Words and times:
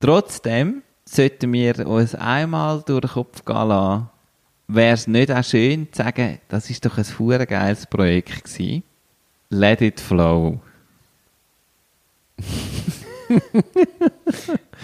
Trotzdem 0.00 0.82
sollten 1.04 1.52
wir 1.52 1.86
uns 1.86 2.14
einmal 2.14 2.82
durch 2.86 3.02
den 3.02 3.10
Kopf 3.10 3.44
gehen 3.44 3.68
lassen, 3.68 4.08
wäre 4.66 4.94
es 4.94 5.06
nicht 5.06 5.30
auch 5.30 5.44
schön 5.44 5.92
zu 5.92 6.02
sagen, 6.02 6.38
das 6.48 6.70
ist 6.70 6.86
doch 6.86 6.96
ein 6.96 7.04
hure 7.18 7.46
geiles 7.46 7.86
Projekt 7.86 8.44
gewesen. 8.44 8.82
Let 9.50 9.82
it 9.82 10.00
flow. 10.00 10.58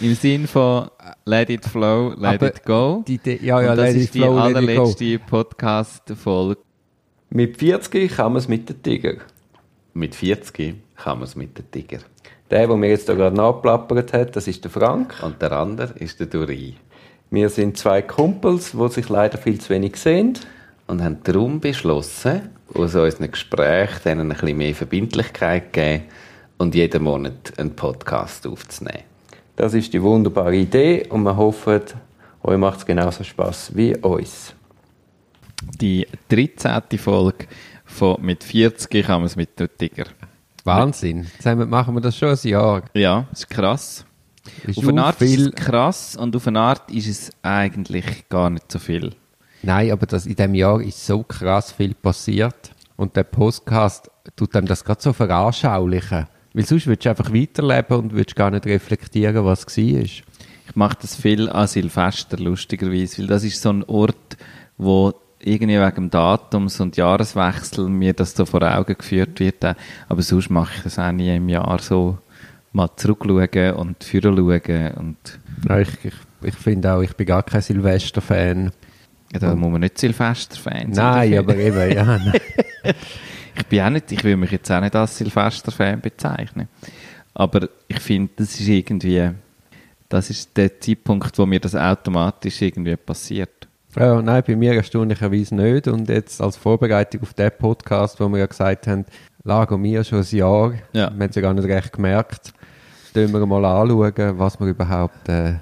Im 0.03 0.15
Sinn 0.15 0.47
von 0.47 0.91
Let 1.25 1.49
it 1.49 1.65
flow, 1.65 2.11
let 2.11 2.35
Aber 2.35 2.49
it 2.49 2.63
go. 2.65 3.03
Die, 3.07 3.17
die, 3.17 3.45
ja, 3.45 3.63
ja, 3.63 3.71
Und 3.71 3.79
das 3.79 3.87
let 3.87 3.97
it 3.97 4.03
ist 4.03 4.15
die 4.15 4.19
flow, 4.21 4.33
go. 4.35 4.39
allerletzte 4.41 5.19
Podcast-Folge. 5.19 6.61
Mit 7.31 7.57
40 7.57 8.13
kann 8.15 8.33
man 8.33 8.41
es 8.41 8.49
mit 8.49 8.69
den 8.69 8.83
Tiger. 8.83 9.15
Mit 9.95 10.15
40 10.15 10.77
kann 10.95 11.19
man 11.19 11.27
es 11.27 11.37
mit 11.37 11.57
den 11.57 11.71
Tiger. 11.71 12.01
Der, 12.51 12.67
der 12.67 12.77
mir 12.77 12.91
jetzt 12.91 13.09
da 13.09 13.15
gerade 13.15 13.37
nachplappert 13.37 14.13
hat, 14.13 14.37
das 14.37 14.47
ist 14.47 14.63
der 14.63 14.71
Frank. 14.71 15.15
Und 15.23 15.43
der 15.43 15.53
andere 15.53 15.95
ist 15.99 16.21
der 16.21 16.29
Duri. 16.29 16.77
Wir 17.31 17.49
sind 17.49 17.77
zwei 17.77 18.03
Kumpels, 18.03 18.73
die 18.73 18.89
sich 18.89 19.09
leider 19.09 19.37
viel 19.37 19.61
zu 19.61 19.71
wenig 19.71 19.97
sehen. 19.97 20.39
Und 20.87 21.03
haben 21.03 21.19
darum 21.25 21.59
beschlossen, 21.59 22.51
aus 22.73 22.95
unseren 22.95 23.31
Gesprächen 23.31 24.01
denen 24.05 24.31
ein 24.31 24.39
bisschen 24.39 24.57
mehr 24.57 24.75
Verbindlichkeit 24.75 25.65
zu 25.65 25.71
geben 25.73 26.05
und 26.59 26.75
jeden 26.75 27.03
Monat 27.03 27.53
einen 27.57 27.75
Podcast 27.75 28.47
aufzunehmen. 28.47 29.03
Das 29.57 29.75
ist 29.75 29.93
die 29.93 30.03
wunderbare 30.03 30.55
Idee 30.55 31.07
und 31.09 31.23
wir 31.23 31.37
hoffen, 31.37 31.83
euch 32.43 32.59
macht 32.59 32.79
es 32.79 32.87
genauso 32.87 33.25
Spaß 33.25 33.75
wie 33.75 33.97
uns. 33.97 34.55
Die 35.81 36.07
13. 36.29 36.99
Folge 36.99 37.47
von 37.85 38.21
«Mit 38.21 38.45
40 38.45 39.05
kann 39.05 39.21
man 39.21 39.27
es 39.27 39.35
mit 39.35 39.59
den 39.59 39.69
Tiger». 39.77 40.05
Wahnsinn. 40.67 41.27
Zusammen 41.39 41.71
machen 41.71 41.95
wir 41.95 42.01
das 42.01 42.17
schon 42.17 42.31
ein 42.31 42.49
Jahr. 42.49 42.83
Ja, 42.95 43.27
ist 43.33 43.49
krass. 43.49 44.05
Ist 44.65 44.79
auf 44.79 44.89
eine 44.89 45.05
Art 45.05 45.21
ist 45.21 45.31
viel, 45.31 45.49
es 45.49 45.55
krass 45.55 46.17
und 46.17 46.37
auf 46.37 46.47
eine 46.47 46.61
Art 46.61 46.91
ist 46.91 47.09
es 47.09 47.31
eigentlich 47.43 48.29
gar 48.29 48.51
nicht 48.51 48.71
so 48.71 48.79
viel. 48.79 49.15
Nein, 49.63 49.91
aber 49.91 50.07
das, 50.07 50.27
in 50.27 50.37
diesem 50.37 50.55
Jahr 50.55 50.81
ist 50.81 51.05
so 51.05 51.23
krass 51.23 51.73
viel 51.73 51.95
passiert. 51.95 52.71
Und 52.97 53.17
der 53.17 53.25
Podcast 53.25 54.11
tut 54.37 54.55
einem 54.57 54.67
das 54.67 54.85
gerade 54.85 55.03
so 55.03 55.13
veranschaulichen. 55.13 56.27
Weil 56.55 56.65
sonst 56.65 56.87
würdest 56.87 57.05
du 57.05 57.11
einfach 57.11 57.33
weiterleben 57.33 57.99
und 57.99 58.13
würdest 58.13 58.37
gar 58.37 58.51
nicht 58.51 58.67
reflektieren, 58.67 59.45
was 59.45 59.67
war. 59.67 59.77
Ich 59.77 60.25
mache 60.75 60.97
das 61.03 61.17
viel 61.17 61.49
an 61.49 61.67
Silvester, 61.67 62.39
lustigerweise, 62.39 63.19
weil 63.19 63.27
das 63.27 63.45
ist 63.45 63.61
so 63.61 63.71
ein 63.71 63.85
Ort, 63.85 64.37
wo 64.79 65.13
irgendwie 65.47 65.79
wegen 65.81 65.95
dem 65.95 66.11
Datums 66.11 66.81
und 66.81 66.97
Jahreswechsel 66.97 67.89
mir 67.89 68.13
das 68.13 68.35
so 68.35 68.45
vor 68.45 68.63
Augen 68.63 68.97
geführt 68.99 69.39
wird. 69.41 69.63
äh, 69.65 69.75
Aber 70.09 70.23
sonst 70.23 70.51
mache 70.51 70.75
ich 70.77 70.83
das 70.83 70.99
auch 70.99 71.13
nie 71.13 71.35
im 71.35 71.49
Jahr 71.49 71.79
so 71.79 72.19
mal 72.73 72.91
zurückschauen 72.97 73.73
und 73.75 74.05
führen 74.05 74.37
schauen 74.37 74.91
und 74.97 75.17
Ja, 75.69 75.79
ich 75.79 75.89
ich, 76.05 76.15
ich 76.43 76.55
finde 76.55 76.93
auch, 76.93 77.01
ich 77.03 77.15
bin 77.17 77.27
gar 77.27 77.43
kein 77.43 77.63
Silvester-Fan. 77.63 78.71
ja, 79.33 79.39
da 79.39 79.55
muss 79.55 79.71
man 79.73 79.81
nicht 79.81 79.99
Silvester-Fan 79.99 80.93
sein. 80.93 81.31
Nein, 81.31 81.39
aber 81.39 81.57
eben, 81.57 81.93
ja. 81.93 82.05
nein. 82.05 82.33
Ich 83.59 83.65
bin 83.69 83.81
auch 83.81 83.89
nicht, 83.89 84.13
ich 84.13 84.23
will 84.23 84.37
mich 84.37 84.51
jetzt 84.51 84.71
auch 84.71 84.83
nicht 84.83 84.95
als 84.95 85.17
Silvester-Fan 85.17 86.03
bezeichnen. 86.03 86.69
Aber 87.33 87.69
ich 87.89 88.01
finde, 88.01 88.31
das 88.37 88.61
ist 88.61 88.69
irgendwie, 88.69 89.31
das 90.11 90.29
ist 90.29 90.55
der 90.57 90.79
Zeitpunkt, 90.79 91.39
wo 91.39 91.47
mir 91.47 91.59
das 91.59 91.75
automatisch 91.75 92.61
irgendwie 92.61 92.97
passiert. 92.97 93.56
Ja, 93.99 94.21
nein, 94.21 94.43
bei 94.47 94.57
mir 94.57 94.75
erstaunlicherweise 94.75 95.55
nicht. 95.55 95.89
Und 95.89 96.09
jetzt 96.09 96.41
als 96.41 96.57
Vorbereitung 96.57 97.23
auf 97.23 97.35
den 97.35 97.51
Podcast, 97.59 98.21
wo 98.21 98.29
wir 98.29 98.39
ja 98.41 98.47
gesagt 98.47 98.87
haben, 98.87 99.07
lagen 99.45 99.83
wir 99.83 100.05
schon 100.05 100.19
ein 100.21 100.37
Jahr, 100.37 100.73
Ja. 100.93 101.11
wir 101.11 101.25
haben 101.25 101.31
es 101.31 101.37
ja 101.37 101.43
gar 101.43 101.55
nicht 101.55 101.67
recht 101.69 101.93
gemerkt, 101.93 102.53
schauen 103.15 103.33
wir 103.33 103.47
mal 103.47 103.65
anschauen, 103.65 104.39
was 104.39 104.61
wir 104.61 104.67
überhaupt 104.67 105.29
äh, 105.29 105.55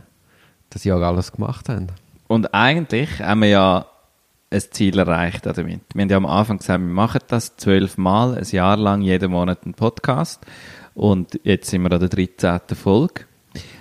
das 0.70 0.84
Jahr 0.84 1.00
alles 1.02 1.30
gemacht 1.32 1.68
haben. 1.68 1.88
Und 2.26 2.52
eigentlich 2.54 3.20
haben 3.20 3.40
wir 3.42 3.48
ja 3.48 3.86
ein 4.50 4.60
Ziel 4.70 4.98
erreicht 4.98 5.46
damit. 5.46 5.80
Wir 5.94 6.02
haben 6.02 6.10
ja 6.10 6.16
am 6.16 6.26
Anfang 6.26 6.58
gesagt, 6.58 6.80
wir 6.80 6.92
machen 6.92 7.20
das 7.28 7.56
zwölfmal, 7.56 8.36
ein 8.36 8.44
Jahr 8.50 8.76
lang, 8.76 9.02
jeden 9.02 9.30
Monat 9.30 9.60
einen 9.64 9.74
Podcast. 9.74 10.44
Und 10.94 11.38
jetzt 11.44 11.70
sind 11.70 11.82
wir 11.82 11.92
an 11.92 12.00
der 12.00 12.08
13. 12.08 12.60
Folge. 12.76 13.22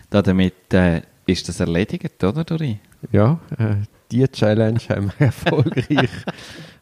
Damit 0.09 0.73
äh, 0.73 1.01
ist 1.25 1.47
das 1.49 1.59
erledigt, 1.59 2.23
oder, 2.23 2.43
Dori? 2.43 2.79
Ja, 3.11 3.39
äh, 3.57 3.75
die 4.21 4.27
Challenge 4.27 4.79
haben 4.89 5.11
wir 5.17 5.25
erfolgreich 5.27 6.09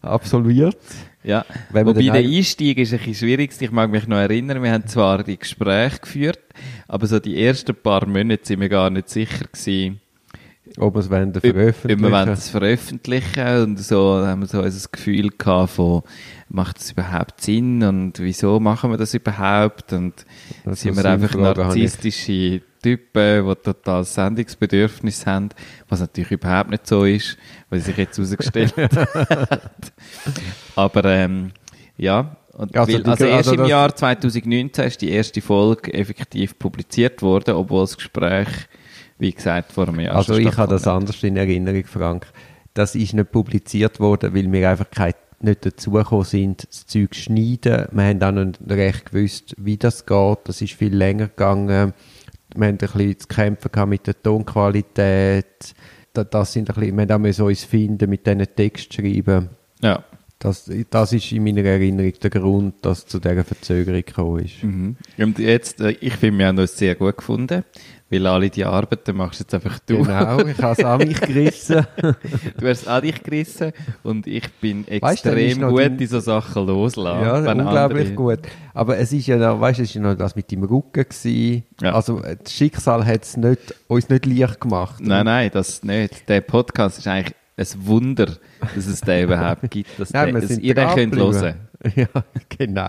absolviert. 0.01 0.77
Ja, 1.23 1.45
Wenn 1.71 1.85
wobei 1.85 2.01
der 2.03 2.13
ein- 2.15 2.25
Einstieg 2.25 2.77
ist 2.79 2.91
ein 2.93 2.99
bisschen 2.99 3.15
schwierig. 3.15 3.51
Ich 3.59 3.71
mag 3.71 3.91
mich 3.91 4.07
noch 4.07 4.17
erinnern, 4.17 4.63
wir 4.63 4.71
haben 4.71 4.87
zwar 4.87 5.23
die 5.23 5.37
Gespräche 5.37 5.99
geführt, 5.99 6.39
aber 6.87 7.05
so 7.07 7.19
die 7.19 7.43
ersten 7.43 7.75
paar 7.75 8.07
Monate 8.07 8.41
sind 8.43 8.59
wir 8.59 8.69
gar 8.69 8.89
nicht 8.89 9.09
sicher 9.09 9.45
gewesen, 9.51 9.99
Ob 10.77 10.95
wir 10.95 10.99
es 11.01 11.09
wollen 11.11 11.29
ob, 11.35 11.43
wir 11.43 11.51
veröffentlichen 11.53 12.01
wollen 12.11 12.25
das 12.27 12.49
veröffentlichen 12.49 13.63
und 13.63 13.79
so 13.79 14.25
haben 14.25 14.41
wir 14.41 14.47
so 14.47 14.61
ein 14.61 14.73
Gefühl 14.91 15.29
gehabt 15.37 15.71
von, 15.73 16.01
macht 16.49 16.77
das 16.79 16.91
überhaupt 16.91 17.41
Sinn 17.41 17.83
und 17.83 18.17
wieso 18.19 18.59
machen 18.59 18.89
wir 18.89 18.97
das 18.97 19.13
überhaupt 19.13 19.93
und 19.93 20.25
Das 20.65 20.81
sind 20.81 20.95
wir 20.97 21.05
einfach 21.05 21.35
narzisstische 21.35 22.61
Typen, 22.81 23.47
die 23.47 23.55
total 23.55 24.03
Sendungsbedürfnis 24.03 25.25
haben, 25.25 25.49
was 25.89 25.99
natürlich 25.99 26.31
überhaupt 26.31 26.69
nicht 26.69 26.87
so 26.87 27.05
ist, 27.05 27.37
was 27.69 27.85
sich 27.85 27.97
jetzt 27.97 28.17
herausgestellt 28.17 28.75
hat. 28.77 29.93
Aber 30.75 31.05
ähm, 31.05 31.51
ja, 31.97 32.35
und 32.53 32.75
Also 32.75 32.93
weil, 32.93 33.05
also 33.05 33.25
erst 33.25 33.49
also 33.49 33.63
im 33.63 33.69
Jahr 33.69 33.95
2019 33.95 34.85
ist 34.85 35.01
die 35.01 35.09
erste 35.11 35.41
Folge 35.41 35.93
effektiv 35.93 36.57
publiziert 36.59 37.21
worden, 37.21 37.55
obwohl 37.55 37.81
das 37.81 37.95
Gespräch, 37.95 38.49
wie 39.19 39.31
gesagt, 39.31 39.71
vor 39.71 39.87
einem 39.87 40.01
Jahr 40.01 40.15
Also 40.15 40.35
ich 40.35 40.55
habe 40.57 40.73
das 40.73 40.87
anders 40.87 41.23
in 41.23 41.37
Erinnerung, 41.37 41.85
Frank. 41.85 42.27
Das 42.73 42.95
ist 42.95 43.13
nicht 43.13 43.31
publiziert 43.31 43.99
worden, 43.99 44.33
weil 44.33 44.51
wir 44.51 44.69
einfach 44.69 44.89
kein, 44.89 45.13
nicht 45.39 45.65
dazugekommen 45.65 46.25
sind, 46.25 46.67
das 46.67 46.85
Zeug 46.85 47.13
zu 47.13 47.21
schneiden. 47.21 47.87
Wir 47.91 48.03
haben 48.03 48.23
auch 48.23 48.31
nicht 48.31 48.59
recht 48.69 49.11
gewusst, 49.11 49.55
wie 49.57 49.77
das 49.77 50.05
geht. 50.05 50.39
Das 50.45 50.61
ist 50.61 50.73
viel 50.73 50.95
länger 50.95 51.27
gegangen. 51.27 51.93
Wir 52.55 52.67
haben 52.67 52.73
ein 52.73 52.77
bisschen 52.77 53.19
zu 53.19 53.27
kämpfen 53.27 53.89
mit 53.89 54.07
der 54.07 54.21
Tonqualität. 54.21 55.73
Da- 56.13 56.23
Das 56.23 56.53
sind 56.53 56.69
ein 56.69 56.75
bisschen, 56.75 56.97
wir 56.97 57.07
haben 57.13 57.25
uns 57.25 57.63
finden 57.63 58.09
mit 58.09 58.25
diesen 58.25 58.45
Text 58.55 58.93
schreiben. 58.93 59.49
Ja. 59.81 60.03
Das, 60.39 60.69
das 60.89 61.13
ist 61.13 61.31
in 61.31 61.43
meiner 61.43 61.63
Erinnerung 61.63 62.13
der 62.13 62.29
Grund, 62.31 62.73
dass 62.83 62.99
es 62.99 63.05
zu 63.05 63.19
dieser 63.19 63.43
Verzögerung 63.43 64.01
gekommen 64.03 64.43
ist. 64.43 64.63
Mhm. 64.63 64.95
Und 65.19 65.37
jetzt, 65.37 65.79
äh, 65.81 65.91
ich 66.01 66.13
finde, 66.15 66.39
wir 66.39 66.47
haben 66.47 66.57
uns 66.57 66.75
sehr 66.75 66.95
gut 66.95 67.17
gefunden, 67.17 67.63
weil 68.11 68.27
alle 68.27 68.49
die 68.49 68.63
Arbeiten 68.65 69.15
machst 69.15 69.39
jetzt 69.39 69.53
einfach 69.55 69.79
du. 69.79 70.03
Genau, 70.03 70.39
ich 70.45 70.57
habe 70.61 70.73
es 70.79 70.85
an 70.85 70.97
mich 70.99 71.19
gerissen. 71.19 71.87
Du 72.59 72.67
hast 72.67 72.81
es 72.83 72.87
an 72.87 73.01
dich 73.01 73.23
gerissen 73.23 73.71
und 74.03 74.27
ich 74.27 74.51
bin 74.59 74.85
Weißt 74.87 75.25
extrem 75.25 75.59
noch 75.61 75.69
gut 75.69 75.79
dein- 75.79 75.97
in 75.97 76.07
so 76.07 76.19
Sachen 76.19 76.67
loslassen. 76.67 77.23
Ja, 77.23 77.37
unglaublich 77.37 78.09
andere- 78.09 78.13
gut. 78.15 78.39
Aber 78.73 78.97
es 78.97 79.11
ist 79.13 79.25
ja 79.27 79.37
noch, 79.37 79.59
weißt 79.59 79.79
du, 79.79 79.83
es 79.83 79.89
ist 79.89 79.95
ja 79.95 80.01
noch 80.01 80.15
das 80.15 80.35
mit 80.35 80.51
dem 80.51 80.63
Rücken 80.63 81.03
gewesen. 81.09 81.63
Ja. 81.81 81.93
Also, 81.93 82.21
äh, 82.21 82.37
das 82.41 82.53
Schicksal 82.53 83.05
hat 83.05 83.23
es 83.23 83.37
uns 83.87 84.09
nicht 84.09 84.25
leicht 84.25 84.59
gemacht. 84.61 84.95
Nein, 84.99 85.25
nein, 85.25 85.49
das 85.53 85.83
nicht. 85.83 86.27
Der 86.29 86.41
Podcast 86.41 86.99
ist 86.99 87.07
eigentlich 87.07 87.35
ein 87.57 87.67
Wunder, 87.85 88.27
dass 88.75 88.87
es 88.87 89.01
den 89.01 89.25
überhaupt 89.25 89.69
gibt, 89.69 89.99
dass, 89.99 90.11
Nein, 90.13 90.33
der, 90.33 90.41
wir 90.41 90.47
dass 90.47 90.57
ihr 90.57 90.75
den 90.75 90.89
könnt 90.89 91.15
hören. 91.15 91.55
Ja, 91.95 92.05
genau. 92.57 92.87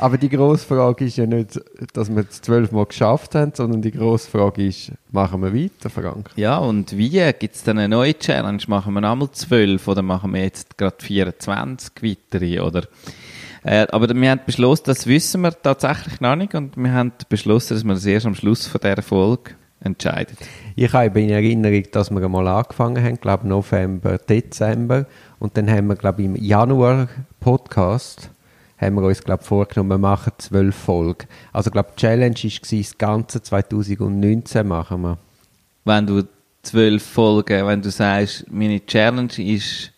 Aber 0.00 0.16
die 0.16 0.30
grosse 0.30 0.66
Frage 0.66 1.04
ist 1.04 1.18
ja 1.18 1.26
nicht, 1.26 1.60
dass 1.92 2.08
wir 2.08 2.24
es 2.26 2.40
zwölfmal 2.40 2.86
geschafft 2.86 3.34
haben, 3.34 3.52
sondern 3.54 3.82
die 3.82 3.90
grosse 3.90 4.30
Frage 4.30 4.66
ist, 4.66 4.92
machen 5.12 5.42
wir 5.42 5.54
weiter, 5.54 5.90
Frank? 5.90 6.30
Ja, 6.36 6.56
und 6.56 6.96
wie? 6.96 7.20
Gibt 7.38 7.54
es 7.54 7.64
dann 7.64 7.76
eine 7.76 7.90
neue 7.90 8.18
Challenge? 8.18 8.62
Machen 8.66 8.94
wir 8.94 9.04
einmal 9.04 9.30
zwölf 9.32 9.86
oder 9.88 10.00
machen 10.00 10.32
wir 10.32 10.42
jetzt 10.42 10.78
gerade 10.78 10.96
24 11.00 11.92
weitere? 12.00 12.60
Oder? 12.60 12.84
Äh, 13.62 13.88
aber 13.92 14.08
wir 14.14 14.30
haben 14.30 14.40
beschlossen, 14.46 14.84
das 14.86 15.06
wissen 15.06 15.42
wir 15.42 15.50
tatsächlich 15.50 16.18
noch 16.22 16.34
nicht 16.34 16.54
und 16.54 16.78
wir 16.78 16.92
haben 16.94 17.12
beschlossen, 17.28 17.74
dass 17.74 17.84
wir 17.84 17.92
das 17.92 18.06
erst 18.06 18.24
am 18.24 18.34
Schluss 18.34 18.66
von 18.66 18.80
dieser 18.80 19.02
Folge 19.02 19.50
entscheiden. 19.80 20.34
Ich 20.76 20.94
habe 20.94 21.20
in 21.20 21.28
Erinnerung, 21.28 21.82
dass 21.92 22.10
wir 22.10 22.22
einmal 22.22 22.48
angefangen 22.48 23.04
haben, 23.04 23.20
glaube 23.20 23.46
November, 23.46 24.16
Dezember. 24.16 25.04
Und 25.38 25.58
dann 25.58 25.70
haben 25.70 25.88
wir, 25.88 25.96
glaube 25.96 26.22
im 26.22 26.36
Januar 26.36 27.08
Podcast, 27.38 28.30
haben 28.80 28.94
wir 28.94 29.02
uns, 29.02 29.22
glaube 29.22 29.44
vorgenommen, 29.44 29.90
wir 29.90 29.98
machen 29.98 30.32
zwölf 30.38 30.74
Folgen. 30.74 31.26
Also, 31.52 31.70
glaube 31.70 31.90
die 31.96 32.00
Challenge 32.00 32.34
war, 32.34 32.78
das 32.78 32.98
ganze 32.98 33.42
2019 33.42 34.66
machen 34.66 35.02
wir. 35.02 35.18
Wenn 35.84 36.06
du 36.06 36.22
zwölf 36.62 37.02
Folgen, 37.02 37.66
wenn 37.66 37.82
du 37.82 37.90
sagst, 37.90 38.50
meine 38.50 38.84
Challenge 38.84 39.38
ist, 39.38 39.92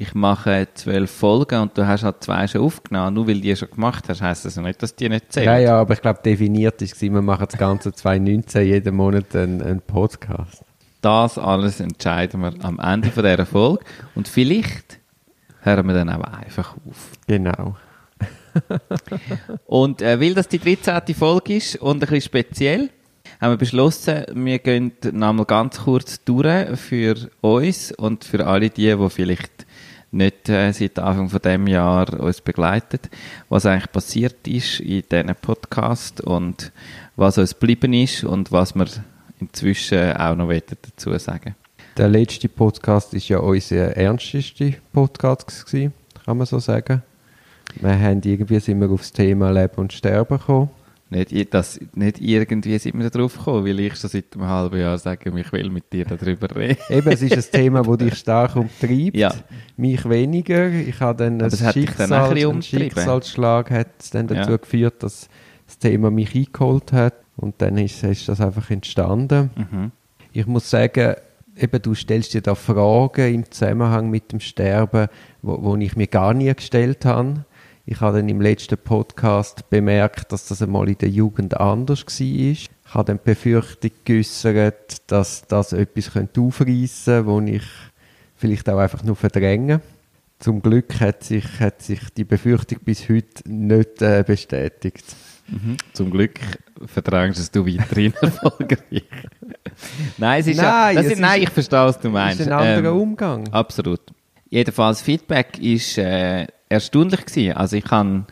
ich 0.00 0.14
mache 0.14 0.68
zwölf 0.74 1.10
Folgen 1.10 1.60
und 1.60 1.76
du 1.76 1.86
hast 1.86 2.04
halt 2.04 2.22
zwei 2.22 2.46
schon 2.46 2.60
aufgenommen, 2.60 3.14
nur 3.14 3.26
weil 3.26 3.40
die 3.40 3.56
schon 3.56 3.70
gemacht 3.70 4.08
hast, 4.08 4.22
heisst 4.22 4.44
das 4.44 4.54
ja 4.54 4.62
nicht, 4.62 4.80
dass 4.80 4.94
die 4.94 5.08
nicht 5.08 5.32
zählen. 5.32 5.46
Ja, 5.46 5.58
ja, 5.58 5.80
aber 5.80 5.94
ich 5.94 6.00
glaube, 6.00 6.20
definiert 6.24 6.80
ist, 6.82 7.00
wir 7.00 7.10
machen 7.10 7.46
das 7.50 7.58
ganze 7.58 7.92
2019 7.92 8.66
jeden 8.66 8.94
Monat 8.94 9.34
einen, 9.34 9.60
einen 9.60 9.80
Podcast. 9.80 10.62
Das 11.00 11.36
alles 11.36 11.80
entscheiden 11.80 12.40
wir 12.40 12.54
am 12.62 12.78
Ende 12.78 13.10
von 13.10 13.24
dieser 13.24 13.44
Folge. 13.46 13.84
Und 14.14 14.28
vielleicht 14.28 14.98
hören 15.62 15.86
wir 15.86 15.94
dann 15.94 16.10
auch 16.10 16.22
einfach 16.22 16.76
auf. 16.88 17.10
Genau. 17.26 17.76
Und 19.66 20.02
äh, 20.02 20.20
weil 20.20 20.34
das 20.34 20.48
die 20.48 20.58
13. 20.58 21.14
Folge 21.14 21.56
ist 21.56 21.76
und 21.76 21.96
ein 21.96 22.00
bisschen 22.00 22.20
speziell, 22.22 22.90
haben 23.40 23.52
wir 23.52 23.58
beschlossen, 23.58 24.24
wir 24.34 24.58
gehen 24.58 24.92
nochmal 25.12 25.44
ganz 25.44 25.80
kurz 25.80 26.22
durch 26.24 26.78
für 26.78 27.30
uns 27.40 27.92
und 27.92 28.24
für 28.24 28.46
alle 28.46 28.70
die, 28.70 28.94
die 28.96 29.10
vielleicht 29.10 29.66
nicht 30.10 30.48
äh, 30.48 30.72
seit 30.72 30.98
Anfang 30.98 31.28
von 31.28 31.40
dem 31.40 31.66
Jahr 31.66 32.18
uns 32.18 32.40
begleitet, 32.40 33.10
was 33.48 33.66
eigentlich 33.66 33.92
passiert 33.92 34.48
ist 34.48 34.80
in 34.80 35.02
diesem 35.10 35.34
Podcast 35.40 36.20
und 36.20 36.72
was 37.16 37.38
uns 37.38 37.58
geblieben 37.58 37.92
ist 37.92 38.24
und 38.24 38.50
was 38.50 38.74
wir 38.74 38.86
inzwischen 39.38 40.12
auch 40.16 40.34
noch 40.34 40.50
dazu 40.50 41.16
sagen 41.18 41.54
Der 41.96 42.08
letzte 42.08 42.48
Podcast 42.48 43.12
ist 43.14 43.28
ja 43.28 43.38
unser 43.38 43.96
ernsteste 43.96 44.74
Podcast 44.92 45.66
gewesen, 45.66 45.92
kann 46.24 46.38
man 46.38 46.46
so 46.46 46.58
sagen. 46.58 47.02
Wir 47.80 47.98
haben 48.00 48.20
irgendwie 48.24 48.60
sind 48.60 48.80
wir 48.80 48.90
aufs 48.90 49.12
Thema 49.12 49.50
Leben 49.50 49.76
und 49.76 49.92
Sterben 49.92 50.38
gekommen. 50.38 50.70
Nicht, 51.10 51.54
das, 51.54 51.80
nicht 51.94 52.20
irgendwie 52.20 52.78
sind 52.78 52.98
wir 52.98 53.08
darauf 53.08 53.38
gekommen, 53.38 53.64
weil 53.64 53.80
ich 53.80 53.96
schon 53.96 54.10
seit 54.10 54.34
einem 54.34 54.46
halben 54.46 54.78
Jahr 54.78 54.98
sage, 54.98 55.30
ich 55.34 55.52
will 55.52 55.70
mit 55.70 55.90
dir 55.90 56.04
darüber 56.04 56.54
reden. 56.54 56.76
Eben, 56.90 57.08
es 57.08 57.22
ist 57.22 57.32
ein 57.34 57.44
Thema, 57.60 57.82
das 57.82 57.96
dich 57.96 58.14
stark 58.14 58.56
umtreibt, 58.56 59.16
Ja. 59.16 59.32
mich 59.78 60.06
weniger. 60.06 60.68
Ich 60.68 61.00
habe 61.00 61.24
dann 61.24 61.36
Aber 61.36 61.44
ein 61.46 61.52
es 61.52 61.62
hat 61.62 61.76
dich 61.76 61.90
dann 61.92 62.12
ein 62.12 62.36
Schicksal. 62.62 62.62
Schicksalsschlag 62.62 63.70
hat 63.70 63.88
dann 64.12 64.26
dazu 64.26 64.50
Ja. 64.50 64.56
geführt, 64.58 65.02
dass 65.02 65.30
das 65.66 65.78
Thema 65.78 66.10
mich 66.10 66.34
eingeholt 66.34 66.92
hat 66.92 67.14
und 67.38 67.54
dann 67.62 67.78
ist, 67.78 68.02
ist 68.04 68.28
das 68.28 68.42
einfach 68.42 68.70
entstanden. 68.70 69.50
Mhm. 69.56 69.92
Ich 70.34 70.46
muss 70.46 70.68
sagen, 70.68 71.14
eben, 71.56 71.80
du 71.82 71.94
stellst 71.94 72.34
dir 72.34 72.42
da 72.42 72.54
Fragen 72.54 73.34
im 73.34 73.50
Zusammenhang 73.50 74.10
mit 74.10 74.30
dem 74.32 74.40
Sterben, 74.40 75.08
wo, 75.40 75.62
wo 75.62 75.76
ich 75.76 75.96
mir 75.96 76.06
gar 76.06 76.34
nie 76.34 76.52
gestellt 76.54 77.06
habe. 77.06 77.46
Ich 77.90 78.00
habe 78.02 78.18
dann 78.18 78.28
im 78.28 78.42
letzten 78.42 78.76
Podcast 78.76 79.70
bemerkt, 79.70 80.30
dass 80.32 80.46
das 80.46 80.60
einmal 80.60 80.90
in 80.90 80.98
der 80.98 81.08
Jugend 81.08 81.56
anders 81.58 82.04
war. 82.04 82.20
Ich 82.20 82.68
habe 82.84 83.04
dann 83.06 83.16
die 83.16 83.30
Befürchtung 83.30 83.90
geäussert, 84.04 85.10
dass 85.10 85.46
das 85.46 85.72
etwas 85.72 86.08
aufreißen 86.08 87.24
könnte, 87.24 87.46
das 87.46 87.54
ich 87.54 87.62
vielleicht 88.36 88.68
auch 88.68 88.78
einfach 88.78 89.02
nur 89.04 89.16
verdränge. 89.16 89.80
Zum 90.38 90.60
Glück 90.60 91.00
hat 91.00 91.24
sich, 91.24 91.44
hat 91.60 91.80
sich 91.80 92.00
die 92.14 92.24
Befürchtung 92.24 92.78
bis 92.84 93.08
heute 93.08 93.48
nicht 93.50 94.02
äh, 94.02 94.22
bestätigt. 94.26 95.04
Mhm. 95.48 95.78
Zum 95.94 96.10
Glück 96.10 96.38
verdrängst 96.84 97.40
es 97.40 97.50
du 97.50 97.66
weiterhin 97.66 98.12
erfolgreich. 98.20 99.04
nein, 100.18 100.40
es 100.42 100.46
ist 100.46 100.58
ja, 100.58 100.62
Nein, 100.62 100.96
das 100.96 101.06
es 101.06 101.12
ist, 101.12 101.20
nein, 101.20 101.40
ist- 101.40 101.48
ich 101.48 101.54
verstehe, 101.54 101.78
was 101.86 101.98
du 101.98 102.10
meinst. 102.10 102.40
ist 102.40 102.48
ein 102.48 102.52
anderer 102.52 102.92
Ähm, 102.92 103.00
Umgang. 103.00 103.48
Absolut. 103.48 104.00
Jedenfalls, 104.50 105.00
Feedback 105.00 105.58
ist 105.58 105.96
äh, 105.98 106.46
erstaunlich 106.68 107.26
gewesen. 107.26 107.52
Also 107.56 107.76
ich 107.76 107.90
habe 107.90 108.26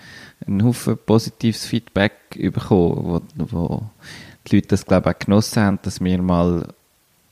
einen 0.47 0.65
Haufen 0.65 0.99
positives 1.05 1.67
Feedback 1.67 2.12
bekommen, 2.31 2.97
wo, 3.05 3.23
wo 3.37 3.91
die 4.47 4.56
Leute 4.56 4.69
das, 4.69 4.87
glaube 4.87 5.11
ich, 5.11 5.17
auch 5.17 5.19
genossen 5.19 5.62
haben, 5.62 5.79
dass 5.83 6.00
wir 6.00 6.21
mal 6.23 6.69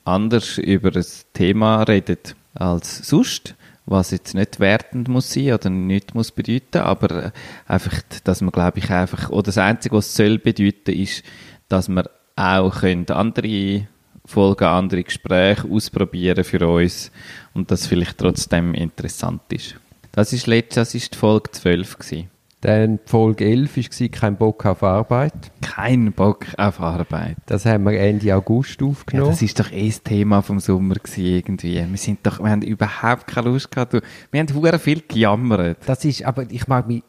anders 0.04 0.58
über 0.58 0.94
ein 0.94 1.04
Thema 1.32 1.82
reden 1.82 2.18
als 2.54 3.08
sonst, 3.08 3.54
was 3.86 4.10
jetzt 4.10 4.34
nicht 4.34 4.60
wertend 4.60 5.08
muss 5.08 5.32
sein 5.32 5.52
oder 5.52 5.70
nicht 5.70 6.14
muss 6.14 6.30
bedeuten, 6.30 6.78
aber 6.78 7.32
einfach, 7.66 8.00
dass 8.24 8.40
man, 8.40 8.50
glaube 8.50 8.78
ich, 8.78 8.90
einfach, 8.90 9.30
oder 9.30 9.44
das 9.44 9.58
Einzige, 9.58 9.96
was 9.96 10.08
es 10.08 10.16
soll 10.16 10.38
bedeuten, 10.38 10.92
ist, 10.92 11.22
dass 11.68 11.88
wir 11.88 12.10
auch 12.36 12.80
können 12.80 13.08
andere 13.10 13.86
Folgen, 14.24 14.64
andere 14.64 15.04
Gespräche 15.04 15.68
ausprobieren 15.68 16.44
für 16.44 16.66
uns 16.66 17.10
und 17.52 17.70
das 17.70 17.86
vielleicht 17.86 18.18
trotzdem 18.18 18.72
interessant 18.72 19.42
ist. 19.50 19.76
Das 20.14 20.32
ist 20.32 20.46
letztes, 20.46 20.74
das 20.76 20.94
ist 20.94 21.14
die 21.14 21.18
Folge 21.18 21.50
12 21.50 21.98
gewesen. 21.98 22.30
Dann 22.60 22.98
Folge 23.04 23.44
11 23.44 23.76
war 23.76 24.08
«Kein 24.08 24.36
Bock 24.36 24.64
auf 24.64 24.82
Arbeit». 24.82 25.34
Kein 25.60 26.12
Bock 26.12 26.46
auf 26.56 26.80
Arbeit. 26.80 27.36
Das 27.44 27.66
haben 27.66 27.84
wir 27.84 27.98
Ende 28.00 28.34
August 28.34 28.80
Ja, 28.80 28.86
aufgenommen. 28.86 29.30
das 29.30 29.42
ist 29.42 29.60
doch 29.60 29.70
eh 29.70 29.88
das 29.88 30.02
Thema 30.02 30.40
vom 30.40 30.60
Sommer 30.60 30.94
gewesen, 30.94 31.26
irgendwie. 31.26 31.74
Wir 31.86 31.98
sind 31.98 32.20
doch, 32.22 32.38
wir 32.40 32.48
haben 32.50 32.62
überhaupt 32.62 33.26
keine 33.26 33.50
Lust 33.50 33.70
gehabt. 33.70 33.92
Wir 34.30 34.40
haben 34.40 34.54
hure 34.54 34.78
viel 34.78 35.02
gejammert. 35.06 35.78
Das 35.84 36.04
ist, 36.06 36.24
aber 36.24 36.46
ich 36.50 36.66
mag 36.66 36.86
mich, 36.88 37.02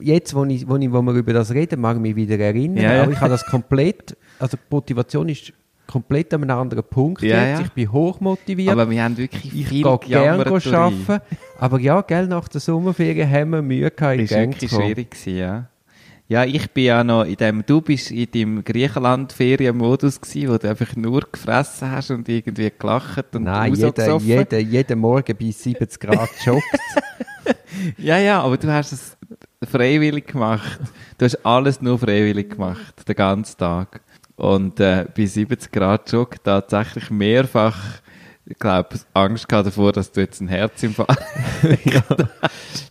jetzt, 0.00 0.34
wo, 0.34 0.44
ich, 0.44 0.68
wo, 0.68 0.76
ich, 0.76 0.92
wo 0.92 1.00
wir 1.00 1.14
über 1.14 1.32
das 1.32 1.52
reden, 1.52 1.80
mag 1.80 1.96
ich 1.96 2.02
mich 2.02 2.16
wieder 2.16 2.38
erinnern. 2.38 2.84
Ja, 2.84 2.94
ja. 2.96 3.02
Aber 3.04 3.12
ich 3.12 3.20
habe 3.20 3.30
das 3.30 3.46
komplett, 3.46 4.14
also 4.38 4.58
die 4.58 4.74
Motivation 4.74 5.28
ist 5.30 5.54
komplett 5.92 6.32
an 6.32 6.42
einem 6.42 6.58
anderen 6.58 6.84
Punkt 6.84 7.22
Ja, 7.22 7.48
jetzt. 7.48 7.62
Ich 7.62 7.72
bin 7.72 7.92
hochmotiviert. 7.92 8.70
Aber 8.70 8.88
wir 8.88 9.02
haben 9.04 9.16
wirklich 9.16 9.54
ich 9.54 9.68
viel 9.68 9.82
gehe 9.82 9.98
gerne 9.98 10.46
arbeiten. 10.46 11.20
Aber 11.58 11.78
ja, 11.80 12.00
gell, 12.00 12.26
nach 12.26 12.48
der 12.48 12.60
Sommerferien 12.60 13.30
haben 13.30 13.50
wir 13.50 13.62
Mühe 13.62 13.90
gehabt, 13.90 14.18
in 14.18 14.26
Gang 14.26 14.58
zu 14.58 14.66
kommen. 14.68 14.86
schwierig, 14.86 15.10
gewesen, 15.10 15.36
ja. 15.36 15.68
Ja, 16.28 16.44
ich 16.44 16.70
bin 16.70 16.84
ja 16.84 17.04
noch 17.04 17.24
in 17.24 17.36
dem, 17.36 17.62
du 17.66 17.82
bist 17.82 18.10
in 18.10 18.30
deinem 18.30 18.64
Griechenland-Ferienmodus 18.64 20.18
gewesen, 20.18 20.50
wo 20.50 20.56
du 20.56 20.70
einfach 20.70 20.96
nur 20.96 21.20
gefressen 21.30 21.90
hast 21.90 22.10
und 22.10 22.26
irgendwie 22.26 22.72
gelacht 22.78 23.36
und 23.36 23.42
Nein, 23.42 23.70
rausgesoffen. 23.74 24.26
jeder, 24.26 24.58
jeden 24.58 24.98
Morgen 24.98 25.36
bei 25.38 25.50
70 25.50 26.00
Grad 26.00 26.30
joggt. 26.44 26.64
Ja, 27.98 28.16
ja, 28.16 28.40
aber 28.40 28.56
du 28.56 28.72
hast 28.72 28.92
es 28.92 29.16
freiwillig 29.70 30.28
gemacht. 30.28 30.80
Du 31.18 31.26
hast 31.26 31.44
alles 31.44 31.82
nur 31.82 31.98
freiwillig 31.98 32.50
gemacht, 32.50 33.06
den 33.06 33.14
ganzen 33.14 33.58
Tag. 33.58 34.00
Und 34.36 34.80
äh, 34.80 35.06
bei 35.16 35.26
70 35.26 35.70
Grad 35.70 36.10
Jog 36.10 36.42
tatsächlich 36.42 37.10
mehrfach, 37.10 38.00
ich 38.44 38.58
glaube, 38.58 38.98
Angst 39.14 39.48
gehabt 39.48 39.68
davor, 39.68 39.92
dass 39.92 40.10
du 40.10 40.20
jetzt 40.20 40.40
einen 40.40 40.48
Herzinfarkt 40.48 41.22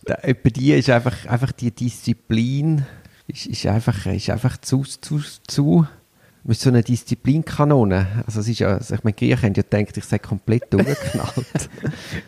Da, 0.04 0.16
bei 0.22 0.50
dir 0.50 0.78
ist 0.78 0.90
einfach, 0.90 1.26
einfach 1.26 1.52
die 1.52 1.70
Disziplin 1.70 2.86
ist, 3.26 3.46
ist, 3.46 3.66
einfach, 3.66 4.06
ist 4.06 4.30
einfach 4.30 4.56
zu, 4.58 4.82
zu, 4.82 5.20
zu 5.46 5.86
mit 6.44 6.58
so 6.58 6.70
einer 6.70 6.82
Disziplinkanone. 6.82 8.24
Also 8.26 8.40
es 8.40 8.48
ist 8.48 8.58
ja, 8.58 8.68
also 8.68 8.94
ich 8.94 9.04
meine, 9.04 9.14
Griechen 9.14 9.42
haben 9.42 9.54
ja 9.54 9.62
gedacht, 9.62 9.96
ich 9.96 10.04
sei 10.04 10.18
komplett 10.18 10.64
durchgeknallt. 10.72 11.70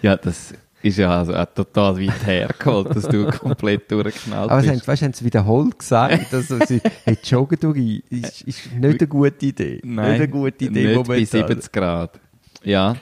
Ja, 0.02 0.16
das 0.16 0.54
ist 0.84 0.98
ja 0.98 1.18
also 1.18 1.34
auch 1.34 1.46
total 1.46 1.98
weit 1.98 2.26
hergeholt, 2.26 2.94
dass 2.94 3.08
du 3.08 3.30
komplett 3.30 3.90
durchgeknallt 3.90 4.50
Aber 4.50 4.60
bist. 4.60 4.86
weißt, 4.86 5.00
du, 5.00 5.06
haben 5.06 5.12
sie 5.14 5.24
wiederholt 5.24 5.78
gesagt, 5.78 6.26
dass 6.32 6.48
sie, 6.68 6.80
hey, 7.04 7.16
joggen 7.24 7.58
durch, 7.58 8.02
ist, 8.10 8.42
ist 8.42 8.72
nicht 8.72 9.00
eine 9.00 9.08
gute 9.08 9.46
Idee. 9.46 9.80
Nein, 9.82 10.10
nicht 10.12 10.20
eine 10.20 10.28
gute 10.28 10.64
Idee, 10.66 10.96
nicht 10.96 11.08
bei 11.08 11.14
momentan. 11.14 11.48
70 11.48 11.72
Grad. 11.72 12.20
Ja, 12.62 12.96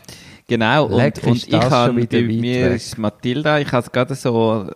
genau. 0.46 0.88
Leck, 0.96 1.16
Und, 1.24 1.32
und 1.32 1.48
ich 1.48 1.54
habe, 1.54 2.06
bei 2.06 2.22
mir 2.22 2.70
weg. 2.70 2.76
ist 2.76 2.98
Mathilda, 2.98 3.58
ich 3.58 3.72
habe 3.72 3.90
gerade 3.90 4.14
so 4.14 4.70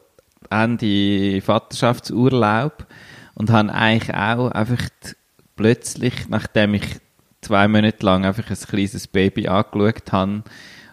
Ende 0.50 1.40
Vaterschaftsurlaub 1.42 2.86
und 3.34 3.50
habe 3.50 3.72
eigentlich 3.72 4.14
auch 4.16 4.50
einfach 4.50 4.82
plötzlich, 5.54 6.28
nachdem 6.28 6.74
ich 6.74 6.84
zwei 7.40 7.68
Monate 7.68 8.04
lang 8.04 8.24
einfach 8.24 8.50
ein 8.50 8.56
kleines 8.56 9.06
Baby 9.06 9.46
angeschaut 9.46 10.10
habe 10.10 10.42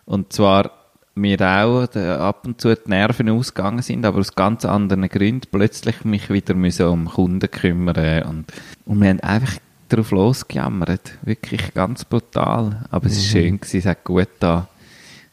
und 0.06 0.32
zwar 0.32 0.83
mir 1.16 1.40
auch 1.42 1.88
äh, 1.96 2.10
ab 2.12 2.46
und 2.48 2.60
zu 2.60 2.74
die 2.76 2.90
Nerven 2.90 3.30
ausgegangen 3.30 3.82
sind, 3.82 4.06
aber 4.06 4.20
aus 4.20 4.34
ganz 4.36 4.66
anderen 4.66 5.08
Gründen 5.10 5.48
plötzlich 5.52 6.04
mich 6.06 6.30
wieder 6.30 6.54
müssen 6.56 6.88
um 6.88 7.06
Kunden 7.06 7.50
kümmern 7.52 8.24
und, 8.24 8.46
und 8.86 9.00
wir 9.02 9.10
haben 9.10 9.20
einfach 9.20 9.58
drauf 9.90 10.12
losgejammert. 10.12 11.20
Wirklich 11.24 11.74
ganz 11.76 12.04
brutal. 12.06 12.86
Aber 12.90 13.06
es 13.06 13.18
ist 13.18 13.28
schön 13.28 13.60
gewesen, 13.60 13.78
es 13.78 13.86
hat 13.86 14.04
gut 14.04 14.28
da. 14.40 14.68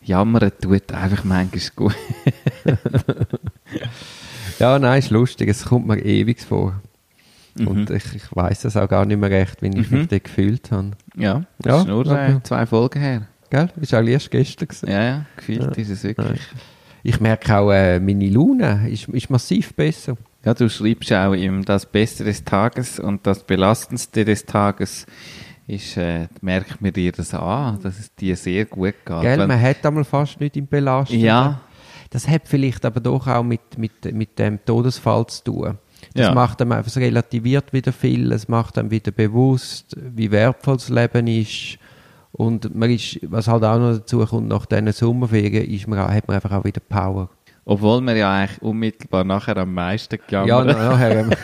Jammern 0.02 0.50
tut 0.60 0.92
einfach 0.92 1.24
manchmal 1.24 1.62
gut. 1.76 1.94
Ja, 4.58 4.78
nein, 4.78 4.98
ist 4.98 5.10
lustig, 5.10 5.48
es 5.48 5.64
kommt 5.64 5.86
mir 5.86 5.98
ewig 6.04 6.42
vor. 6.42 6.74
Mhm. 7.58 7.66
Und 7.66 7.90
ich, 7.90 8.14
ich 8.14 8.24
weiß 8.36 8.66
es 8.66 8.76
auch 8.76 8.88
gar 8.88 9.06
nicht 9.06 9.18
mehr 9.18 9.30
recht, 9.30 9.62
wie 9.62 9.68
ich 9.68 9.90
Mhm. 9.90 9.98
mich 10.00 10.08
dort 10.08 10.24
gefühlt 10.24 10.70
habe. 10.70 10.90
Ja, 11.16 11.44
das 11.58 11.66
Ja, 11.72 11.80
ist 11.80 11.86
nur 11.88 12.00
okay. 12.06 12.38
zwei 12.42 12.66
Folgen 12.66 13.00
her. 13.00 13.22
Gell? 13.50 13.68
Ist 13.80 13.94
auch 13.94 14.02
erst 14.02 14.30
gestern 14.30 14.68
gewesen. 14.68 14.88
Ja, 14.90 15.02
ja, 15.02 15.26
gefühlt 15.36 15.62
Ja. 15.62 15.70
ist 15.82 15.90
es 15.90 16.04
wirklich. 16.04 16.40
Ich 17.02 17.18
merke 17.20 17.56
auch, 17.58 17.70
äh, 17.72 17.98
meine 17.98 18.28
Laune 18.28 18.88
ist, 18.90 19.08
ist 19.08 19.30
massiv 19.30 19.74
besser. 19.74 20.16
Ja, 20.44 20.54
du 20.54 20.68
schreibst 20.68 21.12
auch 21.12 21.32
im 21.32 21.64
das 21.64 21.84
Beste 21.86 22.24
des 22.24 22.44
Tages 22.44 22.98
und 22.98 23.26
das 23.26 23.42
Belastendste 23.44 24.24
des 24.24 24.44
Tages 24.46 25.06
ist, 25.66 25.96
äh, 25.96 26.28
merkt 26.40 26.80
mir 26.80 26.92
dir 26.92 27.12
das 27.12 27.32
an, 27.34 27.78
dass 27.82 27.98
es 27.98 28.14
dir 28.14 28.36
sehr 28.36 28.64
gut 28.66 28.94
geht. 29.04 29.20
Gell? 29.22 29.46
Man 29.46 29.60
hat 29.60 29.84
einmal 29.84 30.04
fast 30.04 30.40
nicht 30.40 30.56
im 30.56 30.66
Belastung. 30.66 31.18
ja, 31.20 31.60
Das 32.10 32.26
hat 32.28 32.42
vielleicht 32.46 32.84
aber 32.84 33.00
doch 33.00 33.26
auch 33.28 33.42
mit, 33.44 33.78
mit, 33.78 34.12
mit 34.12 34.38
dem 34.38 34.58
Todesfall 34.64 35.26
zu 35.28 35.44
tun. 35.44 35.78
Das 36.14 36.26
Ja. 36.26 36.34
macht 36.34 36.60
einem 36.60 36.72
einfach, 36.72 36.88
es 36.88 36.96
relativiert 36.96 37.72
wieder 37.72 37.92
viel, 37.92 38.32
es 38.32 38.48
macht 38.48 38.78
einem 38.78 38.90
wieder 38.90 39.12
bewusst, 39.12 39.94
wie 39.96 40.30
wertvoll 40.30 40.76
das 40.76 40.88
Leben 40.88 41.26
ist. 41.28 41.78
Und 42.32 42.74
man 42.74 42.90
ist, 42.90 43.18
was 43.22 43.48
halt 43.48 43.64
auch 43.64 43.78
noch 43.78 43.98
dazu 43.98 44.24
kommt, 44.24 44.48
nach 44.48 44.66
diesen 44.66 44.92
Sommerferien, 44.92 45.64
ist 45.70 45.88
man, 45.88 45.98
hat 45.98 46.28
man 46.28 46.36
einfach 46.36 46.52
auch 46.52 46.64
wieder 46.64 46.80
Power. 46.80 47.28
obwohl 47.64 48.00
wir 48.02 48.16
ja 48.16 48.32
eigentlich 48.32 48.62
unmittelbar 48.62 49.24
nachher 49.24 49.56
am 49.56 49.74
meisten 49.74 50.18
Ja, 50.30 50.42
gejammert 50.44 50.78
nachher, 50.78 51.28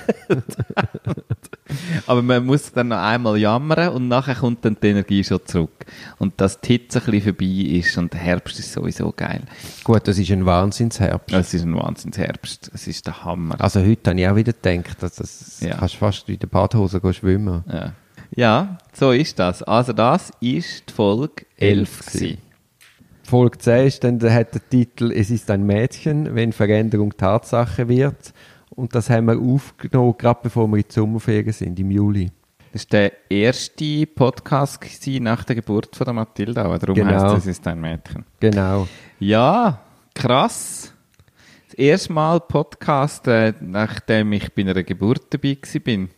Aber 2.07 2.23
man 2.23 2.47
muss 2.47 2.73
dann 2.73 2.89
noch 2.89 2.99
einmal 2.99 3.37
jammern 3.37 3.89
und 3.91 4.09
nachher 4.09 4.37
kommt 4.37 4.65
dann 4.65 4.77
die 4.81 4.89
Energie 4.89 5.25
schon 5.25 5.41
zurück. 5.45 5.85
Und 6.19 6.41
dass 6.41 6.61
die 6.61 6.75
Hitze 6.75 7.01
ein 7.01 7.05
bisschen 7.11 7.23
vorbei 7.35 7.79
ist 7.79 7.99
und 7.99 8.13
der 8.13 8.21
Herbst 8.21 8.59
ist 8.59 8.73
sowieso 8.73 9.13
geil. 9.17 9.43
gut, 9.85 10.07
das 10.07 10.19
ist 10.19 10.31
ein 10.31 10.47
Wahnsinnsherbst. 10.47 11.35
Es 11.35 11.53
ist 11.55 11.65
ein 11.65 11.75
Wahnsinnsherbst. 11.75 12.71
Es 12.73 12.87
ist 12.87 13.07
der 13.07 13.25
Hammer. 13.25 13.61
Also 13.61 13.81
heute 13.81 14.11
habe 14.11 14.21
ich 14.21 14.29
auch 14.29 14.37
wieder 14.37 14.53
gedacht, 14.53 15.03
dass 15.03 15.17
das 15.17 15.61
Ja. 15.61 15.77
kannst 15.77 15.97
fast 15.97 16.29
in 16.29 16.39
der 16.39 16.47
Badhose 16.47 17.01
schwimmen. 17.13 17.65
Ja. 17.69 17.93
Ja, 18.37 18.79
so 18.93 19.13
ist 19.13 19.39
das. 19.39 19.63
Also 19.63 19.93
das 19.93 20.31
ist 20.41 20.91
die 20.91 20.93
Folge 20.93 21.47
11 21.57 22.07
gewesen. 22.07 22.39
Folge 23.25 23.59
10 23.59 23.87
ist 23.87 24.05
dann, 24.05 24.19
da 24.19 24.31
hat 24.33 24.55
der 24.55 24.69
Titel 24.69 25.11
Es 25.11 25.31
ist 25.31 25.51
ein 25.51 25.65
Mädchen, 25.67 26.35
wenn 26.35 26.53
Veränderung 26.53 27.17
Tatsache 27.17 27.89
wird. 27.89 28.33
Und 28.71 28.95
das 28.95 29.09
haben 29.11 29.27
wir 29.27 29.39
aufgenommen, 29.39 30.15
gerade 30.19 30.41
bevor 30.43 30.69
wir 30.69 30.77
in 30.77 30.85
die 30.89 30.93
Sommerferien 30.95 31.53
sind, 31.53 31.81
im 31.81 31.91
Juli. 31.91 32.31
Das 32.73 32.83
war 32.85 33.01
der 33.01 33.13
erste 33.31 34.07
Podcast 34.07 34.81
nach 35.21 35.45
der 35.45 35.57
Geburt 35.57 35.97
von 35.97 36.05
der 36.05 36.13
Mathilda. 36.13 36.63
aber 36.63 36.79
Darum 36.79 36.95
Genau. 36.95 37.11
heisst 37.11 37.39
es, 37.39 37.43
es 37.45 37.59
ist 37.59 37.67
ein 37.67 37.81
Mädchen. 37.81 38.25
Genau. 38.39 38.87
Ja, 39.19 39.81
krass. 40.15 40.93
Das 41.69 41.75
erste 41.75 42.13
Mal 42.13 42.39
Podcast, 42.41 43.27
äh, 43.29 43.55
nachdem 43.61 44.33
ich 44.35 44.53
bei 44.53 44.61
einer 44.63 44.83
Geburt 44.83 45.23
dabei 45.31 45.57
bin. 45.83 46.11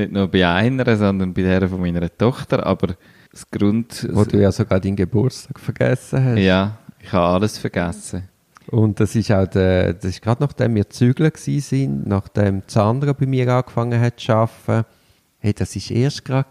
Nicht 0.00 0.12
nur 0.12 0.28
bei 0.28 0.46
einer, 0.48 0.96
sondern 0.96 1.32
bei 1.34 1.42
der 1.42 1.68
von 1.68 1.80
meiner 1.80 2.08
Tochter. 2.16 2.64
Aber 2.66 2.94
das 3.30 3.48
Grund... 3.50 4.08
Wo 4.12 4.24
du 4.24 4.40
ja 4.40 4.50
sogar 4.52 4.80
deinen 4.80 4.96
Geburtstag 4.96 5.58
vergessen 5.60 6.24
hast. 6.24 6.38
ja, 6.38 6.78
ich 7.02 7.12
habe 7.12 7.26
alles 7.26 7.58
vergessen. 7.58 8.24
Und 8.68 9.00
das 9.00 9.14
ist 9.16 9.32
auch 9.32 9.46
der, 9.46 9.94
das 9.94 10.04
ist 10.04 10.22
gerade 10.22 10.42
nachdem 10.42 10.74
wir 10.76 10.88
Zügler 10.88 11.30
gewesen 11.30 11.60
sind, 11.60 12.06
nachdem 12.06 12.62
Sandra 12.66 13.12
bei 13.14 13.26
mir 13.26 13.48
angefangen 13.52 14.00
hat 14.00 14.20
zu 14.20 14.32
arbeiten. 14.32 14.84
Hey, 15.42 15.54
das 15.54 15.74
ist 15.74 15.90
erst 15.90 16.24
gerade. 16.24 16.48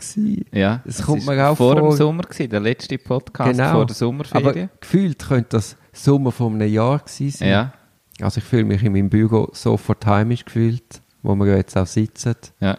Ja, 0.52 0.82
Es 0.86 0.98
das 0.98 1.06
kommt 1.06 1.26
mir 1.26 1.48
auch 1.48 1.56
vor 1.56 1.78
vor- 1.78 1.90
dem 1.92 1.98
Sommer 1.98 2.24
gewesen, 2.24 2.50
der 2.50 2.60
letzte 2.60 2.98
Podcast 2.98 3.52
Genau. 3.52 3.72
vor 3.72 3.86
der 3.86 3.96
Sommerferien. 3.96 4.48
Aber 4.48 4.70
gefühlt 4.82 5.20
könnte 5.20 5.50
das 5.52 5.78
Sommer 5.94 6.32
von 6.32 6.56
einem 6.56 6.74
Jahr 6.74 6.98
gewesen 7.00 7.30
sein. 7.38 7.50
ja, 7.50 7.74
Also 8.20 8.40
ich 8.40 8.44
fühle 8.44 8.66
mich 8.66 8.84
in 8.84 8.92
meinem 8.94 9.10
Büro 9.10 9.48
sofort 9.54 10.06
heimisch 10.08 10.44
gefühlt, 10.44 11.02
wo 11.22 11.36
wir 11.36 11.56
jetzt 11.56 11.78
auch 11.78 11.86
sitzen. 11.86 12.36
ja. 12.60 12.78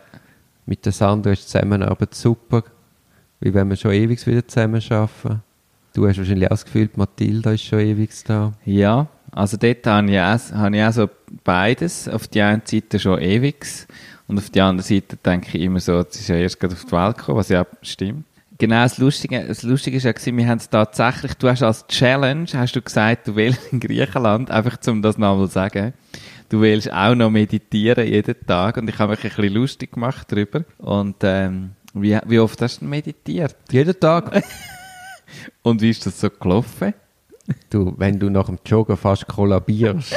Mit 0.70 0.86
der 0.86 0.92
Sandra 0.92 1.32
ist 1.32 1.42
die 1.42 1.46
Zusammenarbeit 1.46 2.14
super, 2.14 2.62
wie 3.40 3.52
wenn 3.52 3.68
wir 3.70 3.74
schon 3.74 3.90
ewig 3.90 4.24
wieder 4.24 4.46
zusammen 4.46 4.80
arbeiten. 4.88 5.42
Du 5.92 6.06
hast 6.06 6.18
wahrscheinlich 6.18 6.46
auch 6.46 6.50
das 6.50 6.64
Gefühl, 6.64 6.88
Mathilda 6.94 7.50
ist 7.50 7.64
schon 7.64 7.80
ewig 7.80 8.10
da. 8.24 8.52
Ja, 8.64 9.08
also 9.32 9.56
dort 9.56 9.84
habe 9.84 10.12
ich, 10.12 10.20
auch, 10.20 10.52
habe 10.52 10.76
ich 10.76 10.84
auch 10.84 10.92
so 10.92 11.10
beides. 11.42 12.08
Auf 12.08 12.28
die 12.28 12.40
einen 12.40 12.62
Seite 12.64 13.00
schon 13.00 13.20
ewig 13.20 13.66
und 14.28 14.38
auf 14.38 14.48
die 14.50 14.60
andere 14.60 14.86
Seite 14.86 15.16
denke 15.16 15.58
ich 15.58 15.64
immer 15.64 15.80
so, 15.80 15.98
es 15.98 16.20
ist 16.20 16.28
ja 16.28 16.36
erst 16.36 16.60
gerade 16.60 16.74
auf 16.74 16.84
die 16.84 16.92
Welt 16.92 17.18
gekommen, 17.18 17.38
was 17.38 17.48
ja 17.48 17.66
stimmt. 17.82 18.26
Genau, 18.56 18.84
das 18.84 18.98
Lustige, 18.98 19.44
das 19.44 19.64
Lustige 19.64 19.96
ist 19.96 20.04
ja 20.04 20.12
wir 20.14 20.46
haben 20.46 20.58
es 20.58 20.70
tatsächlich, 20.70 21.34
du 21.34 21.48
hast 21.48 21.64
als 21.64 21.84
Challenge, 21.88 22.46
hast 22.54 22.76
du 22.76 22.80
gesagt, 22.80 23.26
du 23.26 23.34
willst 23.34 23.72
in 23.72 23.80
Griechenland, 23.80 24.52
einfach 24.52 24.78
um 24.86 25.02
das 25.02 25.18
nochmal 25.18 25.48
zu 25.48 25.52
sagen, 25.52 25.94
du 26.50 26.60
willst 26.60 26.92
auch 26.92 27.14
noch 27.14 27.30
meditieren 27.30 28.06
jeden 28.06 28.46
Tag 28.46 28.76
und 28.76 28.88
ich 28.88 28.98
habe 28.98 29.12
mich 29.12 29.24
ein 29.24 29.30
bisschen 29.30 29.54
lustig 29.54 29.92
gemacht 29.92 30.30
darüber 30.30 30.64
und 30.78 31.16
ähm, 31.22 31.70
wie, 31.94 32.18
wie 32.26 32.38
oft 32.38 32.60
hast 32.60 32.82
du 32.82 32.84
meditiert? 32.84 33.56
Jeden 33.70 33.98
Tag. 33.98 34.42
Und 35.62 35.80
wie 35.80 35.90
ist 35.90 36.04
das 36.06 36.20
so 36.20 36.28
gelaufen? 36.28 36.92
du, 37.70 37.94
wenn 37.96 38.18
du 38.18 38.30
nach 38.30 38.46
dem 38.46 38.58
Joggen 38.64 38.96
fast 38.96 39.26
kollabierst, 39.26 40.14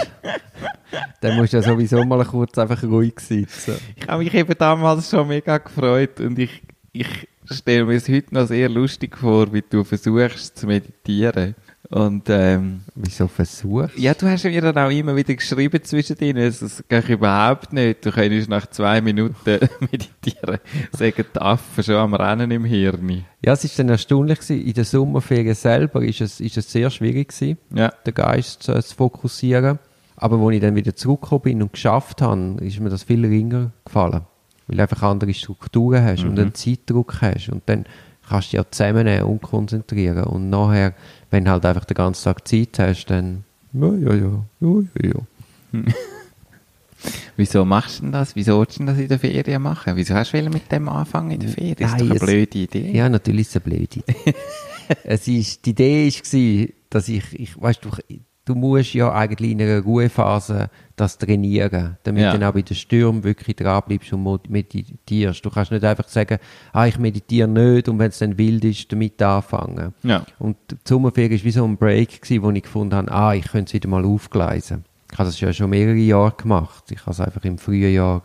dann 1.22 1.38
musst 1.38 1.54
du 1.54 1.58
ja 1.58 1.64
sowieso 1.64 2.04
mal 2.04 2.24
kurz 2.26 2.58
einfach 2.58 2.84
ruhig 2.84 3.20
sitzen. 3.20 3.76
Ich 3.96 4.08
habe 4.08 4.24
mich 4.24 4.34
eben 4.34 4.54
damals 4.58 5.10
schon 5.10 5.28
mega 5.28 5.58
gefreut 5.58 6.20
und 6.20 6.38
ich, 6.40 6.62
ich 6.92 7.28
stelle 7.50 7.86
mir 7.86 7.96
es 7.96 8.10
heute 8.10 8.34
noch 8.34 8.48
sehr 8.48 8.70
lustig 8.70 9.18
vor, 9.18 9.52
wie 9.54 9.64
du 9.68 9.84
versuchst 9.84 10.58
zu 10.58 10.68
meditieren. 10.68 11.56
Und 11.94 12.28
ähm, 12.30 12.82
Wieso 12.96 13.28
versuchst 13.28 13.96
ja, 14.00 14.16
du 14.16 14.28
hast 14.28 14.44
mir 14.46 14.62
dann 14.62 14.78
auch 14.80 14.90
immer 14.90 15.16
wieder 15.16 15.36
geschrieben 15.36 15.80
zwischendrin, 15.84 16.38
es 16.38 16.64
es 16.64 16.84
geht 16.88 17.08
überhaupt 17.08 17.72
nicht. 17.72 18.04
Du 18.04 18.12
könntest 18.12 18.50
nach 18.50 18.66
zwei 18.68 19.00
Minuten 19.00 19.60
meditieren. 19.80 20.58
Sagen 20.92 21.26
die 21.36 21.40
Affen 21.40 21.84
schon 21.84 21.96
am 21.96 22.16
Rennen 22.16 22.50
im 22.50 22.66
Hirn. 22.66 23.26
Ja, 23.46 23.54
es 23.54 23.64
ist 23.64 23.78
dann 23.78 23.90
erstaunlich 23.90 24.40
gewesen. 24.40 24.66
In 24.66 24.74
der 24.74 24.86
Sommerferien 24.86 25.54
selber 25.54 26.02
ist 26.04 26.22
es, 26.22 26.40
ist 26.40 26.58
es 26.58 26.72
sehr 26.72 26.90
schwierig 26.90 27.30
gewesen, 27.30 27.60
Ja. 27.76 27.90
den 28.08 28.14
Geist 28.16 28.64
zu, 28.64 28.74
zu 28.82 28.96
fokussieren. 28.96 29.78
Aber 30.16 30.38
als 30.44 30.56
ich 30.56 30.62
dann 30.62 30.76
wieder 30.76 30.96
zurückgekommen 30.96 31.42
bin 31.44 31.62
und 31.62 31.74
geschafft 31.74 32.24
habe, 32.24 32.56
ist 32.62 32.80
mir 32.80 32.90
das 32.90 33.04
viel 33.04 33.24
ringer 33.24 33.72
gefallen. 33.86 34.22
Weil 34.66 34.78
du 34.78 34.82
einfach 34.82 35.04
andere 35.04 35.34
Strukturen 35.36 36.04
hast 36.04 36.24
und 36.24 36.40
einen 36.40 36.56
Zeitdruck 36.56 37.22
hast. 37.22 37.50
Und 37.50 37.62
dann 37.68 37.86
kannst 38.34 38.48
du 38.48 38.58
dich 38.58 38.66
ja 38.66 38.72
zusammennehmen 38.72 39.24
und 39.24 39.42
konzentrieren. 39.42 40.24
Und 40.24 40.50
nachher, 40.50 40.94
wenn 41.30 41.46
du 41.46 41.52
halt 41.52 41.66
einfach 41.66 41.86
den 41.86 41.96
ganzen 41.96 42.24
Tag 42.24 42.48
Zeit 42.48 42.80
hast, 42.80 43.06
dann, 43.06 43.44
ja, 43.74 43.94
ja, 43.94 44.14
ja, 44.14 44.44
ja, 44.60 44.82
ja. 45.04 45.82
Wieso 47.36 47.66
machst 47.66 48.00
du 48.00 48.04
denn 48.04 48.12
das? 48.12 48.36
Wieso 48.36 48.60
willst 48.60 48.80
du 48.80 48.86
das 48.86 48.98
in 48.98 49.08
der 49.08 49.20
Ferien 49.20 49.62
machen? 49.62 49.96
Wieso 49.96 50.16
hast 50.16 50.34
du 50.34 50.42
mit 50.50 50.72
dem 50.72 50.90
anfangen 50.90 51.32
in 51.32 51.40
der 51.42 51.50
Ferien? 51.50 51.76
Das 51.80 51.92
ist 51.92 51.98
Nein, 51.98 52.10
doch 52.10 52.16
eine 52.16 52.20
blöde 52.20 52.58
Idee. 52.58 52.92
Ja, 52.92 53.10
natürlich 53.10 53.42
ist 53.42 53.56
es 53.56 53.56
eine 53.58 53.76
blöde 53.76 54.00
Idee. 54.00 54.04
es 55.04 55.28
ist, 55.28 55.66
die 55.66 55.72
Idee 55.72 56.10
war, 56.10 56.68
dass 56.90 57.08
ich, 57.10 57.40
ich 57.40 57.62
weißt 57.62 57.86
du, 57.86 57.90
du 58.46 58.56
musst 58.56 58.94
ja 58.94 59.12
eigentlich 59.12 59.52
in 59.52 59.62
einer 59.62 59.82
Ruhephase 59.82 60.70
das 60.96 61.18
trainieren, 61.18 61.98
damit 62.04 62.22
Ja. 62.24 62.32
du 62.34 62.40
dann 62.40 62.50
auch 62.50 62.54
bei 62.54 62.62
den 62.62 62.76
Stürmen 62.76 63.24
wirklich 63.24 63.56
dranbleibst 63.56 64.14
und 64.14 64.50
meditierst. 64.50 65.44
Du 65.44 65.50
kannst 65.50 65.72
nicht 65.72 65.84
einfach 65.84 66.08
sagen, 66.08 66.38
ah, 66.72 66.86
ich 66.86 67.00
meditiere 67.00 67.48
nicht 67.48 67.90
und 67.90 67.98
wenn 68.00 68.10
es 68.10 68.20
dann 68.20 68.38
wild 68.38 68.64
ist, 68.64 68.92
damit 68.92 69.22
anfangen. 69.22 69.94
Ja. 70.04 70.24
Und 70.40 70.56
die 70.70 70.76
Sommerferien 70.88 71.40
war 71.40 71.44
wie 71.46 71.52
so 71.52 71.66
ein 71.66 71.78
Break, 71.78 72.22
gewesen, 72.22 72.44
wo 72.44 72.52
ich 72.52 72.64
gefunden 72.64 72.96
habe, 72.96 73.12
ah, 73.12 73.34
ich 73.34 73.46
könnte 73.46 73.70
es 73.70 73.74
wieder 73.74 73.90
mal 73.90 74.06
aufgleisen. 74.06 74.86
Ich 75.12 75.18
habe 75.18 75.28
das 75.30 75.40
ja 75.40 75.52
schon 75.54 75.70
mehrere 75.70 75.96
Jahre 75.96 76.34
gemacht. 76.38 76.86
Ich 76.92 77.02
habe 77.02 77.12
es 77.12 77.20
einfach 77.20 77.44
im 77.44 77.58
frühen 77.58 77.94
Jahr 77.94 78.22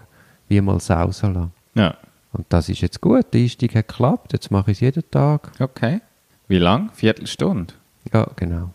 wie 0.49 0.61
mal 0.61 0.81
sausen 0.81 1.35
lassen. 1.35 1.53
Ja. 1.75 1.95
Und 2.33 2.47
das 2.51 2.69
ist 2.69 2.81
jetzt 2.83 3.01
gut. 3.01 3.27
Der 3.33 3.41
Einstieg 3.41 3.75
hat 3.75 3.89
geklappt. 3.89 4.33
Jetzt 4.33 4.51
mache 4.51 4.71
ich 4.71 4.79
es 4.79 4.81
jeden 4.81 5.11
Tag. 5.11 5.53
Okay. 5.59 6.01
Wie 6.49 6.59
lang? 6.59 6.91
Viertelstunde? 6.95 7.75
Ja, 8.13 8.27
genau. 8.37 8.71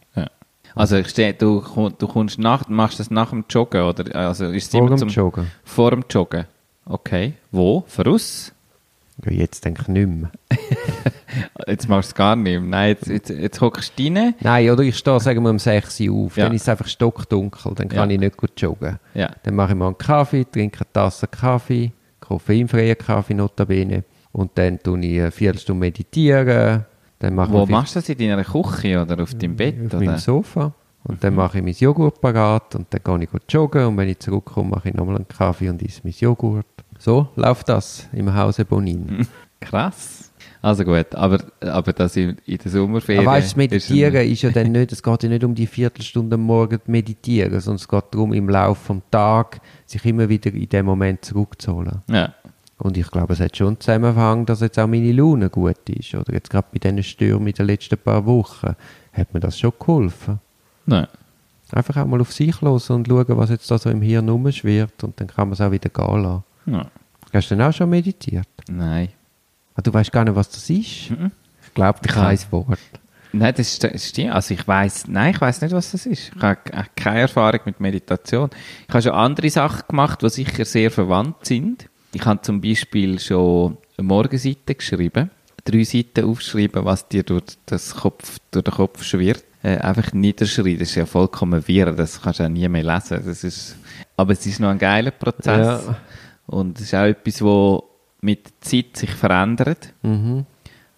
Also 0.76 0.98
ich 0.98 1.10
stehe, 1.10 1.34
du, 1.34 1.64
du 1.98 2.08
kommst 2.08 2.40
nach, 2.40 2.68
machst 2.68 3.00
das 3.00 3.12
nach 3.12 3.30
dem 3.30 3.46
Joggen, 3.50 3.84
oder? 3.84 4.16
Also 4.16 4.46
ist 4.48 4.72
Vor 4.72 4.88
dem 4.88 4.98
zum, 4.98 5.10
Joggen. 5.10 5.52
Vor 5.64 5.92
dem 5.92 6.04
Joggen. 6.10 6.46
Okay. 6.86 7.34
Wo? 7.52 7.84
Voraus? 7.88 8.52
Ja, 9.24 9.32
jetzt 9.32 9.64
denke 9.64 9.84
ich 9.84 9.88
nicht 9.90 10.08
mehr. 10.10 10.32
Jetzt 11.68 11.88
machst 11.90 12.10
du 12.10 12.14
es 12.14 12.16
gar 12.16 12.36
nicht 12.36 12.44
mehr. 12.44 12.60
Nein, 12.62 12.90
jetzt, 12.90 13.08
jetzt, 13.08 13.30
jetzt 13.30 13.62
hockst 13.62 13.94
du 13.98 14.04
rein. 14.04 14.36
Nein, 14.40 14.70
oder 14.70 14.84
ich 14.84 14.98
stehe, 14.98 15.20
sagen 15.20 15.42
wir, 15.44 15.50
um 15.50 15.58
6 15.60 16.00
Uhr 16.02 16.26
auf. 16.26 16.38
Ja. 16.38 16.46
Dann 16.46 16.54
ist 16.56 16.64
es 16.64 16.70
einfach 16.70 16.88
stockdunkel. 16.88 17.74
Dann 17.76 17.90
kann 17.90 18.10
Ja. 18.10 18.14
ich 18.16 18.20
nicht 18.20 18.38
gut 18.38 18.52
joggen. 18.58 19.00
Ja. 19.16 19.32
Dann 19.44 19.56
mache 19.56 19.72
ich 19.72 19.78
mal 19.78 19.88
einen 19.88 19.98
Kaffee, 19.98 20.46
trinke 20.46 20.80
eine 20.82 20.94
Tasse 20.94 21.28
Kaffee, 21.28 21.92
koffeinfreien 22.20 22.98
Kaffee 22.98 23.34
notabene. 23.34 24.04
Und 24.32 24.52
dann 24.56 24.80
tue 24.80 25.00
ich 25.00 25.20
eine 25.22 25.32
Viertelstunde 25.32 25.80
meditieren. 25.80 26.86
Dann 27.24 27.36
mache 27.36 27.54
Wo 27.54 27.66
machst 27.66 27.96
du 27.96 28.02
das? 28.02 28.10
In 28.10 28.18
deiner 28.18 28.44
Küche 28.44 29.02
oder 29.02 29.24
auf 29.24 29.34
deinem 29.34 29.56
Bett? 29.56 29.80
auf 29.80 29.94
oder? 29.94 30.06
meinem 30.06 30.18
Sofa. 30.18 30.74
Und 31.06 31.24
dann 31.24 31.36
mache 31.36 31.60
ich 31.60 31.64
mein 31.64 31.74
Joghurt 31.74 32.20
parat 32.20 32.76
und 32.76 32.88
dann 32.90 33.02
gehe 33.02 33.24
ich 33.24 33.32
gut 33.32 33.44
joggen 33.48 33.86
und 33.86 33.98
wenn 33.98 34.10
ich 34.10 34.20
zurückkomme, 34.20 34.72
mache 34.72 34.90
ich 34.90 34.96
nochmal 34.96 35.16
einen 35.16 35.28
Kaffee 35.30 35.70
und 35.70 35.82
esse 35.82 36.02
mein 36.04 36.14
Joghurt. 36.18 36.66
So 37.00 37.30
läuft 37.38 37.70
das 37.70 38.10
im 38.12 38.34
Hause 38.36 38.66
Bonin. 38.66 39.26
Krass. 39.62 40.34
Also 40.62 40.84
gut, 40.84 41.16
aber, 41.16 41.40
aber 41.62 41.94
das 41.94 42.18
in, 42.18 42.38
in 42.46 42.58
der 42.58 42.72
Sommerferien... 42.72 43.26
Aber 43.26 43.38
weißt 43.38 43.56
Meditieren 43.56 44.26
ist 44.26 44.32
ist, 44.32 44.42
ja 44.42 44.50
dann 44.50 44.74
nicht, 44.74 44.92
es 44.92 45.02
geht 45.02 45.24
ja 45.24 45.30
nicht 45.30 45.44
um 45.46 45.56
die 45.56 45.68
Viertelstunde 45.68 46.36
am 46.36 46.42
Morgen 46.42 46.80
zu 46.84 46.92
meditieren, 46.92 47.58
sondern 47.62 47.78
es 47.78 47.88
geht 47.88 48.04
darum, 48.12 48.34
im 48.34 48.50
Laufe 48.50 48.94
des 48.94 49.04
Tages 49.12 49.62
sich 49.86 50.06
immer 50.06 50.28
wieder 50.28 50.54
in 50.54 50.68
den 50.68 50.86
Moment 50.86 51.24
zurückzuholen. 51.24 52.02
Ja. 52.10 52.34
Und 52.84 52.98
ich 52.98 53.10
glaube, 53.10 53.34
es 53.34 53.40
hat 53.40 53.56
schon 53.56 53.68
einen 53.68 53.80
Zusammenhang, 53.80 54.46
dass 54.46 54.60
jetzt 54.62 54.78
auch 54.78 54.88
meine 54.88 55.12
Laune 55.14 55.50
gut 55.50 55.90
ist. 55.90 56.14
Oder 56.16 56.34
jetzt 56.34 56.50
gerade 56.50 56.68
bei 56.72 56.80
diesen 56.80 57.02
Stürmen 57.02 57.48
in 57.48 57.54
den 57.54 57.66
letzten 57.66 57.98
paar 57.98 58.26
Wochen 58.26 58.76
hat 59.14 59.34
mir 59.34 59.40
das 59.40 59.58
schon 59.58 59.72
geholfen. 59.80 60.40
Nein. 60.86 61.08
Einfach 61.72 61.98
auch 61.98 62.06
mal 62.06 62.22
auf 62.22 62.32
sich 62.34 62.60
los 62.62 62.90
und 62.90 63.08
schauen, 63.08 63.26
was 63.38 63.50
jetzt 63.50 63.72
da 63.72 63.78
so 63.80 63.90
im 63.90 64.02
Hirn 64.02 64.30
rumschwirrt 64.30 65.04
und 65.04 65.20
dann 65.20 65.28
kann 65.28 65.48
man 65.48 65.54
es 65.54 65.62
auch 65.62 65.72
wieder 65.72 65.90
gehen 65.90 66.22
lassen. 66.24 66.44
Ja. 66.68 66.86
Hast 67.34 67.50
du 67.50 67.56
denn 67.56 67.66
auch 67.66 67.74
schon 67.74 67.90
meditiert? 67.90 68.48
Nein. 68.70 69.10
Ah, 69.76 69.82
du 69.82 69.92
weißt 69.92 70.12
gar 70.12 70.24
nicht, 70.24 70.36
was 70.36 70.50
das 70.50 70.70
ist? 70.70 71.10
Mhm. 71.10 71.32
Ich 71.66 71.74
glaube, 71.74 72.00
Ich 72.06 72.16
habe- 72.16 72.36
kein 72.38 72.52
Wort. 72.52 72.80
Nein, 73.36 73.54
das 73.58 73.80
st- 73.82 73.98
stimmt. 74.08 74.34
Also 74.34 74.54
ich 74.54 74.68
weiß, 74.68 75.08
nein, 75.08 75.32
ich 75.34 75.42
weiß 75.42 75.62
nicht, 75.62 75.72
was 75.74 75.90
das 75.92 76.06
ist. 76.06 76.32
Ich 76.36 76.42
habe 76.44 76.58
ke- 76.58 76.86
keine 76.96 77.22
Erfahrung 77.22 77.62
mit 77.66 77.80
Meditation. 77.80 78.52
Ich 78.88 78.94
habe 78.94 79.02
schon 79.02 79.14
andere 79.14 79.50
Sachen 79.50 79.82
gemacht, 79.88 80.22
die 80.22 80.30
sicher 80.30 80.66
sehr 80.66 80.92
verwandt 80.92 81.44
sind. 81.48 81.90
Ich 82.14 82.26
habe 82.26 82.42
zum 82.42 82.62
Beispiel 82.62 83.20
schon 83.20 83.78
eine 83.98 84.08
Morgenseite 84.08 84.76
geschrieben, 84.76 85.32
drei 85.66 85.84
Seiten 85.84 86.26
aufgeschrieben, 86.26 86.86
was 86.86 87.08
dir 87.08 87.24
durch, 87.24 87.44
das 87.66 87.96
Kopf, 87.96 88.38
durch 88.52 88.64
den 88.64 88.74
Kopf 88.74 89.04
schwirrt. 89.04 89.44
Äh, 89.64 89.78
einfach 89.78 90.12
niederschreiben. 90.12 90.80
Das 90.80 90.90
ist 90.90 90.96
ja 90.96 91.06
vollkommen 91.06 91.66
wirr. 91.68 91.94
Das 91.94 92.22
kannst 92.22 92.40
du 92.40 92.44
ja 92.44 92.50
nie 92.50 92.68
mehr 92.68 92.84
lesen. 92.84 93.22
Das 93.26 93.44
ist, 93.46 93.78
aber 94.18 94.34
es 94.34 94.46
ist 94.46 94.60
noch 94.60 94.70
ein 94.70 94.78
geiler 94.78 95.12
Prozess. 95.12 95.86
Ja. 95.86 95.96
Und 96.48 96.78
es 96.80 96.88
ist 96.88 96.96
auch 96.96 97.06
etwas, 97.06 97.42
wo 97.42 97.84
mit 98.20 98.46
der 98.46 98.54
Zeit 98.62 98.98
sich 98.98 99.12
verändert. 99.12 99.94
Mhm. 100.02 100.46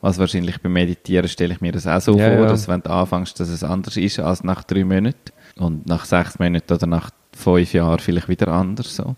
Was 0.01 0.17
wahrscheinlich 0.17 0.59
beim 0.61 0.73
Meditieren 0.73 1.27
stelle 1.27 1.53
ich 1.53 1.61
mir 1.61 1.71
das 1.71 1.85
auch 1.85 2.01
so 2.01 2.17
Ja, 2.17 2.29
vor, 2.29 2.43
ja. 2.43 2.47
dass 2.47 2.67
wenn 2.67 2.81
du 2.81 2.89
anfängst, 2.89 3.39
dass 3.39 3.49
es 3.49 3.63
anders 3.63 3.97
ist 3.97 4.19
als 4.19 4.43
nach 4.43 4.63
drei 4.63 4.83
Monaten 4.83 5.31
und 5.57 5.85
nach 5.87 6.05
sechs 6.05 6.39
Monaten 6.39 6.73
oder 6.73 6.87
nach 6.87 7.11
fünf 7.35 7.73
Jahren 7.73 7.99
vielleicht 7.99 8.29
wieder 8.29 8.47
anders 8.47 8.95
so. 8.95 9.15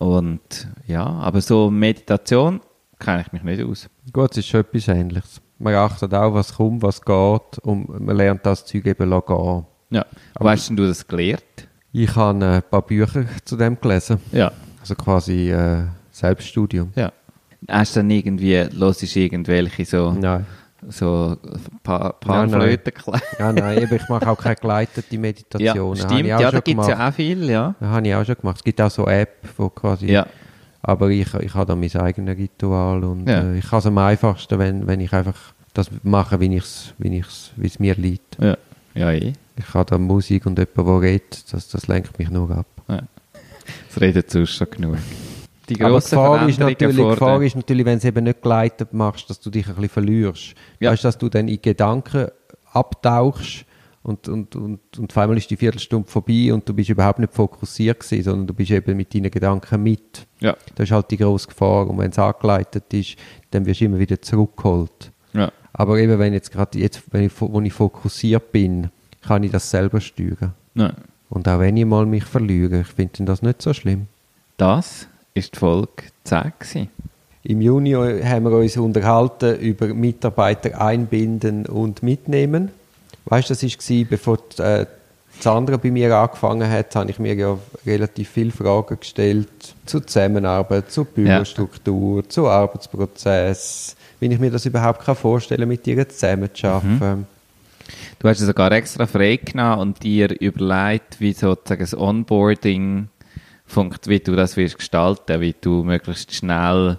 Und 0.00 0.66
ja, 0.86 1.04
aber 1.04 1.42
so 1.42 1.70
Meditation 1.70 2.60
kenne 2.98 3.20
ich 3.20 3.32
mich 3.34 3.42
nicht 3.42 3.62
aus. 3.62 3.86
Gut, 4.10 4.30
es 4.30 4.38
ist 4.38 4.48
schon 4.48 4.60
etwas 4.60 4.88
Ähnliches. 4.88 5.42
Man 5.58 5.74
achtet 5.74 6.14
auch, 6.14 6.32
was 6.32 6.54
kommt, 6.54 6.82
was 6.82 7.02
geht 7.02 7.58
und 7.60 8.00
man 8.00 8.16
lernt 8.16 8.46
das 8.46 8.64
Zeug 8.64 8.86
eben 8.86 9.10
gehen. 9.10 9.66
Ja. 9.90 10.06
Wo 10.38 10.48
hast 10.48 10.70
denn 10.70 10.76
du 10.76 10.86
das 10.86 11.06
gelernt? 11.06 11.42
Ich 11.92 12.16
habe 12.16 12.42
äh, 12.42 12.48
ein 12.56 12.62
paar 12.62 12.80
Bücher 12.80 13.26
zu 13.44 13.58
dem 13.58 13.78
gelesen. 13.78 14.20
Ja. 14.32 14.50
Also 14.80 14.94
quasi 14.94 15.50
äh, 15.50 15.82
Selbststudium. 16.10 16.92
Ja. 16.96 17.12
Hast 17.68 17.94
du 17.94 18.00
dann 18.00 18.08
irgendwie, 18.08 18.56
hörst 18.56 19.02
du 19.02 19.20
irgendwelche 19.20 19.84
so, 19.84 20.12
Nein. 20.12 20.46
So 20.88 21.36
pa 21.82 22.14
Nein, 22.24 22.50
Panflöten 22.50 22.92
Ja, 23.38 23.52
nein, 23.52 23.82
eben, 23.82 23.94
ich 23.96 24.08
mache 24.08 24.28
auch 24.28 24.38
keine 24.38 24.56
geleitete 24.56 25.14
Ja, 25.14 25.20
Meditation. 25.20 25.96
stimmt, 25.96 26.26
ja, 26.26 26.50
da 26.50 26.60
gibt 26.60 26.80
es 26.80 26.86
ja 26.88 27.08
auch 27.08 27.12
viel, 27.12 27.50
ja. 27.50 27.74
Das 27.80 27.88
habe 27.88 28.08
ich 28.08 28.14
auch 28.14 28.24
schon 28.24 28.36
gemacht. 28.36 28.56
Es 28.56 28.64
gibt 28.64 28.80
auch 28.80 28.90
so 28.90 29.06
App, 29.06 29.36
wo 29.56 29.68
quasi... 29.68 30.06
Ja, 30.06 30.26
Aber 30.82 31.08
ich, 31.10 31.32
ich 31.34 31.54
habe 31.54 31.66
da 31.66 31.76
mein 31.76 31.94
eigenes 31.96 32.38
Ritual 32.38 33.04
und 33.04 33.28
Ja. 33.28 33.40
äh, 33.42 33.58
ich 33.58 33.68
kann 33.68 33.80
es 33.80 33.86
am 33.86 33.98
einfachsten, 33.98 34.58
wenn, 34.58 34.86
wenn 34.86 35.00
ich 35.00 35.12
einfach 35.12 35.36
das 35.74 35.90
mache, 36.02 36.40
wie 36.40 36.56
ich's, 36.56 36.94
wie 36.98 37.18
ich's, 37.18 37.50
wie 37.56 37.66
es 37.66 37.78
mir 37.78 37.94
liegt. 37.94 38.38
ja, 38.40 38.56
ja, 38.94 39.12
eh. 39.12 39.34
Ich 39.56 39.74
habe 39.74 39.84
da 39.90 39.98
Musik 39.98 40.46
und 40.46 40.58
jemand, 40.58 40.78
der 40.78 41.00
redet, 41.02 41.52
das, 41.52 41.68
das 41.68 41.86
lenkt 41.86 42.18
mich 42.18 42.30
nur 42.30 42.50
ab. 42.50 42.66
Das 42.86 44.00
redet 44.00 44.30
sonst 44.30 44.54
schon 44.54 44.70
genug. 44.70 44.96
Die 45.76 45.80
Aber 45.82 45.90
grossen 45.92 46.10
Gefahr 46.18 46.48
ist, 46.48 46.58
natürlich, 46.58 46.96
Gefahr 46.96 47.38
der- 47.38 47.46
ist 47.46 47.56
natürlich, 47.56 47.86
wenn 47.86 47.94
du 47.94 47.98
es 47.98 48.04
eben 48.04 48.24
nicht 48.24 48.42
geleitet 48.42 48.92
machst, 48.92 49.30
dass 49.30 49.40
du 49.40 49.50
dich 49.50 49.66
ein 49.68 49.74
bisschen 49.74 49.88
verlierst. 49.90 50.54
Ja. 50.80 50.90
Weißt 50.92 51.04
du, 51.04 51.08
dass 51.08 51.18
du 51.18 51.28
dann 51.28 51.48
in 51.48 51.60
Gedanken 51.62 52.28
abtauchst 52.72 53.64
und, 54.02 54.28
und, 54.28 54.56
und, 54.56 54.80
und 54.98 55.10
auf 55.10 55.18
einmal 55.18 55.36
ist 55.36 55.50
die 55.50 55.56
Viertelstunde 55.56 56.08
vorbei 56.08 56.52
und 56.52 56.66
du 56.68 56.72
bist 56.74 56.88
überhaupt 56.88 57.18
nicht 57.18 57.34
fokussiert 57.34 58.00
gewesen, 58.00 58.22
sondern 58.24 58.46
du 58.46 58.54
bist 58.54 58.70
eben 58.70 58.96
mit 58.96 59.14
deinen 59.14 59.30
Gedanken 59.30 59.82
mit. 59.82 60.26
Ja, 60.40 60.56
Das 60.74 60.84
ist 60.88 60.92
halt 60.92 61.10
die 61.10 61.18
grosse 61.18 61.48
Gefahr. 61.48 61.88
Und 61.88 61.98
wenn 61.98 62.10
es 62.10 62.18
angeleitet 62.18 62.84
ist, 62.94 63.16
dann 63.50 63.66
wirst 63.66 63.80
du 63.80 63.84
immer 63.84 63.98
wieder 63.98 64.20
zurückgeholt. 64.22 65.12
ja, 65.34 65.52
Aber 65.74 65.98
eben, 65.98 66.18
wenn 66.18 66.32
jetzt 66.32 66.50
gerade 66.50 66.78
jetzt, 66.78 67.02
wenn 67.12 67.24
ich, 67.24 67.32
wo 67.38 67.60
ich 67.60 67.72
fokussiert 67.72 68.52
bin, 68.52 68.88
kann 69.22 69.42
ich 69.42 69.50
das 69.52 69.70
selber 69.70 70.00
steuern. 70.00 70.54
ja. 70.74 70.92
Und 71.28 71.46
auch 71.46 71.60
wenn 71.60 71.76
ich 71.76 71.84
mal 71.86 72.06
mich 72.06 72.24
verliere, 72.24 72.80
ich 72.80 72.88
finde 72.88 73.22
das 73.26 73.40
nicht 73.40 73.62
so 73.62 73.72
schlimm. 73.72 74.08
Das 74.56 75.06
ist 75.34 75.54
die 75.54 75.58
Folge 75.58 76.04
10 76.24 76.52
gewesen. 76.58 76.88
Im 77.42 77.60
Juni 77.60 77.92
haben 77.92 78.44
wir 78.44 78.52
uns 78.52 78.76
unterhalten 78.76 79.58
über 79.58 79.86
Mitarbeiter 79.88 80.80
einbinden 80.80 81.66
und 81.66 82.02
mitnehmen. 82.02 82.70
Weißt 83.24 83.50
du, 83.50 83.54
das 83.54 83.62
war, 83.62 84.04
bevor 84.08 84.38
die, 84.56 84.62
äh, 84.62 84.86
Sandra 85.38 85.76
bei 85.78 85.90
mir 85.90 86.14
angefangen 86.14 86.70
hat, 86.70 86.94
habe 86.96 87.10
ich 87.10 87.18
mir 87.18 87.34
ja 87.34 87.58
relativ 87.86 88.28
viele 88.28 88.50
Fragen 88.50 88.98
gestellt 89.00 89.48
zur 89.86 90.06
Zusammenarbeit, 90.06 90.90
zur 90.90 91.06
Bürostruktur, 91.06 92.28
zu 92.28 92.46
Arbeitsprozess, 92.46 93.96
wie 94.18 94.26
ich 94.26 94.38
mir 94.38 94.50
das 94.50 94.66
überhaupt 94.66 95.04
kann 95.04 95.16
vorstellen 95.16 95.68
mit 95.68 95.86
ihr 95.86 96.06
zusammenzuarbeiten. 96.08 97.26
Du 98.18 98.28
hast 98.28 98.40
dir 98.40 98.46
sogar 98.46 98.70
extra 98.72 99.06
frei 99.06 99.36
genommen 99.36 99.80
und 99.80 100.02
dir 100.02 100.28
überlegt, 100.40 101.20
wie 101.20 101.32
sozusagen 101.32 101.80
das 101.80 101.96
Onboarding 101.96 103.08
funkt, 103.70 104.08
wie 104.08 104.20
du 104.20 104.34
das 104.36 104.56
willst 104.56 104.78
gestalten, 104.78 105.40
wie 105.40 105.54
du 105.60 105.84
möglichst 105.84 106.34
schnell 106.34 106.98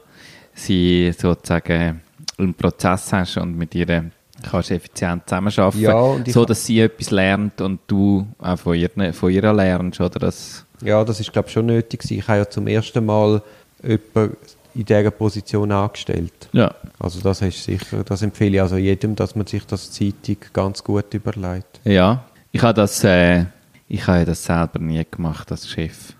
sie 0.53 1.11
sozusagen 1.17 2.01
im 2.37 2.53
Prozess 2.53 3.13
hast 3.13 3.37
und 3.37 3.57
mit 3.57 3.75
ihr 3.75 4.11
kannst 4.49 4.71
effizient 4.71 5.23
zusammenarbeiten, 5.27 5.79
Ja, 6.25 6.33
so 6.33 6.45
dass 6.45 6.65
sie 6.65 6.79
etwas 6.79 7.11
lernt 7.11 7.61
und 7.61 7.79
du 7.87 8.27
auch 8.39 8.57
von 8.57 8.75
ihr, 8.75 8.89
von 9.13 9.31
ihr 9.31 9.53
lernst, 9.53 10.01
oder? 10.01 10.19
Das, 10.19 10.65
Ja, 10.81 11.03
das 11.03 11.19
ist 11.19 11.31
glaube 11.31 11.47
ich 11.47 11.53
schon 11.53 11.67
nötig. 11.67 12.09
Ich 12.09 12.27
habe 12.27 12.39
ja 12.39 12.49
zum 12.49 12.67
ersten 12.67 13.05
Mal 13.05 13.41
jemanden 13.83 14.37
in 14.73 14.85
dieser 14.85 15.11
Position 15.11 15.71
angestellt. 15.71 16.49
ja. 16.53 16.73
Also 16.97 17.19
das 17.19 17.41
ist 17.41 17.63
sicher, 17.63 18.03
das 18.03 18.21
empfehle 18.21 18.55
ich 18.55 18.61
also 18.61 18.77
jedem, 18.77 19.15
dass 19.15 19.35
man 19.35 19.45
sich 19.47 19.65
das 19.65 19.91
zeitig 19.91 20.53
ganz 20.53 20.83
gut 20.83 21.13
überlegt. 21.13 21.79
Ja, 21.83 22.23
ich 22.51 22.61
habe 22.61 22.75
das, 22.75 23.03
äh, 23.03 23.45
ich 23.87 24.05
habe 24.07 24.23
das 24.25 24.43
selber 24.43 24.79
nie 24.79 25.03
gemacht 25.09 25.51
als 25.51 25.67
Chef. 25.67 26.13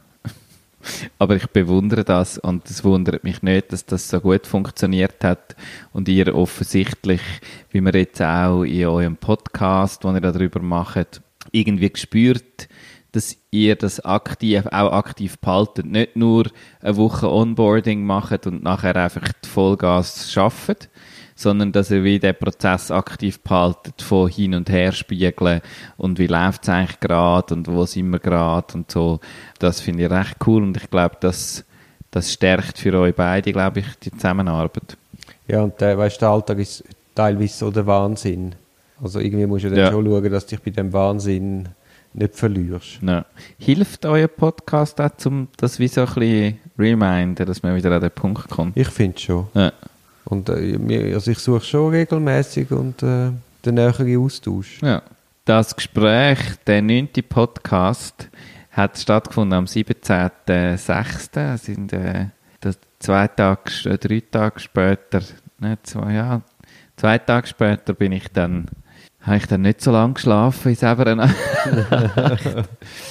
Aber 1.18 1.36
ich 1.36 1.48
bewundere 1.48 2.04
das 2.04 2.38
und 2.38 2.70
es 2.70 2.84
wundert 2.84 3.24
mich 3.24 3.42
nicht, 3.42 3.72
dass 3.72 3.86
das 3.86 4.10
so 4.10 4.20
gut 4.20 4.48
funktioniert 4.48 5.24
hat 5.24 5.56
und 5.94 6.08
ihr 6.08 6.36
offensichtlich, 6.36 7.22
wie 7.72 7.82
wir 7.82 7.94
jetzt 7.94 8.22
auch 8.22 8.64
in 8.64 8.86
eurem 8.86 9.18
Podcast, 9.18 10.04
wo 10.04 10.12
ihr 10.12 10.22
darüber 10.22 10.62
macht, 10.62 11.22
irgendwie 11.52 11.90
gespürt, 11.90 12.68
dass 13.12 13.38
ihr 13.52 13.76
das 13.76 14.00
aktiv, 14.00 14.66
auch 14.68 14.94
aktiv 14.94 15.38
behaltet. 15.40 15.86
Nicht 15.86 16.16
nur 16.16 16.50
eine 16.82 16.98
Woche 16.98 17.30
Onboarding 17.30 18.06
macht 18.06 18.48
und 18.48 18.64
nachher 18.64 18.96
einfach 18.96 19.28
Vollgas 19.46 20.32
schafft, 20.32 20.90
sondern 21.36 21.72
dass 21.72 21.92
ihr 21.92 22.04
wie 22.04 22.20
den 22.20 22.36
Prozess 22.36 22.92
aktiv 22.92 23.40
behaltet, 23.40 24.02
von 24.02 24.30
hin 24.30 24.54
und 24.54 24.70
her 24.70 24.92
spiegeln 24.92 25.62
und 25.98 26.20
wie 26.20 26.28
läuft 26.28 26.64
es 26.64 26.70
eigentlich 26.70 27.00
gerade 27.00 27.54
und 27.54 27.68
wo 27.68 27.86
sind 27.86 28.10
wir 28.12 28.20
gerade 28.20 28.74
und 28.74 28.92
so. 28.92 29.20
Das 29.60 29.82
finde 29.82 30.06
ich 30.06 30.12
recht 30.12 30.36
cool 30.46 30.64
und 30.64 30.78
ich 30.78 30.90
glaube, 30.90 31.18
das, 31.20 31.64
das 32.12 32.32
stärkt 32.34 32.78
für 32.78 32.94
euch 33.00 33.16
beide, 33.16 33.52
glaube 33.52 33.80
ich, 33.82 33.86
die 34.04 34.12
Zusammenarbeit. 34.12 34.98
Ja, 35.48 35.62
und 35.62 35.80
der, 35.82 35.98
weißt, 35.98 36.22
der 36.22 36.30
Alltag 36.30 36.60
ist 36.60 36.84
teilweise 37.16 37.54
so 37.58 37.72
der 37.72 37.86
Wahnsinn. 37.86 38.56
Also 39.04 39.20
irgendwie 39.20 39.46
musst 39.48 39.66
du 39.66 39.70
dann 39.70 39.80
Ja. 39.80 39.92
schon 39.92 40.06
schauen, 40.06 40.32
dass 40.32 40.46
du 40.46 40.56
dich 40.56 40.64
bei 40.64 40.72
dem 40.72 40.94
Wahnsinn 40.94 41.70
nicht 42.14 42.36
verlierst. 42.36 43.00
Ja. 43.02 43.26
Hilft 43.58 44.06
euer 44.06 44.28
Podcast 44.28 45.00
auch, 45.02 45.10
um 45.26 45.48
das 45.58 45.80
wie 45.80 45.88
so 45.88 46.02
ein 46.02 46.14
bisschen 46.14 46.60
reminden, 46.78 47.46
dass 47.46 47.64
man 47.64 47.76
wieder 47.76 47.92
an 47.92 48.02
den 48.02 48.12
Punkt 48.12 48.50
kommt? 48.50 48.76
Ich 48.78 48.90
finde 48.90 49.20
schon. 49.20 49.48
Ja. 49.54 49.72
Und 50.26 50.50
äh, 50.50 51.14
also 51.14 51.32
ich 51.32 51.40
suche 51.40 51.66
schon 51.66 51.92
regelmäßig 51.92 52.72
und 52.72 53.02
äh, 53.04 53.32
den 53.66 53.76
näheren 53.76 54.18
Austausch. 54.18 54.82
Ja. 54.82 55.02
Das 55.46 55.76
Gespräch, 55.76 56.40
der 56.68 56.82
neunte 56.82 57.24
Podcast, 57.24 58.30
hat 58.72 58.98
stattgefunden 58.98 59.58
am 59.58 59.66
17.06. 59.66 61.30
Das 61.34 61.66
sind 61.66 61.94
äh, 61.94 62.28
zwei 63.02 63.28
Tage, 63.28 63.72
äh, 63.86 63.98
drei 63.98 64.22
Tage 64.22 64.60
später, 64.60 65.22
nicht 65.60 65.88
zwei, 65.88 66.14
ja, 66.14 66.42
zwei 66.96 67.18
Tage 67.18 67.48
später 67.48 67.94
bin 67.94 68.12
ich 68.12 68.28
dann, 68.30 68.68
habe 69.22 69.38
ich 69.38 69.46
dann 69.46 69.62
nicht 69.62 69.82
so 69.82 69.92
lange 69.92 70.14
geschlafen 70.16 70.70
in 70.70 70.76
Severen. 70.76 71.20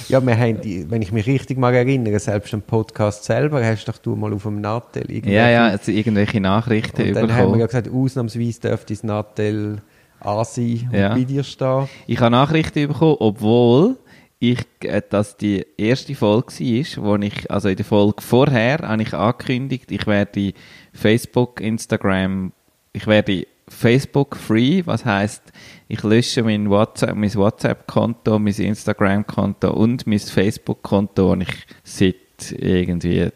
Ja, 0.09 0.25
wir 0.25 0.37
haben, 0.37 0.59
die, 0.61 0.89
wenn 0.89 1.01
ich 1.01 1.11
mich 1.11 1.25
richtig 1.27 1.57
mal 1.57 1.73
erinnere, 1.73 2.19
selbst 2.19 2.53
im 2.53 2.61
Podcast 2.61 3.23
selber 3.23 3.63
hast 3.65 3.85
doch 3.87 3.97
du 3.97 4.15
mal 4.15 4.33
auf 4.33 4.43
dem 4.43 4.59
Nattel 4.61 5.09
irgendwelche- 5.09 5.35
ja, 5.37 5.49
ja, 5.49 5.67
also 5.67 5.91
irgendwelche 5.91 6.41
Nachrichten 6.41 7.01
Und 7.07 7.13
dann 7.15 7.23
haben 7.33 7.37
wir 7.37 7.43
bekommen. 7.43 7.59
ja 7.61 7.65
gesagt, 7.67 7.89
ausnahmsweise 7.93 8.59
dürfte 8.59 8.93
das 8.93 9.03
Nattel 9.03 9.81
an 10.19 10.43
sein 10.45 10.89
und 10.91 10.97
Ja. 10.99 11.13
bei 11.13 11.23
dir 11.23 11.43
stehen. 11.43 11.87
Ich 12.07 12.19
habe 12.19 12.31
Nachrichten 12.31 12.87
bekommen, 12.89 13.15
obwohl 13.19 13.97
ich, 14.39 14.65
äh, 14.83 15.01
das 15.09 15.37
die 15.37 15.65
erste 15.77 16.13
Folge 16.15 16.47
war, 16.59 17.03
wo 17.05 17.15
ich, 17.23 17.49
also 17.49 17.69
in 17.69 17.75
der 17.77 17.85
Folge 17.85 18.21
vorher, 18.21 18.79
habe 18.79 19.01
ich 19.01 19.13
angekündigt, 19.13 19.91
ich 19.91 20.05
werde 20.07 20.53
Facebook, 20.93 21.61
Instagram, 21.61 22.51
ich 22.91 23.07
werde 23.07 23.45
Facebook 23.71 24.35
free, 24.35 24.83
was 24.85 25.05
heißt, 25.05 25.41
ich 25.87 26.03
lösche 26.03 26.43
mein 26.43 26.69
WhatsApp, 26.69 27.15
mein 27.15 27.33
WhatsApp-Konto, 27.33 28.37
mein 28.37 28.53
Instagram-Konto 28.53 29.71
und 29.73 30.05
mein 30.05 30.19
Facebook-Konto, 30.19 31.35
das 31.35 31.47
ich 31.47 31.67
seit 31.83 32.51
irgendwie 32.61 33.29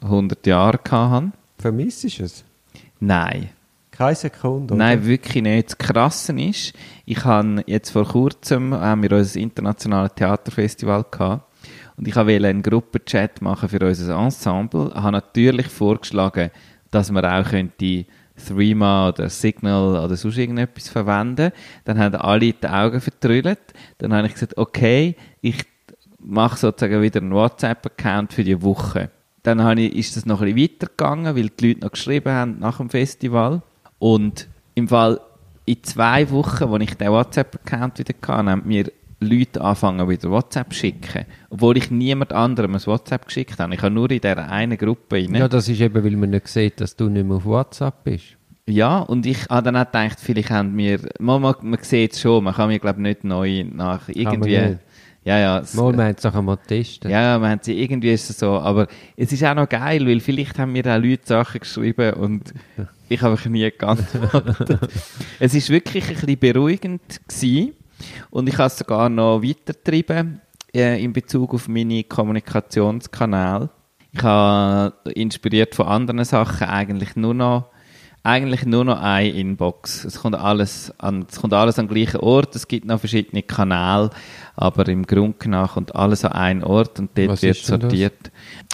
100 0.00 0.46
Jahren 0.46 0.80
hatte. 0.90 1.32
Vermisst 1.58 2.04
du 2.04 2.24
es? 2.24 2.44
Nein. 3.00 3.50
Keine 3.90 4.14
Sekunde. 4.14 4.74
Nein, 4.74 5.04
wirklich 5.04 5.42
nicht. 5.42 5.68
Das 5.68 5.78
Krasse 5.78 6.32
ist, 6.40 6.72
ich 7.04 7.22
habe 7.24 7.62
jetzt 7.66 7.90
vor 7.90 8.06
kurzem 8.06 8.72
haben 8.72 9.02
wir 9.02 9.12
unser 9.12 9.38
internationales 9.38 10.14
Theaterfestival 10.14 11.04
gehabt 11.10 11.44
und 11.98 12.08
ich 12.08 12.16
wollte 12.16 12.48
einen 12.48 12.62
Gruppenchat 12.62 13.42
machen 13.42 13.68
für 13.68 13.86
unser 13.86 14.18
Ensemble. 14.18 14.88
Ich 14.88 14.94
habe 14.94 15.12
natürlich 15.12 15.66
vorgeschlagen, 15.66 16.50
dass 16.90 17.10
man 17.10 17.26
auch 17.26 17.50
könnte 17.50 18.06
Threema 18.40 19.08
oder 19.08 19.28
Signal 19.28 20.04
oder 20.04 20.16
sonst 20.16 20.38
irgendetwas 20.38 20.88
verwenden. 20.88 21.52
Dann 21.84 21.98
haben 21.98 22.16
alle 22.16 22.52
die 22.52 22.66
Augen 22.66 23.00
vertrüllt. 23.00 23.58
Dann 23.98 24.12
habe 24.12 24.26
ich 24.26 24.34
gesagt, 24.34 24.56
okay, 24.58 25.16
ich 25.40 25.64
mache 26.18 26.58
sozusagen 26.58 27.02
wieder 27.02 27.20
einen 27.20 27.32
WhatsApp-Account 27.32 28.32
für 28.32 28.44
die 28.44 28.62
Woche. 28.62 29.10
Dann 29.42 29.62
habe 29.62 29.80
ich, 29.80 29.96
ist 29.96 30.16
das 30.16 30.26
noch 30.26 30.42
ein 30.42 30.54
bisschen 30.54 30.74
weitergegangen, 30.74 31.36
weil 31.36 31.48
die 31.48 31.68
Leute 31.68 31.80
noch 31.80 31.92
geschrieben 31.92 32.32
haben 32.32 32.58
nach 32.58 32.78
dem 32.78 32.90
Festival. 32.90 33.62
Und 33.98 34.48
im 34.74 34.88
Fall 34.88 35.20
in 35.64 35.82
zwei 35.82 36.28
Wochen, 36.30 36.64
als 36.64 36.82
ich 36.82 36.94
den 36.94 37.10
WhatsApp-Account 37.10 37.98
wieder 37.98 38.14
hatte, 38.14 38.50
haben 38.50 38.62
mir 38.66 38.90
Leute 39.20 39.60
anfangen 39.60 40.08
wieder 40.08 40.30
WhatsApp 40.30 40.72
zu 40.72 40.78
schicken. 40.80 41.24
Obwohl 41.50 41.76
ich 41.76 41.90
niemand 41.90 42.32
anderem 42.32 42.74
ein 42.74 42.86
WhatsApp 42.86 43.26
geschickt 43.26 43.58
habe. 43.58 43.74
Ich 43.74 43.82
habe 43.82 43.94
nur 43.94 44.10
in 44.10 44.20
dieser 44.20 44.48
einen 44.50 44.78
Gruppe 44.78 45.16
rein. 45.16 45.34
Ja, 45.34 45.46
das 45.48 45.68
ist 45.68 45.80
eben, 45.80 46.02
weil 46.02 46.16
man 46.16 46.30
nicht 46.30 46.48
sieht, 46.48 46.80
dass 46.80 46.96
du 46.96 47.08
nicht 47.08 47.26
mehr 47.26 47.36
auf 47.36 47.44
WhatsApp 47.44 48.04
bist. 48.04 48.36
Ja, 48.66 48.98
und 49.00 49.26
ich 49.26 49.48
habe 49.48 49.62
dann 49.64 49.76
auch 49.76 49.84
gedacht, 49.86 50.18
vielleicht 50.20 50.50
haben 50.50 50.76
wir, 50.76 51.00
man, 51.18 51.42
man, 51.42 51.54
man 51.62 51.78
sieht 51.82 52.12
es 52.12 52.20
schon, 52.20 52.44
man 52.44 52.54
kann 52.54 52.68
mir 52.68 52.78
glaube 52.78 53.02
nicht 53.02 53.24
neu 53.24 53.64
nach 53.64 54.08
irgendwie. 54.08 54.76
Ja, 55.22 55.38
ja. 55.38 55.58
es- 55.58 55.74
Mal, 55.74 55.94
wir 55.96 56.04
haben 56.04 56.14
es 56.16 56.22
nachher 56.24 56.40
mal 56.42 56.56
getestet. 56.56 57.10
Ja, 57.10 57.38
wir 57.38 57.48
haben 57.48 57.60
sie, 57.62 57.78
irgendwie 57.78 58.12
ist 58.12 58.30
es 58.30 58.38
so, 58.38 58.52
aber 58.52 58.86
es 59.16 59.32
ist 59.32 59.44
auch 59.44 59.54
noch 59.54 59.68
geil, 59.68 60.06
weil 60.06 60.20
vielleicht 60.20 60.58
haben 60.58 60.72
mir 60.72 60.86
auch 60.86 60.98
Leute 61.02 61.22
Sachen 61.26 61.60
geschrieben 61.60 62.14
und 62.14 62.54
ich 63.08 63.20
habe 63.20 63.36
nie 63.50 63.70
geantwortet. 63.70 64.78
es 65.40 65.54
ist 65.54 65.68
wirklich 65.68 66.08
ein 66.08 66.14
bisschen 66.14 66.38
beruhigend 66.38 67.02
gewesen 67.28 67.72
und 68.30 68.48
ich 68.48 68.58
habe 68.58 68.66
es 68.66 68.78
sogar 68.78 69.08
noch 69.08 69.42
weitergetrieben 69.42 70.40
äh, 70.74 71.02
in 71.02 71.12
Bezug 71.12 71.54
auf 71.54 71.68
meine 71.68 72.04
Kommunikationskanäle. 72.04 73.70
Ich 74.12 74.22
habe 74.22 74.92
inspiriert 75.12 75.74
von 75.74 75.86
anderen 75.86 76.24
Sachen 76.24 76.66
eigentlich 76.66 77.16
nur 77.16 77.34
noch 77.34 77.66
eigentlich 78.22 78.66
nur 78.66 78.84
noch 78.84 79.00
eine 79.00 79.30
Inbox. 79.30 80.04
Es 80.04 80.20
kommt 80.20 80.34
alles 80.34 80.92
an, 80.98 81.26
es 81.30 81.40
kommt 81.40 81.54
alles 81.54 81.78
an 81.78 81.86
den 81.88 81.94
gleichen 81.94 82.20
Ort. 82.20 82.54
Es 82.54 82.68
gibt 82.68 82.84
noch 82.84 83.00
verschiedene 83.00 83.42
Kanäle, 83.42 84.10
aber 84.56 84.86
im 84.88 85.06
Grunde 85.06 85.48
nach 85.48 85.74
kommt 85.74 85.94
alles 85.94 86.24
an 86.24 86.32
einen 86.32 86.64
Ort 86.64 86.98
und 86.98 87.10
dort 87.16 87.28
Was 87.30 87.42
wird 87.42 87.56
denn 87.56 87.80
das? 87.80 87.90
sortiert. 87.90 88.30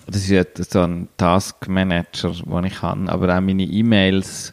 Das 0.08 0.28
ist 0.28 0.72
so 0.72 0.80
ein 0.80 1.08
Task 1.16 1.68
Manager, 1.68 2.30
den 2.30 2.64
ich 2.64 2.82
habe. 2.82 3.10
Aber 3.10 3.36
auch 3.36 3.40
meine 3.40 3.62
E-Mails 3.62 4.52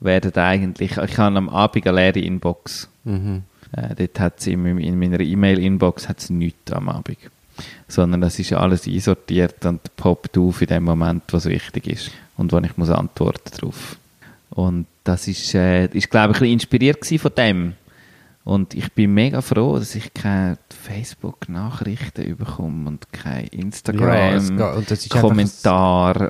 werden 0.00 0.34
eigentlich, 0.34 0.96
ich 0.96 1.18
habe 1.18 1.36
am 1.36 1.48
Abend 1.48 1.86
eine 1.86 1.96
leere 1.96 2.20
Inbox. 2.20 2.88
Mhm. 3.04 3.42
Äh, 3.72 3.94
dort 3.96 4.20
hat 4.20 4.46
in, 4.46 4.62
meinem- 4.62 4.78
in 4.78 4.98
meiner 4.98 5.20
E-Mail-Inbox 5.20 6.08
nichts 6.30 6.72
am 6.72 6.88
Abend. 6.88 7.18
Sondern 7.88 8.20
das 8.22 8.38
ist 8.38 8.52
alles 8.52 8.86
einsortiert 8.86 9.64
und 9.66 9.94
poppt 9.96 10.38
auf 10.38 10.62
in 10.62 10.68
dem 10.68 10.84
Moment, 10.84 11.24
was 11.32 11.44
wichtig 11.46 11.86
ist 11.86 12.10
und 12.36 12.52
wo 12.52 12.58
ich 12.58 12.76
muss 12.76 12.90
antworten 12.90 13.50
drauf. 13.58 13.96
Und 14.50 14.86
das 15.04 15.28
ist, 15.28 15.54
äh, 15.54 15.86
ist 15.86 16.10
glaube 16.10 16.32
ich, 16.32 16.36
ein 16.38 16.40
bisschen 16.40 16.52
inspiriert 16.54 17.06
von 17.06 17.32
dem. 17.36 17.74
Und 18.42 18.74
ich 18.74 18.90
bin 18.92 19.12
mega 19.12 19.42
froh, 19.42 19.78
dass 19.78 19.94
ich 19.94 20.14
keine 20.14 20.56
Facebook-Nachrichten 20.70 22.36
bekomme 22.36 22.88
und 22.88 23.12
kein 23.12 23.44
Ja, 23.44 23.48
es 23.50 23.52
Instagram 23.52 24.56
geht- 24.56 24.76
und 24.76 24.90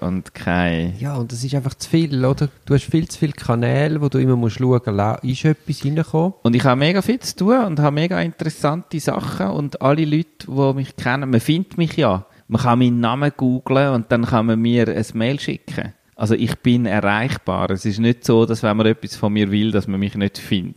und 0.03 0.35
kein 0.35 0.94
Ja, 0.99 1.14
und 1.14 1.31
das 1.33 1.44
ist 1.44 1.55
einfach 1.55 1.75
zu 1.75 1.88
viel, 1.88 2.25
oder? 2.25 2.49
Du 2.66 2.75
hast 2.75 2.85
viel 2.85 3.09
zu 3.09 3.18
viele 3.18 3.33
Kanäle, 3.33 4.01
wo 4.01 4.09
du 4.09 4.18
immer 4.18 4.37
musst 4.37 4.59
schauen, 4.59 4.81
lau- 4.96 5.18
ist 5.23 5.44
etwas 5.44 5.85
reingekommen? 5.85 6.35
Und 6.42 6.57
ich 6.57 6.64
habe 6.64 6.79
mega 6.79 7.01
viel 7.01 7.20
zu 7.20 7.37
tun 7.37 7.64
und 7.64 7.79
habe 7.79 7.94
mega 7.94 8.20
interessante 8.20 8.99
Sachen 9.01 9.46
und 9.49 9.81
alle 9.81 10.05
Leute, 10.05 10.46
die 10.46 10.75
mich 10.75 10.96
kennen, 10.96 11.31
man 11.31 11.40
findet 11.40 11.79
mich 11.79 11.96
ja. 11.96 12.27
Man 12.49 12.61
kann 12.61 12.81
meinen 12.81 12.99
Namen 12.99 13.31
googlen 13.37 13.90
und 13.94 14.11
dann 14.11 14.25
kann 14.27 14.46
man 14.46 14.59
mir 14.61 14.88
ein 14.88 15.07
Mail 15.14 15.38
schicken. 15.38 15.92
Also 16.21 16.35
ich 16.35 16.59
bin 16.59 16.85
erreichbar. 16.85 17.71
Es 17.71 17.87
ist 17.87 17.99
nicht 17.99 18.27
so, 18.27 18.45
dass 18.45 18.63
wenn 18.63 18.77
man 18.77 18.85
etwas 18.85 19.17
von 19.17 19.33
mir 19.33 19.51
will, 19.51 19.71
dass 19.71 19.89
man 19.89 19.99
mich 19.99 20.17
nicht 20.17 20.37
findet. 20.37 20.77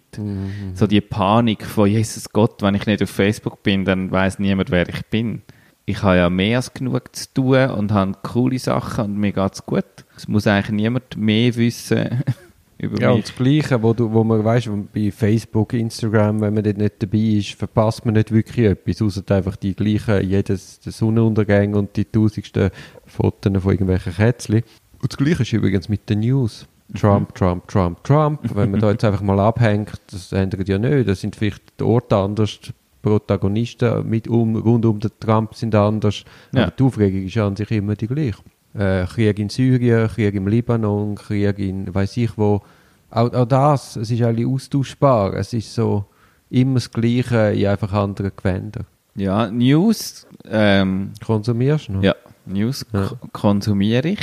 So 0.74 0.88
die 0.88 1.02
Panik 1.02 1.66
von 1.66 1.90
Jesus 1.90 2.30
Gott, 2.30 2.62
wenn 2.62 2.76
ich 2.76 2.86
nicht 2.86 3.04
auf 3.04 3.10
Facebook 3.10 3.62
bin, 3.62 3.84
dann 3.84 4.10
weiß 4.10 4.40
niemand, 4.40 4.72
wer 4.72 4.88
ich 4.88 5.06
bin. 5.08 5.42
Ich 5.84 6.02
habe 6.02 6.16
ja 6.16 6.30
mehr 6.30 6.60
als 6.60 6.74
genug 6.74 7.14
zu 7.14 7.34
tun 7.34 7.72
und 7.72 7.92
habe 7.92 8.14
coole 8.24 8.58
Sachen 8.58 9.04
und 9.04 9.18
mir 9.18 9.34
geht's 9.34 9.66
gut. 9.66 9.84
Es 10.16 10.30
muss 10.30 10.48
eigentlich 10.48 10.72
niemand 10.72 11.18
mehr 11.18 11.54
wissen 11.58 12.24
über 12.78 13.02
Ja, 13.02 13.10
und 13.10 13.18
mich. 13.18 13.26
das 13.26 13.36
Gleiche, 13.36 13.84
wo, 13.84 13.94
du, 13.94 14.14
wo 14.14 14.24
man 14.24 14.46
weißt, 14.46 14.70
bei 14.94 15.12
Facebook, 15.12 15.74
Instagram, 15.74 16.40
wenn 16.40 16.54
man 16.54 16.64
dort 16.64 16.78
nicht 16.78 17.04
dabei 17.04 17.18
ist, 17.18 17.56
verpasst 17.56 18.06
man 18.06 18.14
nicht 18.14 18.32
wirklich 18.32 18.68
etwas, 18.68 19.02
außer 19.02 19.24
einfach 19.36 19.58
die 19.58 19.76
gleichen, 19.76 20.26
jedes 20.26 20.80
Sonnenuntergang 20.82 21.74
und 21.74 21.98
die 21.98 22.06
tausendsten 22.06 22.70
Fotos 23.06 23.62
von 23.62 23.72
irgendwelchen 23.72 24.14
Kätzchen. 24.14 24.64
Und 25.04 25.12
das 25.12 25.18
Gleiche 25.18 25.44
ist 25.44 25.52
übrigens 25.52 25.90
mit 25.90 26.10
den 26.10 26.22
News. 26.22 26.66
Trump, 26.98 27.36
Trump, 27.36 27.68
Trump, 27.68 28.02
Trump. 28.06 28.40
Wenn 28.56 28.72
man 28.72 28.80
da 28.80 28.92
jetzt 28.92 29.04
einfach 29.04 29.22
mal 29.22 29.38
abhängt, 29.40 29.92
das 30.10 30.32
ändert 30.32 30.70
ja 30.70 30.78
nicht. 30.78 31.10
Das 31.10 31.20
sind 31.20 31.36
vielleicht 31.36 31.62
die 31.78 31.84
Orte 31.84 32.16
anders, 32.16 32.60
die 32.62 32.72
Protagonisten 33.02 34.08
mit 34.10 34.30
um, 34.30 34.56
rund 34.56 34.86
um 34.86 35.02
den 35.02 35.12
Trump 35.20 35.56
sind 35.56 35.76
anders. 35.76 36.24
Ja. 36.54 36.64
Aber 36.64 36.72
die 36.72 36.84
Aufregung 36.84 37.24
ist 37.26 37.38
an 37.38 37.56
sich 37.58 37.70
immer 37.72 37.96
die 37.96 38.08
gleiche. 38.08 38.38
Äh, 38.76 39.06
Krieg 39.08 39.40
in 39.40 39.50
Syrien, 39.50 40.08
Krieg 40.08 40.34
im 40.36 40.48
Libanon, 40.48 41.16
Krieg 41.16 41.60
in 41.60 41.94
weiß 41.94 42.16
ich 42.18 42.38
wo. 42.38 42.62
Auch, 43.10 43.32
auch 43.34 43.46
das, 43.46 43.98
es 43.98 44.10
ist 44.10 44.22
eigentlich 44.22 44.48
austauschbar. 44.48 45.34
Es 45.34 45.52
ist 45.52 45.74
so 45.76 46.06
immer 46.50 46.76
das 46.76 46.90
Gleiche 46.90 47.52
in 47.52 47.68
einfach 47.68 47.92
anderen 47.92 48.32
Gewändern. 48.36 48.86
Ja, 49.16 49.52
News, 49.52 50.26
ähm, 50.50 51.12
Konsumierst 51.24 51.90
du 51.90 51.94
noch? 51.94 52.04
ja, 52.04 52.16
News 52.46 52.86
Ja. 52.94 53.12
konsumiere 53.34 54.08
ich. 54.08 54.20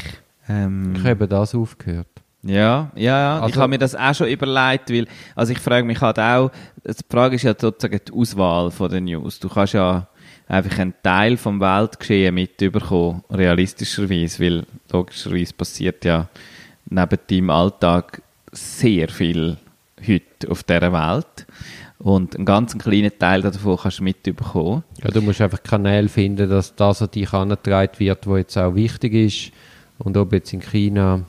Ähm, 0.51 0.95
Ich 0.97 1.05
habe 1.05 1.29
das 1.29 1.55
aufgehört. 1.55 2.09
ja, 2.43 2.91
ja, 2.95 3.19
ja. 3.21 3.37
ich 3.39 3.43
Also- 3.45 3.61
habe 3.61 3.71
mir 3.71 3.79
das 3.79 3.95
auch 3.95 4.15
schon 4.15 4.29
überlegt, 4.29 4.91
weil, 4.91 5.07
also 5.37 5.53
ich 5.53 5.59
frage 5.59 5.87
mich 5.87 6.01
halt 6.01 6.19
auch, 6.19 6.51
die 6.85 6.93
Frage 7.09 7.37
ist 7.37 7.43
ja 7.43 7.55
sozusagen 7.59 8.01
die 8.09 8.13
Auswahl 8.13 8.71
von 8.71 8.91
den 8.91 9.05
News. 9.05 9.39
Du 9.39 9.49
kannst 9.49 9.75
ja 9.75 10.07
einfach 10.49 10.79
einen 10.79 10.95
Teil 11.03 11.37
vom 11.37 11.61
Weltgeschehen 11.61 12.35
mitbekommen, 12.35 13.23
realistischerweise, 13.31 14.43
weil 14.45 14.65
logischerweise 14.93 15.53
passiert 15.55 16.05
ja 16.05 16.29
neben 16.89 17.19
deinem 17.29 17.51
Alltag 17.51 18.23
sehr 18.53 19.09
viel 19.09 19.59
heute 20.07 20.51
auf 20.51 20.63
dieser 20.65 20.93
Welt. 20.93 21.47
Und 21.99 22.35
einen 22.35 22.47
ganz 22.47 22.77
kleinen 22.79 23.13
Teil 23.19 23.43
davon 23.43 23.77
kannst 23.77 23.99
du 23.99 24.05
mitbekommen. 24.05 24.83
Ja, 25.05 25.11
du 25.11 25.21
musst 25.21 25.43
einfach 25.43 25.63
Kanäle 25.63 26.09
finden, 26.09 26.49
dass 26.49 26.75
das 26.75 27.03
an 27.03 27.11
dich 27.11 27.31
herangetragen 27.31 27.99
wird, 27.99 28.27
was 28.27 28.39
jetzt 28.39 28.57
auch 28.57 28.75
wichtig 28.75 29.13
ist. 29.13 29.53
Und 30.03 30.17
ob 30.17 30.33
jetzt 30.33 30.53
in 30.53 30.61
China, 30.61 31.23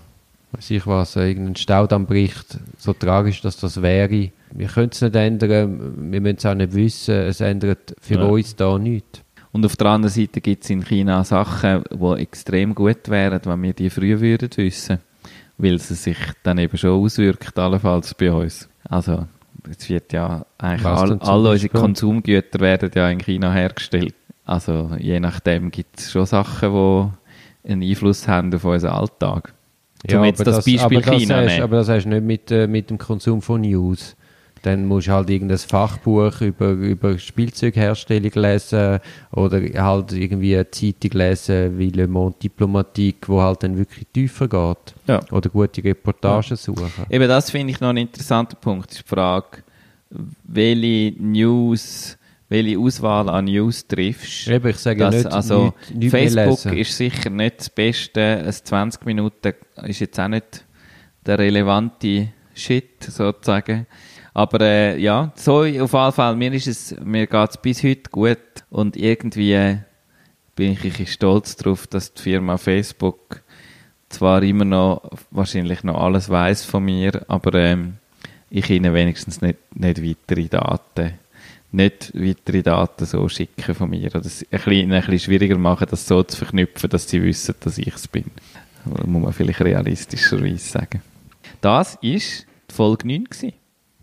weiß 0.54 0.72
ich 0.72 0.88
was, 0.88 1.16
irgendein 1.16 1.56
Staudamm 1.56 2.06
bricht, 2.06 2.58
so 2.78 2.94
tragisch, 2.94 3.42
dass 3.42 3.58
das 3.58 3.82
wäre, 3.82 4.32
wir 4.54 4.68
können 4.68 4.90
es 4.92 5.02
nicht 5.02 5.16
ändern, 5.16 5.94
wir 6.12 6.22
müssen 6.22 6.38
es 6.38 6.46
auch 6.46 6.56
nicht 6.56 6.74
wissen, 6.74 7.16
es 7.16 7.42
ändert 7.42 7.96
für 8.02 8.16
Ja. 8.16 8.24
uns 8.24 8.56
da 8.56 8.78
nichts. 8.78 9.22
Und 9.52 9.66
auf 9.66 9.76
der 9.76 9.88
anderen 9.88 10.14
Seite 10.14 10.40
gibt 10.40 10.64
es 10.64 10.70
in 10.70 10.84
China 10.84 11.24
Sachen, 11.26 11.84
die 11.92 12.22
extrem 12.22 12.74
gut 12.74 13.10
wären, 13.10 13.42
wenn 13.44 13.62
wir 13.64 13.74
die 13.74 13.90
früher 13.90 14.22
würden 14.22 14.50
wissen. 14.56 15.00
Weil 15.58 15.76
es 15.76 15.90
sich 15.90 16.18
dann 16.44 16.58
eben 16.58 16.78
schon 16.78 16.92
auswirkt, 17.04 17.58
allenfalls 17.60 18.14
bei 18.14 18.32
uns. 18.32 18.70
Also, 18.86 19.28
es 19.70 19.90
wird 19.90 20.14
ja 20.14 20.46
eigentlich 20.58 20.86
all, 20.86 21.20
alle 21.20 21.50
unsere? 21.52 21.78
Konsumgüter 21.78 22.60
werden 22.62 22.92
ja 22.96 23.10
in 23.10 23.20
China 23.20 23.52
hergestellt. 23.52 24.16
Also, 24.46 24.92
je 24.98 25.20
nachdem 25.20 25.70
gibt 25.70 26.00
es 26.00 26.12
schon 26.12 26.26
Sachen, 26.26 26.72
die 26.72 27.21
einen 27.64 27.84
Einfluss 27.84 28.28
haben 28.28 28.54
auf 28.54 28.64
unseren 28.64 28.92
Alltag. 28.92 29.54
Um 30.12 30.24
jetzt 30.24 30.46
das, 30.46 30.66
Beispiel 30.66 30.80
aber 30.80 31.02
das 31.02 31.16
China 31.16 31.36
hast, 31.38 31.46
nehmen. 31.46 31.64
aber 31.64 31.76
das 31.78 31.90
hast 31.90 32.06
du 32.06 32.10
nicht 32.10 32.24
mit, 32.24 32.52
äh, 32.52 32.68
mit 32.68 32.90
dem 32.90 32.98
Konsum 32.98 33.42
von 33.42 33.62
News. 33.62 34.16
Dann 34.64 34.86
musst 34.86 35.08
du 35.08 35.12
halt 35.12 35.30
irgendein 35.30 35.58
Fachbuch 35.58 36.42
über, 36.42 36.72
über 36.72 37.18
Spielzeugherstellung 37.18 38.32
lesen 38.36 39.00
oder 39.32 39.60
halt 39.60 40.12
irgendwie 40.14 40.56
eine 40.56 40.70
Zeitung 40.70 41.12
lesen 41.14 41.80
wie 41.80 41.90
Le 41.90 42.08
Monde 42.08 42.36
Diplomatique, 42.44 43.28
wo 43.28 43.42
halt 43.42 43.64
dann 43.64 43.78
wirklich 43.78 44.06
tiefer 44.14 44.48
geht. 44.48 44.96
Ja. 45.08 45.20
Oder 45.32 45.50
gute 45.50 45.84
Reportagen 45.84 46.56
suchen. 46.56 46.92
Eben 47.10 47.28
das 47.28 47.50
finde 47.50 47.74
ich 47.74 47.80
noch 47.80 47.90
einen 47.90 48.06
interessanten 48.06 48.56
Punkt. 48.62 48.92
Ist 48.92 49.02
die 49.02 49.08
Frage, 49.08 49.64
welche 50.44 51.16
News, 51.20 52.18
welche 52.52 52.78
Auswahl 52.78 53.30
an 53.30 53.46
News 53.46 53.88
triffst. 53.88 54.50
Eben, 54.50 54.68
ich 54.68 54.78
sage 54.78 55.00
ja 55.00 55.10
Das, 55.10 55.24
nicht, 55.24 55.34
also 55.34 55.74
nicht, 55.90 55.96
nicht 55.96 56.12
Facebook 56.12 56.66
ist 56.74 56.98
sicher 56.98 57.30
nicht 57.30 57.60
das 57.60 57.70
Beste. 57.70 58.44
Ein 58.46 58.52
20 58.52 59.06
Minuten 59.06 59.54
ist 59.84 60.02
jetzt 60.02 60.20
auch 60.20 60.28
nicht 60.28 60.66
der 61.26 61.40
relevante 61.40 62.28
Shit 62.54 63.06
sozusagen. 63.06 63.88
Aber 64.34 64.60
äh, 64.60 65.00
ja, 65.00 65.32
so 65.36 65.60
auf 65.60 65.66
jeden 65.66 66.12
Fall, 66.12 66.36
mir, 66.36 66.52
ist 66.52 66.68
es, 66.68 66.96
mir 67.02 67.26
geht 67.26 67.50
es 67.52 67.58
bis 67.58 67.84
heute 67.84 68.10
gut 68.12 68.38
und 68.70 68.98
irgendwie 68.98 69.54
äh, 69.54 69.78
bin 70.54 70.74
ich 70.74 71.00
ein 71.00 71.08
stolz 71.08 71.56
darauf, 71.56 71.88
dass 71.88 72.14
die 72.14 72.22
Firma 72.22 72.58
Facebook 72.58 73.44
zwar 74.10 74.44
immer 74.44 74.66
noch 74.66 75.10
wahrscheinlich 75.32 75.86
noch 75.86 76.02
alles 76.02 76.30
weiß 76.30 76.66
von 76.66 76.84
mir, 76.84 77.24
aber 77.30 77.54
ähm, 77.54 77.94
ich 78.50 78.70
ihnen 78.70 78.94
wenigstens 78.94 79.42
nicht, 79.42 79.58
nicht 79.74 80.04
weitere 80.04 80.50
Daten 80.50 81.14
nicht 81.72 82.12
weitere 82.14 82.62
Daten 82.62 83.06
so 83.06 83.28
schicken 83.30 83.74
von 83.76 83.90
mir. 83.90 84.08
Oder 84.08 84.26
es 84.26 84.44
ein 84.44 84.48
bisschen, 84.50 84.92
ein 84.92 85.02
bisschen 85.02 85.20
schwieriger 85.20 85.58
machen, 85.58 85.88
das 85.90 86.08
so 86.08 86.22
zu 86.24 86.38
verknüpfen, 86.38 86.90
dass 86.90 87.10
sie 87.10 87.24
wissen, 87.24 87.56
dass 87.60 87.78
ich 87.78 87.96
es 87.96 88.08
bin. 88.08 88.26
Das 88.86 89.06
muss 89.06 89.22
man 89.22 89.34
vielleicht 89.34 89.62
realistischerweise 89.62 90.58
sagen. 90.58 91.02
Das 91.62 91.96
war 91.96 92.02
die 92.02 92.22
Folge 92.74 93.08
9. 93.08 93.24
Gewesen. 93.26 93.54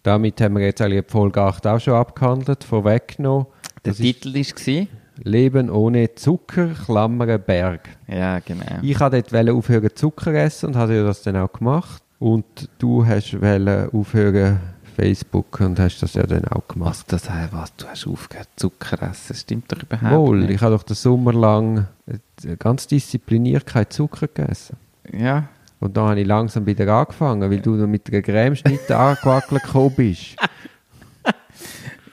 Damit 0.02 0.40
haben 0.40 0.54
wir 0.56 0.64
jetzt 0.64 0.80
eigentlich 0.80 1.04
die 1.04 1.12
Folge 1.12 1.40
8 1.42 1.66
auch 1.66 1.80
schon 1.80 1.94
abgehandelt, 1.94 2.64
vorweggenommen. 2.64 3.46
Der 3.84 3.92
Das 3.92 4.00
ist 4.00 4.22
Titel 4.22 4.34
war, 4.34 4.86
Leben 5.24 5.68
ohne 5.68 6.14
Zucker, 6.14 6.68
Klammern 6.68 7.42
Berg. 7.42 7.88
ja 8.06 8.38
genau. 8.38 8.64
Ich 8.82 8.98
wollte 9.00 9.22
dort 9.22 9.50
aufhören 9.50 9.90
Zucker 9.94 10.32
essen 10.34 10.66
und 10.66 10.76
habe 10.76 11.02
das 11.02 11.22
dann 11.22 11.36
auch 11.36 11.52
gemacht. 11.52 12.02
Und 12.20 12.68
du 12.78 13.04
hast 13.04 13.34
aufhören 13.34 14.60
Facebook 14.98 15.60
und 15.60 15.78
hast 15.78 16.00
das 16.00 16.14
ja 16.14 16.24
dann 16.24 16.44
auch 16.46 16.66
gemacht. 16.66 16.90
Was, 16.90 17.06
das, 17.06 17.30
heißt, 17.30 17.52
was, 17.52 17.76
du 17.76 17.86
hast 17.86 18.06
aufgehört 18.06 18.48
Zucker 18.56 19.00
essen, 19.08 19.36
stimmt 19.36 19.70
doch 19.70 19.82
überhaupt 19.82 20.12
Wohl, 20.12 20.40
nicht. 20.40 20.50
ich 20.50 20.60
habe 20.60 20.74
doch 20.74 20.82
den 20.82 20.96
Sommer 20.96 21.32
lang 21.32 21.86
äh, 22.06 22.56
ganz 22.58 22.88
diszipliniert 22.88 23.64
kein 23.64 23.88
Zucker 23.88 24.26
gegessen. 24.26 24.76
Ja, 25.12 25.48
Und 25.78 25.96
dann 25.96 26.08
habe 26.08 26.20
ich 26.20 26.26
langsam 26.26 26.66
wieder 26.66 26.92
angefangen, 26.92 27.48
weil 27.48 27.60
du 27.60 27.76
noch 27.76 27.86
mit 27.86 28.12
einer 28.12 28.22
Cremeschnitte 28.22 28.96
angewackelt 28.96 29.62
gekommen 29.62 29.94
bist. 29.96 30.36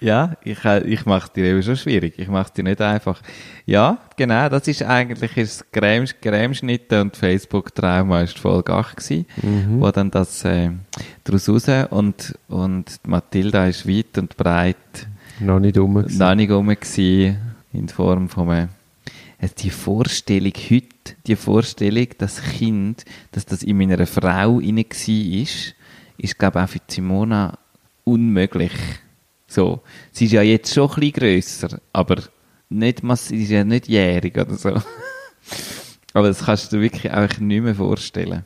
Ja, 0.05 0.37
ich, 0.43 0.63
ich 0.63 1.05
mache 1.07 1.31
dir 1.35 1.45
eben 1.45 1.63
schon 1.63 1.75
schwierig. 1.77 2.13
Ich 2.19 2.27
mache 2.27 2.53
dir 2.53 2.63
nicht 2.63 2.79
einfach. 2.79 3.19
Ja, 3.65 3.97
genau, 4.15 4.49
das 4.49 4.67
ist 4.67 4.83
eigentlich 4.83 5.35
ist 5.35 5.71
Creme, 5.71 6.05
Cremeschnitte 6.21 7.01
und 7.01 7.17
Facebook-Trauma 7.17 8.21
ist 8.21 8.37
Folge 8.37 8.71
8 8.73 8.97
gewesen, 8.97 9.25
Mhm. 9.41 9.81
wo 9.81 9.89
dann 9.89 10.11
das 10.11 10.45
äh, 10.45 10.69
daraus 11.23 11.49
raus 11.49 11.65
und, 11.89 12.37
und 12.49 12.99
Mathilda 13.07 13.65
ist 13.65 13.87
weit 13.89 14.17
und 14.19 14.37
breit 14.37 15.07
Noch 15.39 15.59
nicht 15.59 15.75
rum. 15.77 15.95
gewesen. 15.95 16.19
noch 16.19 16.35
nicht 16.35 16.51
rum 16.51 16.67
gewesen, 16.67 17.37
in 17.73 17.89
Form 17.89 18.29
von 18.29 18.49
einem 18.51 18.69
also 19.41 19.55
die 19.57 19.69
Vorstellung 19.71 20.53
heute, 20.69 21.15
die 21.27 21.35
Vorstellung, 21.35 22.07
das 22.19 22.41
Kind, 22.41 23.05
dass 23.31 23.45
das 23.45 23.63
in 23.63 23.77
meiner 23.77 24.05
Frau 24.07 24.59
inne 24.59 24.83
war, 24.85 25.41
ist, 25.41 25.75
ist, 26.17 26.37
glaube 26.39 26.59
ich, 26.59 26.63
auch 26.65 26.69
für 26.69 26.79
Simona 26.87 27.57
unmöglich. 28.05 28.71
So. 29.55 29.81
Sie 30.11 30.25
ist 30.25 30.33
ja 30.33 30.41
jetzt 30.41 30.73
schon 30.73 30.89
ein 30.89 30.95
bisschen 30.95 31.11
grösser, 31.13 31.79
aber 31.93 32.21
nicht, 32.69 33.03
mass- 33.03 33.29
sie 33.29 33.43
ist 33.43 33.51
ja 33.51 33.63
nicht 33.63 33.87
jährig 33.87 34.37
oder 34.37 34.55
so. 34.55 34.69
aber 36.13 36.27
das 36.27 36.43
kannst 36.45 36.73
du 36.73 36.81
wirklich 36.81 37.09
einfach 37.11 37.39
nicht 37.39 37.63
mehr 37.63 37.75
vorstellen. 37.75 38.43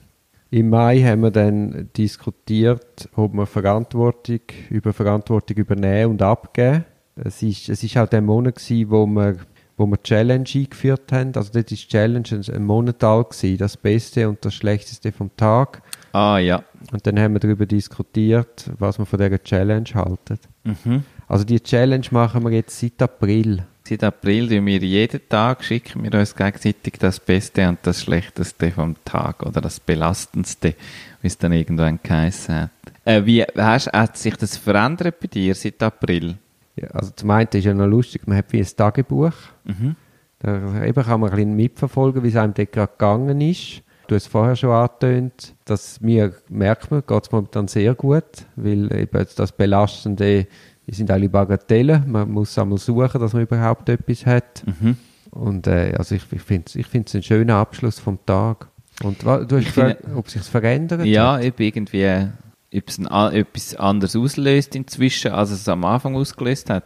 Im 0.51 0.69
Mai 0.69 1.01
haben 1.01 1.21
wir 1.21 1.31
dann 1.31 1.89
diskutiert, 1.97 3.09
ob 3.15 3.33
wir 3.33 3.45
Verantwortung 3.47 4.41
über 4.69 4.93
Verantwortung 4.93 5.57
übernehmen 5.57 6.11
und 6.11 6.21
abgeben. 6.21 6.85
Es 7.15 7.41
ist, 7.43 7.69
es 7.69 7.83
ist 7.83 7.97
auch 7.97 8.07
der 8.07 8.21
Monat 8.21 8.55
gewesen, 8.55 8.89
wo 8.91 9.05
wir, 9.07 9.37
wo 9.77 9.85
wir 9.87 10.01
Challenge 10.01 10.47
eingeführt 10.53 11.11
haben. 11.11 11.33
Also 11.35 11.51
dort 11.53 11.71
ist 11.71 11.89
Challenge 11.89 12.23
ein 12.53 12.65
Monat 12.65 13.03
alt 13.03 13.31
gewesen, 13.31 13.57
das 13.57 13.77
Beste 13.77 14.29
und 14.29 14.43
das 14.45 14.53
Schlechteste 14.53 15.11
vom 15.11 15.35
Tag. 15.37 15.81
Ah, 16.11 16.37
ja. 16.37 16.63
Und 16.91 17.05
dann 17.05 17.19
haben 17.19 17.33
wir 17.33 17.39
darüber 17.39 17.65
diskutiert, 17.65 18.69
was 18.79 18.97
wir 18.97 19.05
von 19.05 19.19
dieser 19.19 19.43
Challenge 19.43 19.89
halten. 19.93 20.39
Mhm. 20.63 21.03
Also 21.27 21.43
die 21.43 21.59
Challenge 21.59 22.05
machen 22.11 22.43
wir 22.43 22.51
jetzt 22.51 22.79
seit 22.79 23.01
April. 23.01 23.63
Seit 23.83 24.03
April 24.03 24.49
tun 24.49 24.65
wir 24.65 24.79
jeden 24.79 25.21
Tag, 25.29 25.63
schicken 25.63 26.03
wir 26.03 26.13
uns 26.19 26.35
gegenseitig 26.35 26.93
das 26.99 27.19
Beste 27.19 27.67
und 27.67 27.79
das 27.83 28.01
Schlechteste 28.01 28.71
vom 28.71 28.95
Tag 29.03 29.43
oder 29.43 29.61
das 29.61 29.79
Belastendste, 29.79 30.75
wie 31.21 31.27
es 31.27 31.37
dann 31.37 31.53
irgendwann 31.53 31.99
geheißen 32.01 32.55
hat. 32.55 32.69
Äh, 33.05 33.25
wie 33.25 33.43
hast, 33.43 33.91
hat 33.91 34.17
sich 34.17 34.35
das 34.35 34.57
verändert 34.57 35.19
bei 35.19 35.27
dir 35.27 35.55
seit 35.55 35.81
April? 35.81 36.37
Ja, 36.75 36.89
also 36.89 37.11
zum 37.15 37.31
einen 37.31 37.49
ist 37.51 37.65
ja 37.65 37.73
noch 37.73 37.87
lustig, 37.87 38.27
man 38.27 38.37
hat 38.37 38.53
wie 38.53 38.59
ein 38.59 38.67
Tagebuch. 38.77 39.33
Mhm. 39.65 39.95
Da 40.39 40.85
eben 40.85 41.03
kann 41.03 41.19
man 41.19 41.31
ein 41.31 41.35
bisschen 41.35 41.55
mitverfolgen, 41.55 42.23
wie 42.23 42.29
es 42.29 42.35
einem 42.35 42.53
dort 42.53 42.71
gerade 42.71 42.91
gegangen 42.91 43.41
ist. 43.41 43.81
Du 44.09 44.15
hast 44.15 44.23
es 44.23 44.27
vorher 44.27 44.55
schon 44.55 44.71
angetönt, 44.71 45.53
dass 45.65 46.01
mir, 46.01 46.33
merkt 46.49 46.89
man, 46.89 47.03
geht 47.05 47.23
es 47.23 47.31
momentan 47.31 47.67
sehr 47.67 47.93
gut, 47.93 48.23
weil 48.55 48.91
eben 48.91 49.27
das 49.35 49.51
Belastende, 49.51 50.47
sind 50.87 51.11
alle 51.11 51.29
Bagatellen. 51.29 52.09
Man 52.09 52.31
muss 52.31 52.57
einmal 52.57 52.79
suchen, 52.79 53.21
dass 53.21 53.33
man 53.33 53.43
überhaupt 53.43 53.87
etwas 53.87 54.25
hat. 54.25 54.63
Mhm. 54.65 54.97
Und 55.29 55.67
äh, 55.67 55.93
also 55.95 56.15
ich, 56.15 56.23
ich 56.31 56.41
finde 56.41 56.65
es 56.65 56.75
ich 56.75 56.87
find's 56.87 57.13
einen 57.13 57.21
schönen 57.21 57.51
Abschluss 57.51 57.99
vom 57.99 58.17
Tag. 58.25 58.69
Und 59.03 59.21
du 59.21 59.29
hast 59.29 59.65
gefragt, 59.65 60.03
ob 60.15 60.27
sich 60.27 60.41
verändert 60.41 61.05
Ja, 61.05 61.33
hat? 61.33 61.45
ob 61.45 61.59
irgendwie 61.59 62.29
ob 62.75 62.87
es 62.87 62.97
ein, 62.97 63.33
etwas 63.35 63.75
anderes 63.75 64.15
auslöst 64.15 64.75
inzwischen, 64.75 65.33
als 65.33 65.51
es 65.51 65.69
am 65.69 65.85
Anfang 65.85 66.15
ausgelöst 66.15 66.71
hat. 66.71 66.85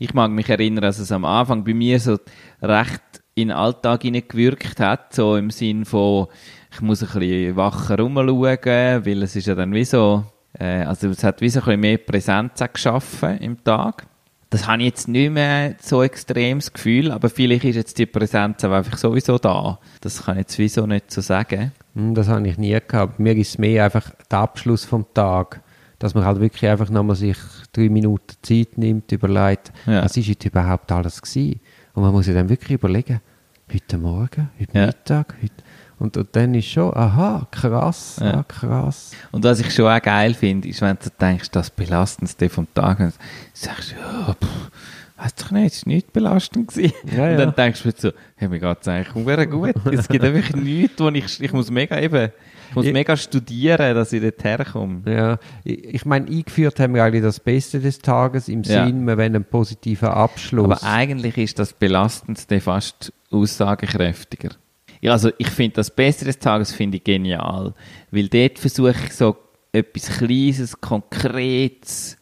Ich 0.00 0.12
mag 0.12 0.32
mich 0.32 0.48
erinnern, 0.48 0.82
dass 0.82 0.98
es 0.98 1.12
am 1.12 1.24
Anfang 1.24 1.62
bei 1.62 1.74
mir 1.74 2.00
so 2.00 2.18
recht 2.60 3.02
in 3.42 3.48
den 3.48 3.56
Alltag 3.56 4.02
hineingewirkt 4.02 4.80
hat, 4.80 5.14
so 5.14 5.36
im 5.36 5.50
Sinn 5.50 5.84
von, 5.84 6.26
ich 6.72 6.80
muss 6.80 7.02
ein 7.02 7.08
bisschen 7.18 7.56
wacher 7.56 7.98
rumschauen, 7.98 9.06
weil 9.06 9.22
es 9.22 9.36
ist 9.36 9.46
ja 9.46 9.54
dann 9.54 9.72
wie 9.72 9.84
so, 9.84 10.24
äh, 10.58 10.82
also 10.84 11.08
es 11.08 11.24
hat 11.24 11.40
wie 11.40 11.48
so 11.48 11.60
ein 11.60 11.64
bisschen 11.64 11.80
mehr 11.80 11.98
Präsenz 11.98 12.62
geschaffen 12.72 13.38
im 13.38 13.62
Tag. 13.64 14.06
Das 14.50 14.66
habe 14.66 14.80
ich 14.80 14.86
jetzt 14.88 15.08
nicht 15.08 15.30
mehr 15.30 15.74
so 15.80 16.02
extremes 16.02 16.72
Gefühl, 16.72 17.10
aber 17.12 17.28
vielleicht 17.28 17.64
ist 17.64 17.76
jetzt 17.76 17.98
die 17.98 18.06
Präsenz 18.06 18.64
auch 18.64 18.72
einfach 18.72 18.96
sowieso 18.96 19.36
da. 19.38 19.78
Das 20.00 20.24
kann 20.24 20.36
ich 20.36 20.40
jetzt 20.42 20.58
wieso 20.58 20.86
nicht 20.86 21.10
so 21.10 21.20
sagen. 21.20 21.72
Hm, 21.94 22.14
Das 22.14 22.28
habe 22.28 22.48
ich 22.48 22.56
nie 22.56 22.78
gehabt. 22.86 23.18
Mir 23.20 23.36
ist 23.36 23.48
es 23.50 23.58
mehr 23.58 23.84
einfach 23.84 24.10
der 24.30 24.38
Abschluss 24.38 24.84
vom 24.86 25.04
Tag. 25.12 25.60
Dass 25.98 26.14
man 26.14 26.24
halt 26.24 26.38
wirklich 26.40 26.70
einfach 26.70 26.88
nochmal 26.90 27.16
sich 27.16 27.36
drei 27.72 27.88
Minuten 27.88 28.36
Zeit 28.40 28.78
nimmt, 28.78 29.10
überlegt, 29.10 29.72
Ja. 29.84 30.04
was 30.04 30.16
ist 30.16 30.28
heute 30.30 30.48
überhaupt 30.48 30.92
alles 30.92 31.20
gewesen? 31.20 31.60
Und 31.98 32.04
man 32.04 32.12
muss 32.12 32.28
ja 32.28 32.34
dann 32.34 32.48
wirklich 32.48 32.70
überlegen, 32.78 33.20
heute 33.74 33.98
Morgen, 33.98 34.50
heute 34.60 34.78
Ja. 34.78 34.86
Mittag, 34.86 35.34
heute... 35.42 35.52
Und, 35.98 36.16
und 36.16 36.28
dann 36.36 36.54
ist 36.54 36.66
schon, 36.68 36.96
aha, 36.96 37.44
krass, 37.50 38.20
Ja. 38.20 38.34
ah, 38.34 38.42
krass. 38.44 39.10
Und 39.32 39.42
was 39.42 39.58
ich 39.58 39.74
schon 39.74 39.86
auch 39.90 40.00
geil 40.00 40.32
finde, 40.32 40.68
ist, 40.68 40.80
wenn 40.80 40.96
du 41.02 41.10
denkst, 41.20 41.50
das 41.50 41.70
Belastendste 41.70 42.48
vom 42.48 42.72
Tag, 42.72 43.00
und 43.00 43.14
sagst 43.52 43.90
du, 43.90 43.94
ja, 43.96 44.32
pff, 44.32 44.70
weiß 45.18 45.34
doch 45.34 45.50
nicht, 45.50 45.74
es 45.74 45.84
war 45.86 45.92
nicht 45.92 46.12
belastend 46.12 46.68
gewesen. 46.68 46.92
Ja, 47.16 47.24
und 47.24 47.30
ja. 47.30 47.36
dann 47.36 47.54
denkst 47.54 47.82
du 47.82 47.88
mir 47.88 47.94
so, 47.96 48.10
hey, 48.36 48.48
mir 48.48 48.58
geht's 48.60 48.86
eigentlich 48.88 49.24
sehr 49.24 49.46
gut. 49.46 49.74
Es 49.92 50.08
gibt 50.08 50.24
einfach 50.24 50.54
nichts, 50.56 50.98
wo 51.00 51.08
ich, 51.08 51.40
ich 51.42 51.52
muss 51.52 51.70
mega 51.70 52.00
eben, 52.00 52.30
ich 52.70 52.74
muss 52.76 52.86
Ich- 52.86 52.92
mega 52.92 53.16
studieren, 53.16 53.94
dass 53.94 54.12
ich 54.12 54.22
dort 54.22 54.44
herkomme. 54.44 55.00
Ja, 55.06 55.38
ich, 55.64 55.84
ich 55.94 56.04
meine, 56.04 56.26
eingeführt 56.28 56.78
haben 56.80 56.94
wir 56.94 57.02
eigentlich 57.02 57.22
das 57.22 57.40
Beste 57.40 57.80
des 57.80 57.98
Tages 57.98 58.48
im 58.48 58.62
Ja. 58.62 58.86
Sinn, 58.86 59.04
wir 59.06 59.16
wollen 59.18 59.34
einen 59.34 59.44
positiven 59.44 60.08
Abschluss. 60.08 60.64
Aber 60.64 60.82
eigentlich 60.84 61.36
ist 61.38 61.58
das 61.58 61.72
Belastendste 61.72 62.60
fast 62.60 63.12
aussagekräftiger. 63.30 64.50
Ja, 65.00 65.12
also 65.12 65.30
ich 65.38 65.48
finde 65.50 65.76
das 65.76 65.90
Beste 65.94 66.24
des 66.24 66.38
Tages 66.38 66.72
finde 66.72 66.96
ich 66.98 67.04
genial, 67.04 67.74
weil 68.10 68.28
dort 68.28 68.58
versuche 68.58 68.90
ich 69.06 69.12
so 69.14 69.36
etwas 69.72 70.18
Kleines, 70.18 70.80
Konkretes 70.80 72.16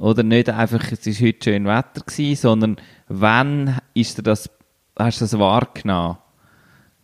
oder 0.00 0.22
nicht 0.22 0.48
einfach, 0.48 0.90
es 0.90 1.06
ist 1.06 1.20
heute 1.20 1.44
schön 1.44 1.66
Wetter 1.66 2.00
gewesen, 2.00 2.40
sondern 2.40 2.76
wann 3.08 3.78
ist 3.92 4.26
das, 4.26 4.48
hast 4.98 5.20
du 5.20 5.24
das 5.24 5.38
wahrgenommen? 5.38 6.16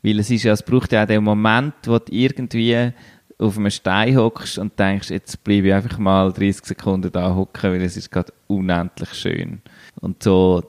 Weil 0.02 0.18
es 0.18 0.30
ist 0.30 0.44
ja, 0.44 0.54
es 0.54 0.62
braucht 0.62 0.92
ja 0.92 1.02
auch 1.02 1.06
den 1.06 1.22
Moment, 1.22 1.74
wo 1.84 1.98
du 1.98 2.10
irgendwie 2.10 2.92
auf 3.38 3.58
einem 3.58 3.70
Stein 3.70 4.16
hockst 4.16 4.56
und 4.58 4.78
denkst, 4.78 5.10
jetzt 5.10 5.44
bleibe 5.44 5.68
ich 5.68 5.74
einfach 5.74 5.98
mal 5.98 6.32
30 6.32 6.64
Sekunden 6.64 7.12
da 7.12 7.34
hocken, 7.34 7.72
weil 7.72 7.82
es 7.82 7.98
ist 7.98 8.10
gerade 8.10 8.32
unendlich 8.46 9.12
schön. 9.12 9.60
Und 10.00 10.22
so, 10.22 10.62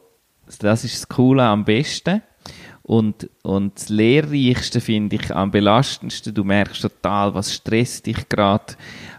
das 0.60 0.84
ist 0.84 0.96
das 0.96 1.08
Coole 1.08 1.44
am 1.44 1.64
besten. 1.64 2.22
Und, 2.88 3.30
und 3.44 3.76
das 3.76 3.90
Lehrreichste 3.90 4.80
finde 4.80 5.18
ich 5.18 5.36
am 5.36 5.52
belastendsten, 5.52 6.34
du 6.34 6.46
merkst 6.46 6.82
total, 6.82 7.34
was 7.34 7.54
stresst 7.54 8.06
dich 8.06 8.30
gerade, 8.30 8.64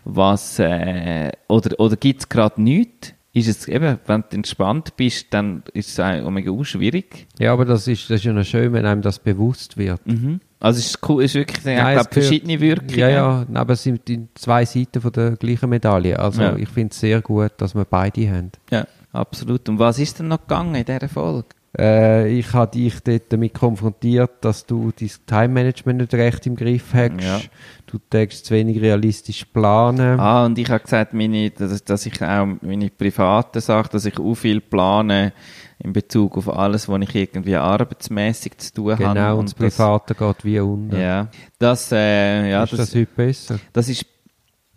was, 0.05 0.59
äh, 0.59 1.31
oder, 1.49 1.79
oder 1.79 1.97
gibt 1.97 2.21
es 2.23 2.29
gerade 2.31 2.63
nichts? 2.63 3.13
Ist 3.35 3.47
es 3.47 3.69
eben, 3.69 3.99
wenn 4.07 4.23
du 4.31 4.37
entspannt 4.37 4.97
bist, 4.97 5.27
dann 5.35 5.63
ist 5.75 5.91
es 5.91 6.01
auch 6.01 6.31
mega 6.31 6.51
schwierig. 6.65 7.27
ja, 7.39 7.53
aber 7.53 7.67
das 7.67 7.87
ist, 7.87 8.05
das 8.09 8.21
ist 8.21 8.25
ja 8.25 8.33
noch 8.33 8.43
schön, 8.45 8.73
wenn 8.73 8.87
einem 8.87 9.03
das 9.03 9.19
bewusst 9.19 9.77
wird. 9.77 10.05
Mhm. 10.07 10.41
Also 10.61 10.79
es 10.79 10.87
ist 10.87 11.09
cool, 11.09 11.23
es 11.23 11.33
ist 11.33 11.35
wirklich, 11.35 11.59
ich 11.59 11.65
Nein, 11.67 11.77
glaube, 11.77 11.91
es 11.91 11.95
gehört- 12.11 12.15
verschiedene 12.15 12.61
Wirkungen. 12.61 12.99
Ja, 12.99 13.09
ja, 13.11 13.47
aber 13.53 13.75
es 13.75 13.83
sind 13.83 14.01
zwei 14.35 14.65
Seiten 14.65 15.03
von 15.03 15.13
der 15.13 15.33
gleichen 15.37 15.69
Medaille. 15.69 16.19
Also 16.19 16.41
Ja. 16.41 16.57
ich 16.57 16.71
finde 16.71 16.91
es 16.93 17.01
sehr 17.01 17.21
gut, 17.21 17.53
dass 17.59 17.75
wir 17.75 17.85
beide 17.85 18.29
haben. 18.31 18.51
Ja, 18.71 18.87
absolut. 19.13 19.69
Und 19.69 19.79
was 19.79 19.99
ist 19.99 20.19
denn 20.19 20.29
noch 20.29 20.41
gegangen 20.41 20.75
in 20.75 20.87
dieser 20.87 21.09
Folge? 21.09 21.49
Äh, 21.77 22.29
ich 22.39 22.53
habe 22.55 22.71
dich 22.71 22.99
dort 23.01 23.31
damit 23.33 23.55
konfrontiert, 23.55 24.31
dass 24.41 24.65
du 24.65 24.91
dein 24.99 25.11
Time-Management 25.27 26.01
nicht 26.01 26.15
recht 26.15 26.47
im 26.47 26.57
Griff 26.57 26.95
hast. 26.95 27.21
Ja. 27.21 27.41
Du 27.87 27.99
denkst 28.13 28.43
zu 28.43 28.55
wenig 28.55 28.81
realistisch 28.81 29.45
planen. 29.45 30.19
Ah, 30.19 30.47
und 30.47 30.59
ich 30.59 30.69
habe 30.71 30.83
gesagt, 30.83 31.13
meine, 31.13 31.51
dass, 31.51 31.85
dass 31.85 32.07
ich 32.07 32.23
auch 32.23 32.47
meine 32.63 32.89
privaten 32.91 33.61
Sachen, 33.61 33.91
dass 33.93 34.07
ich 34.07 34.19
auch 34.19 34.35
viel 34.35 34.61
plane 34.61 35.33
in 35.79 35.93
Bezug 35.93 36.39
auf 36.39 36.49
alles, 36.55 36.89
was 36.89 37.01
ich 37.03 37.15
irgendwie 37.15 37.55
arbeitsmäßig 37.57 38.57
zu 38.59 38.73
tun 38.75 38.93
habe. 38.93 39.05
genau, 39.05 39.39
und 39.39 39.47
das 39.47 39.55
Private 39.55 40.15
geht 40.15 40.45
wie 40.45 40.59
unten. 40.61 40.99
Ja, 40.99 41.29
das, 41.59 41.93
äh, 41.93 42.51
ja, 42.51 42.65
ist 42.65 42.73
das, 42.73 42.79
das 42.81 42.95
heute 42.95 43.07
besser? 43.15 43.59
das 43.73 43.89
ist 43.89 44.05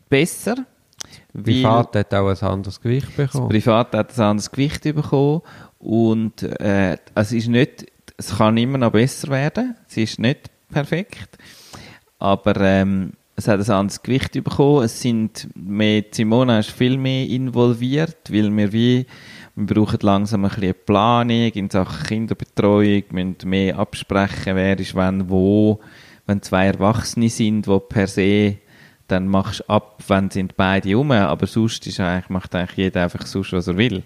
besser. 0.09 0.55
weil- 1.33 1.43
Privat 1.43 1.95
hat 1.95 2.13
auch 2.13 2.27
ein 2.29 2.37
anderes 2.47 2.79
Gewicht 2.79 3.07
Das 3.17 3.31
bekommen. 3.31 3.49
Privat 3.49 3.93
hat 3.95 4.17
ein 4.19 4.23
anderes 4.23 4.51
Gewicht 4.51 4.83
bekommen 4.83 5.41
und 5.81 6.43
äh, 6.43 6.97
es 7.15 7.31
ist 7.31 7.47
nicht, 7.47 7.85
es 8.17 8.37
kann 8.37 8.57
immer 8.57 8.77
noch 8.77 8.91
besser 8.91 9.29
werden. 9.29 9.75
Es 9.89 9.97
ist 9.97 10.19
nicht 10.19 10.49
perfekt, 10.69 11.37
aber 12.19 12.55
ähm, 12.61 13.13
es 13.35 13.47
hat 13.47 13.59
ein 13.59 13.71
anderes 13.71 14.03
Gewicht 14.03 14.33
bekommen. 14.33 14.85
Es 14.85 15.01
sind 15.01 15.49
mehr, 15.55 16.03
Simona 16.11 16.59
ist 16.59 16.71
viel 16.71 16.97
mehr 16.97 17.27
involviert, 17.27 18.31
weil 18.31 18.55
wir 18.55 18.71
wie 18.71 19.05
wir 19.55 19.65
brauchen 19.65 19.99
langsam 20.01 20.45
ein 20.45 20.51
bisschen 20.51 20.75
Planung 20.85 21.51
in 21.51 21.69
Sachen 21.69 22.07
Kinderbetreuung, 22.07 23.03
wir 23.09 23.25
müssen 23.25 23.49
mehr 23.49 23.77
absprechen, 23.77 24.55
wer 24.55 24.79
ist 24.79 24.95
wann 24.95 25.29
wo. 25.29 25.81
Wenn 26.25 26.41
zwei 26.41 26.67
Erwachsene 26.67 27.29
sind, 27.29 27.65
die 27.65 27.79
per 27.89 28.07
se 28.07 28.57
dann 29.11 29.27
machst 29.27 29.59
du 29.59 29.69
ab, 29.69 30.01
wenn 30.07 30.29
sind 30.29 30.55
beide 30.55 30.95
rum, 30.95 31.11
aber 31.11 31.45
sonst 31.45 31.85
ist 31.85 31.99
eigentlich, 31.99 32.29
macht 32.29 32.55
eigentlich 32.55 32.77
jeder 32.77 33.03
einfach 33.03 33.25
sonst, 33.25 33.51
was 33.51 33.67
er 33.67 33.75
will. 33.75 34.03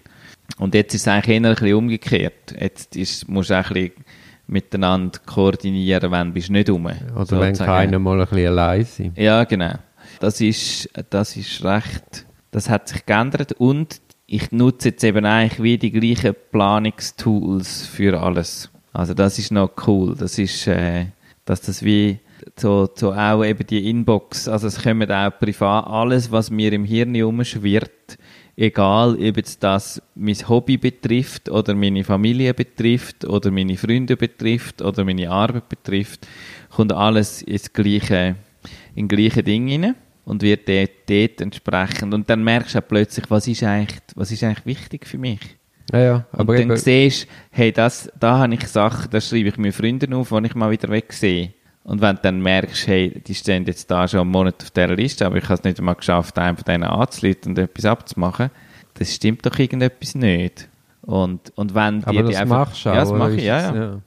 Und 0.58 0.74
jetzt 0.74 0.94
ist 0.94 1.02
es 1.02 1.08
eigentlich 1.08 1.36
eher 1.36 1.48
ein 1.48 1.54
bisschen 1.54 1.74
umgekehrt. 1.74 2.54
Jetzt 2.58 2.96
ist, 2.96 3.28
musst 3.28 3.50
du 3.50 3.54
auch 3.54 3.70
ein 3.70 3.74
bisschen 3.74 4.04
miteinander 4.46 5.18
koordinieren, 5.26 6.10
wenn 6.10 6.32
bist 6.32 6.48
du 6.48 6.52
nicht 6.52 6.70
rum. 6.70 6.86
Oder 6.86 7.40
wenn 7.40 7.54
keiner 7.54 7.98
mal 7.98 8.20
ein 8.20 8.26
bisschen 8.26 8.46
allein 8.46 8.80
ist. 8.80 9.00
Ja, 9.16 9.44
genau. 9.44 9.74
Das 10.20 10.40
ist, 10.40 10.88
das 11.10 11.36
ist 11.36 11.64
recht, 11.64 12.26
das 12.52 12.70
hat 12.70 12.88
sich 12.88 13.04
geändert 13.04 13.52
und 13.52 14.00
ich 14.26 14.50
nutze 14.52 14.90
jetzt 14.90 15.04
eben 15.04 15.24
eigentlich 15.24 15.62
wie 15.62 15.78
die 15.78 15.92
gleichen 15.92 16.34
Planungstools 16.50 17.86
für 17.86 18.20
alles. 18.20 18.70
Also 18.92 19.14
das 19.14 19.38
ist 19.38 19.52
noch 19.52 19.72
cool. 19.86 20.16
Das 20.16 20.38
ist, 20.38 20.66
äh, 20.66 21.06
dass 21.44 21.60
das 21.60 21.84
wie 21.84 22.18
so, 22.56 22.88
so 22.94 23.12
auch 23.12 23.44
eben 23.44 23.66
die 23.66 23.88
Inbox, 23.90 24.48
also 24.48 24.66
es 24.66 24.82
kommt 24.82 25.10
auch 25.10 25.30
privat, 25.38 25.86
alles, 25.86 26.30
was 26.30 26.50
mir 26.50 26.72
im 26.72 26.84
Hirn 26.84 27.20
umschwirrt, 27.22 28.18
egal 28.56 29.14
ob 29.14 29.36
jetzt 29.36 29.62
das 29.62 30.00
mein 30.14 30.36
Hobby 30.48 30.78
betrifft 30.78 31.48
oder 31.50 31.74
meine 31.74 32.04
Familie 32.04 32.54
betrifft 32.54 33.24
oder 33.24 33.50
meine 33.50 33.76
Freunde 33.76 34.16
betrifft 34.16 34.82
oder 34.82 35.04
meine 35.04 35.30
Arbeit 35.30 35.68
betrifft, 35.68 36.26
kommt 36.70 36.92
alles 36.92 37.42
ins 37.42 37.72
gleiche, 37.72 38.36
in 38.94 39.08
gleiche 39.08 39.42
Ding 39.42 39.70
rein 39.70 39.94
und 40.24 40.42
wird 40.42 40.68
dort, 40.68 40.90
dort 41.06 41.40
entsprechend. 41.40 42.14
Und 42.14 42.28
dann 42.30 42.42
merkst 42.42 42.74
du 42.74 42.78
auch 42.78 42.88
plötzlich, 42.88 43.30
was 43.30 43.46
ist 43.46 43.62
eigentlich, 43.62 44.00
was 44.14 44.32
ist 44.32 44.42
eigentlich 44.42 44.66
wichtig 44.66 45.06
für 45.06 45.18
mich. 45.18 45.40
Ja, 45.92 46.00
ja, 46.00 46.26
und 46.32 46.48
dann 46.48 46.76
siehst 46.76 47.28
hey, 47.50 47.70
das, 47.70 48.10
da 48.18 48.38
habe 48.38 48.54
ich 48.54 48.66
Sachen, 48.66 49.08
das 49.10 49.28
schreibe 49.28 49.50
ich 49.50 49.56
meinen 49.56 49.70
Freunden 49.70 50.14
auf, 50.14 50.32
wenn 50.32 50.44
ich 50.44 50.54
mal 50.56 50.70
wieder 50.70 50.88
weg 50.88 51.12
sehe. 51.12 51.52
Und 51.88 52.00
wenn 52.00 52.16
du 52.16 52.22
dann 52.22 52.40
merkst, 52.40 52.88
hey, 52.88 53.22
die 53.24 53.34
stehen 53.34 53.64
jetzt 53.64 53.88
da 53.90 54.08
schon 54.08 54.20
einen 54.20 54.30
Monat 54.30 54.60
auf 54.60 54.70
dieser 54.72 54.94
Liste, 54.96 55.24
aber 55.24 55.36
ich 55.36 55.44
habe 55.44 55.54
es 55.54 55.62
nicht 55.62 55.78
einmal 55.78 55.94
geschafft, 55.94 56.36
einen 56.36 56.56
von 56.56 56.64
denen 56.64 56.82
anzuleiten 56.82 57.52
und 57.52 57.58
etwas 57.58 57.84
abzumachen, 57.84 58.50
das 58.94 59.14
stimmt 59.14 59.46
doch 59.46 59.56
irgendetwas 59.56 60.16
nicht. 60.16 60.68
Und, 61.02 61.52
und 61.54 61.74
wenn 61.76 62.02
aber 62.02 62.12
die, 62.12 62.18
das 62.22 62.28
die 62.30 62.36
einfach, 62.38 62.58
machst 62.70 62.84
du 62.86 62.90
auch, 62.90 62.94
Ja, 62.94 63.00
das 63.00 63.12
mache 63.12 63.34
ich, 63.34 63.44
ja, 63.44 63.70
es- 63.70 63.76
ja. 63.76 64.00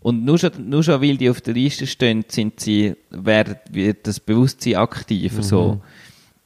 Und 0.00 0.24
nur 0.24 0.36
schon, 0.38 0.50
nur 0.68 0.82
schon, 0.82 1.00
weil 1.00 1.16
die 1.16 1.30
auf 1.30 1.40
der 1.40 1.54
Liste 1.54 1.86
stehen, 1.86 2.24
sind 2.28 2.58
sie, 2.60 2.96
werden, 3.10 3.56
wird 3.70 4.06
das 4.08 4.18
Bewusstsein 4.20 4.74
aktiver, 4.76 5.42
so. 5.42 5.80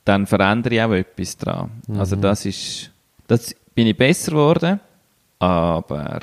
Dann 0.04 0.26
verändere 0.26 0.74
ich 0.74 0.82
auch 0.82 0.92
etwas 0.92 1.36
dran. 1.38 1.70
Also 1.98 2.16
das 2.16 2.44
ist, 2.44 2.90
das 3.26 3.54
bin 3.74 3.86
ich 3.86 3.96
besser 3.96 4.32
geworden, 4.32 4.80
aber 5.38 6.20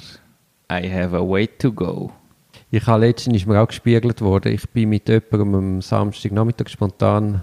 I 0.72 0.92
have 0.92 1.16
a 1.16 1.22
way 1.28 1.48
to 1.48 1.72
go. 1.72 2.12
Ich 2.70 2.86
habe 2.86 3.06
letztens 3.06 3.38
ist 3.38 3.48
mir 3.48 3.62
auch 3.62 3.68
gespiegelt 3.70 4.20
worden, 4.20 4.52
ich 4.52 4.70
bin 4.70 4.90
mit 4.90 5.08
jemandem 5.08 5.56
am 5.56 5.82
Samstagnachmittag 5.82 6.68
spontan 6.68 7.42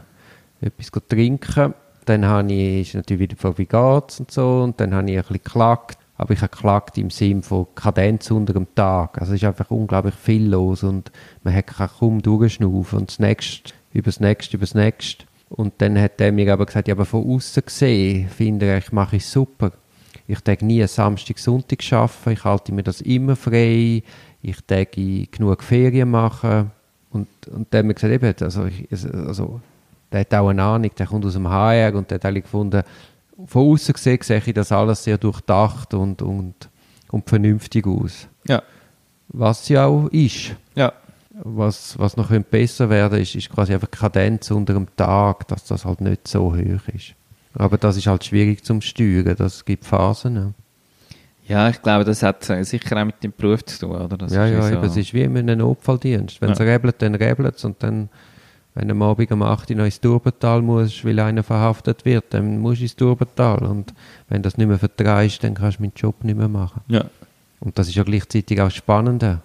etwas 0.61 0.91
trinken. 1.09 1.73
Dann 2.05 2.27
habe 2.27 2.53
ich, 2.53 2.89
ist 2.89 2.95
natürlich 2.95 3.31
wieder 3.31 3.37
von 3.37 3.55
geht's 3.55 4.21
und 4.21 4.31
so, 4.31 4.63
und 4.63 4.79
dann 4.79 4.95
habe 4.95 5.11
ich 5.11 5.17
ein 5.17 5.23
bisschen 5.23 5.43
geklagt. 5.43 5.99
Aber 6.19 6.35
ich 6.35 6.43
habe 6.43 6.51
geklagt 6.51 6.99
im 6.99 7.09
Sinn 7.09 7.43
von 7.43 7.67
Kadenz 7.75 8.31
unter 8.31 8.53
dem 8.53 8.73
Tag. 8.75 9.19
Also 9.19 9.33
es 9.33 9.43
ist 9.43 9.49
einfach 9.49 9.71
unglaublich 9.71 10.15
viel 10.15 10.47
los 10.47 10.83
und 10.83 11.11
man 11.43 11.65
kann 11.65 11.89
kaum 11.99 12.21
durchschnaufen 12.21 12.99
und 12.99 13.11
das 13.11 13.19
nächste, 13.19 13.73
über 13.95 14.07
das 14.07 14.21
nächste, 14.21 14.59
über 14.59 14.67
das 14.67 14.75
nächste. 14.75 15.25
Und 15.49 15.73
dann 15.79 15.99
hat 15.99 16.21
er 16.21 16.33
mir 16.33 16.53
aber 16.53 16.67
gesagt, 16.67 16.87
ja, 16.87 16.95
aber 16.95 17.07
von 17.07 17.27
außen 17.27 17.65
gesehen 17.65 18.29
finde 18.29 18.77
ich, 18.77 18.93
mache 18.93 19.17
ich 19.17 19.27
super. 19.27 19.73
Ich 20.27 20.41
denke 20.41 20.65
nie 20.65 20.87
Samstag, 20.87 21.39
Sonntag 21.39 21.81
arbeiten. 21.93 22.31
Ich 22.31 22.45
halte 22.45 22.73
mir 22.73 22.83
das 22.83 23.01
immer 23.01 23.37
frei. 23.37 24.03
Ich 24.47 24.61
denke 24.61 25.27
genug 25.27 25.63
Ferien 25.63 26.11
machen. 26.11 26.71
Und, 27.11 27.29
und 27.51 27.67
dann 27.71 27.79
hat 27.79 27.87
mir 27.87 27.95
gesagt, 27.95 28.13
eben, 28.13 28.35
also, 28.41 28.67
ich, 28.67 28.89
also, 29.13 29.61
der 30.13 30.21
hat 30.21 30.35
auch 30.35 30.49
eine 30.49 30.63
Ahnung, 30.63 30.91
der 30.97 31.07
kommt 31.07 31.25
aus 31.25 31.33
dem 31.33 31.49
HR 31.49 31.95
und 31.95 32.11
der 32.11 32.17
hat 32.17 32.27
eigentlich 32.27 32.45
gefunden, 32.45 32.83
von 33.47 33.73
außen 33.73 33.95
gesehen 33.95 34.19
sehe 34.23 34.43
ich 34.45 34.55
das 34.55 34.71
alles 34.71 35.03
sehr 35.03 35.19
durchdacht 35.19 35.95
und, 35.95 36.23
und, 36.23 36.55
und 37.11 37.29
vernünftig 37.29 37.87
aus. 37.87 38.29
Ja, 38.47 38.63
Was 39.29 39.69
ja 39.69 39.87
auch 39.87 40.09
ist. 40.09 40.55
ja, 40.75 40.93
Was, 41.43 41.99
was 41.99 42.17
noch 42.17 42.31
besser 42.43 42.91
werden 42.91 43.21
ist, 43.21 43.35
ist 43.35 43.51
quasi 43.51 43.75
einfach 43.75 43.89
die 43.89 43.99
Kadenz 43.99 44.51
unter 44.51 44.75
dem 44.75 44.87
Tag, 44.97 45.49
dass 45.49 45.65
das 45.65 45.85
halt 45.85 46.01
nicht 46.01 46.29
so 46.29 46.53
hoch 46.55 46.89
ist. 46.95 47.15
Aber 47.55 47.79
das 47.79 47.97
ist 47.97 48.07
halt 48.07 48.25
schwierig 48.25 48.65
zum 48.65 48.81
Steuern, 48.81 49.35
das 49.37 49.65
gibt 49.65 49.85
Phasen. 49.85 50.55
Ja. 51.47 51.69
ich 51.69 51.81
glaube, 51.83 52.05
das 52.05 52.23
hat 52.23 52.45
sicher 52.45 52.97
auch 53.01 53.05
mit 53.05 53.23
dem 53.23 53.33
Beruf 53.37 53.65
zu 53.65 53.79
tun, 53.81 53.91
oder? 53.97 54.17
Das 54.17 54.33
ja, 54.33 54.47
ja, 54.47 54.63
so- 54.63 54.73
eben, 54.75 54.85
es 54.85 54.97
ist 54.97 55.13
wie 55.15 55.23
in 55.23 55.37
einem 55.37 55.59
Notfalldienst. 55.59 56.41
Wenn 56.41 56.51
es 56.53 56.59
Ja. 56.59 56.65
rebelt, 56.65 56.97
dann 57.03 57.15
rebelt 57.15 57.57
es 57.57 57.65
und 57.65 57.83
dann, 57.83 58.09
wenn 58.75 58.89
du 58.89 58.93
am 58.93 59.03
Abend 59.03 59.31
um 59.31 59.43
8 59.43 59.71
Uhr 59.71 59.77
noch 59.77 59.85
ins 59.85 60.01
Turbental 60.01 60.63
musst, 60.63 61.05
weil 61.05 61.19
einer 61.21 61.43
verhaftet 61.43 62.05
wird, 62.05 62.25
dann 62.31 62.59
musst 62.59 62.81
du 62.81 62.85
ins 62.85 62.97
Turbental 62.97 63.59
und 63.65 63.93
wenn 64.29 64.43
das 64.43 64.57
nicht 64.57 64.67
mehr 64.67 64.79
vertreibst, 64.79 65.45
dann 65.45 65.55
kannst 65.55 65.79
du 65.79 65.83
meinen 65.83 65.93
Job 65.97 66.25
nicht 66.25 66.37
mehr 66.37 66.49
machen. 66.49 66.81
Ja, 66.89 67.05
Und 67.61 67.79
das 67.79 67.89
ist 67.89 67.95
ja 67.95 68.03
gleichzeitig 68.03 68.61
auch 68.61 68.71
spannender. 68.71 69.43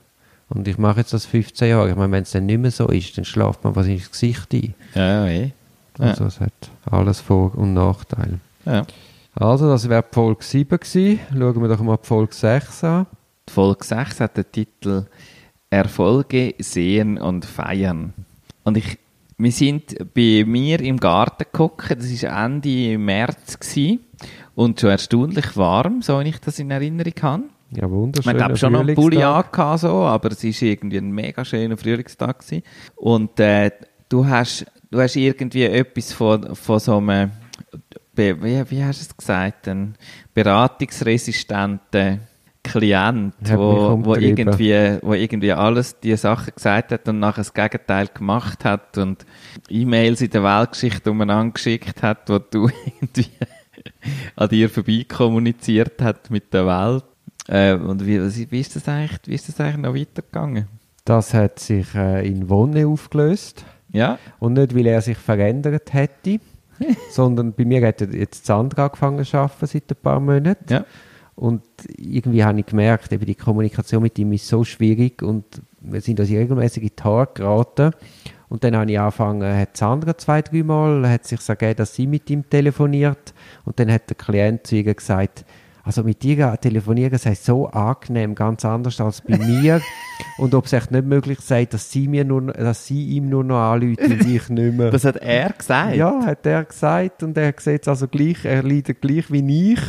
Und 0.49 0.67
ich 0.67 0.77
mache 0.79 1.01
jetzt 1.01 1.13
das 1.13 1.25
15 1.27 1.69
Jahre. 1.69 1.89
Ich 1.91 1.95
meine, 1.95 2.11
wenn 2.11 2.23
es 2.23 2.31
dann 2.31 2.47
nicht 2.47 2.59
mehr 2.59 2.71
so 2.71 2.87
ist, 2.87 3.15
dann 3.17 3.23
schlaft 3.23 3.63
man 3.63 3.75
was 3.75 3.85
ins 3.87 4.09
Gesicht 4.11 4.51
ein. 4.53 4.73
ja, 4.95 5.25
ja, 5.25 5.27
eh. 5.27 5.51
Ja. 5.99 6.05
Also 6.07 6.25
es 6.25 6.39
hat 6.39 6.51
alles 6.89 7.19
Vor- 7.19 7.55
und 7.55 7.73
Nachteile. 7.75 8.39
ja. 8.65 8.83
Also, 9.35 9.69
das 9.69 9.87
wäre 9.87 10.03
die 10.03 10.13
Folge 10.13 10.43
7 10.43 10.79
gewesen. 10.79 11.19
Schauen 11.31 11.61
wir 11.61 11.67
doch 11.69 11.81
mal 11.81 11.97
die 11.97 12.07
Folge 12.07 12.33
6 12.33 12.83
an. 12.83 13.07
Die 13.47 13.53
Folge 13.53 13.85
6 13.85 14.19
hat 14.19 14.37
den 14.37 14.51
Titel 14.51 15.05
Erfolge 15.69 16.55
sehen 16.59 17.17
und 17.19 17.45
feiern. 17.45 18.13
Und 18.63 18.77
ich, 18.77 18.97
wir 19.37 19.51
sind 19.51 19.95
bei 20.13 20.43
mir 20.45 20.79
im 20.81 20.97
Garten 20.97 21.45
geguckt, 21.51 21.91
das 21.91 22.23
war 22.23 22.45
Ende 22.45 22.97
März 22.97 23.59
gewesen, 23.59 23.99
und 24.55 24.79
schon 24.79 24.89
erstaunlich 24.89 25.55
warm, 25.55 26.01
so 26.01 26.19
wie 26.19 26.29
ich 26.29 26.39
das 26.39 26.59
in 26.59 26.71
Erinnerung 26.71 27.13
habe. 27.21 27.43
Ja, 27.71 27.89
wunderschön. 27.89 28.33
Man 28.33 28.43
hat 28.43 28.57
schon 28.57 28.73
noch 28.73 28.81
einen 28.81 28.95
Pulli 28.95 29.21
angehabt, 29.21 29.81
so, 29.81 29.89
aber 29.89 30.31
es 30.31 30.43
war 30.43 30.67
irgendwie 30.67 30.97
ein 30.97 31.11
mega 31.11 31.45
schöner 31.45 31.77
Frühlingstag. 31.77 32.39
Gewesen. 32.39 32.63
Und 32.95 33.39
äh, 33.39 33.71
du, 34.09 34.25
hast, 34.25 34.65
du 34.89 34.99
hast 34.99 35.15
irgendwie 35.15 35.63
etwas 35.63 36.11
von, 36.11 36.55
von 36.55 36.79
so 36.79 36.97
einem, 36.97 37.31
wie, 38.19 38.69
wie 38.69 38.83
hast 38.83 39.01
du 39.01 39.05
es 39.09 39.17
gesagt, 39.17 39.67
ein 39.67 39.95
beratungsresistenten 40.33 42.21
Klient, 42.61 43.33
wo, 43.53 43.99
wo, 44.03 44.15
irgendwie, 44.15 44.99
wo 45.01 45.13
irgendwie 45.13 45.53
alles 45.53 45.97
die 46.01 46.15
Sachen 46.17 46.53
gesagt 46.53 46.91
hat 46.91 47.07
und 47.07 47.19
nachher 47.19 47.41
das 47.41 47.53
Gegenteil 47.53 48.07
gemacht 48.13 48.65
hat 48.65 48.97
und 48.97 49.25
E-Mails 49.69 50.21
in 50.21 50.29
der 50.29 50.43
Weltgeschichte 50.43 51.09
umeinander 51.09 51.53
geschickt 51.53 52.03
hat, 52.03 52.29
wo 52.29 52.37
du 52.37 52.69
irgendwie 53.01 53.29
an 54.35 54.49
dir 54.49 54.69
vorbei 54.69 55.05
kommuniziert 55.07 56.01
hat 56.01 56.29
mit 56.29 56.53
der 56.53 56.67
Welt. 56.67 57.05
Äh, 57.47 57.75
und 57.75 58.05
wie, 58.05 58.19
wie, 58.51 58.59
ist 58.59 58.75
das 58.75 58.87
eigentlich, 58.87 59.19
wie 59.25 59.35
ist 59.35 59.47
das 59.47 59.59
eigentlich 59.59 59.77
noch 59.77 59.95
weitergegangen? 59.95 60.67
Das 61.05 61.33
hat 61.33 61.59
sich 61.59 61.95
äh, 61.95 62.27
in 62.27 62.49
Wonne 62.49 62.85
aufgelöst. 62.87 63.65
Ja? 63.91 64.19
Und 64.37 64.53
nicht, 64.53 64.75
weil 64.75 64.85
er 64.85 65.01
sich 65.01 65.17
verändert 65.17 65.93
hätte, 65.93 66.39
sondern 67.11 67.53
bei 67.53 67.65
mir 67.65 67.85
hat 67.85 68.01
er 68.01 68.13
jetzt 68.13 68.45
Sandra 68.45 68.85
angefangen 68.85 69.23
zu 69.25 69.37
arbeiten 69.37 69.65
seit 69.65 69.89
ein 69.89 69.97
paar 70.01 70.19
Monaten. 70.19 70.71
Ja. 70.73 70.85
Und 71.35 71.63
irgendwie 71.97 72.43
habe 72.43 72.59
ich 72.59 72.65
gemerkt, 72.65 73.13
eben 73.13 73.25
die 73.25 73.35
Kommunikation 73.35 74.03
mit 74.03 74.19
ihm 74.19 74.33
ist 74.33 74.47
so 74.47 74.65
schwierig 74.65 75.21
und 75.21 75.45
wir 75.79 76.01
sind 76.01 76.19
uns 76.19 76.29
regelmäßig 76.29 76.83
in 76.83 76.91
die 76.97 77.03
Haare 77.03 77.29
geraten. 77.33 77.91
Und 78.49 78.63
dann 78.63 78.75
habe 78.75 78.91
ich 78.91 78.99
angefangen, 78.99 79.57
hat 79.57 79.77
Sandra 79.77 80.17
zwei, 80.17 80.41
drei 80.41 80.63
Mal, 80.63 81.07
hat 81.07 81.25
sich 81.25 81.45
gegeben, 81.45 81.77
dass 81.77 81.95
sie 81.95 82.07
mit 82.07 82.29
ihm 82.29 82.49
telefoniert. 82.49 83.33
Und 83.63 83.79
dann 83.79 83.91
hat 83.91 84.09
der 84.09 84.17
Klient 84.17 84.67
zu 84.67 84.75
ihr 84.75 84.93
gesagt, 84.93 85.45
also 85.89 86.03
mit 86.03 86.21
dir 86.21 86.55
telefonieren 86.61 87.17
sei 87.17 87.33
so 87.33 87.65
angenehm, 87.65 88.35
ganz 88.35 88.63
anders 88.63 89.01
als 89.01 89.21
bei 89.21 89.39
mir. 89.39 89.81
und 90.37 90.53
ob 90.53 90.67
es 90.67 90.73
echt 90.73 90.91
nicht 90.91 91.07
möglich 91.07 91.39
sei, 91.39 91.65
dass 91.65 91.91
sie, 91.91 92.07
mir 92.07 92.23
nur, 92.23 92.53
dass 92.53 92.85
sie 92.85 93.07
ihm 93.07 93.27
nur 93.27 93.43
noch 93.43 93.57
anruft 93.57 93.99
und 93.99 94.23
ich 94.23 94.49
nicht 94.49 94.77
mehr. 94.77 94.91
Das 94.99 95.03
hat 95.03 95.15
er 95.15 95.49
gesagt. 95.49 95.95
Ja, 95.95 96.23
hat 96.23 96.45
er 96.45 96.63
gesagt 96.65 97.23
und 97.23 97.35
er 97.39 97.55
sieht 97.57 97.81
es 97.81 97.87
also 97.87 98.07
gleich, 98.07 98.45
er 98.45 98.61
leidet 98.61 99.01
gleich 99.01 99.31
wie 99.31 99.73
ich. 99.73 99.79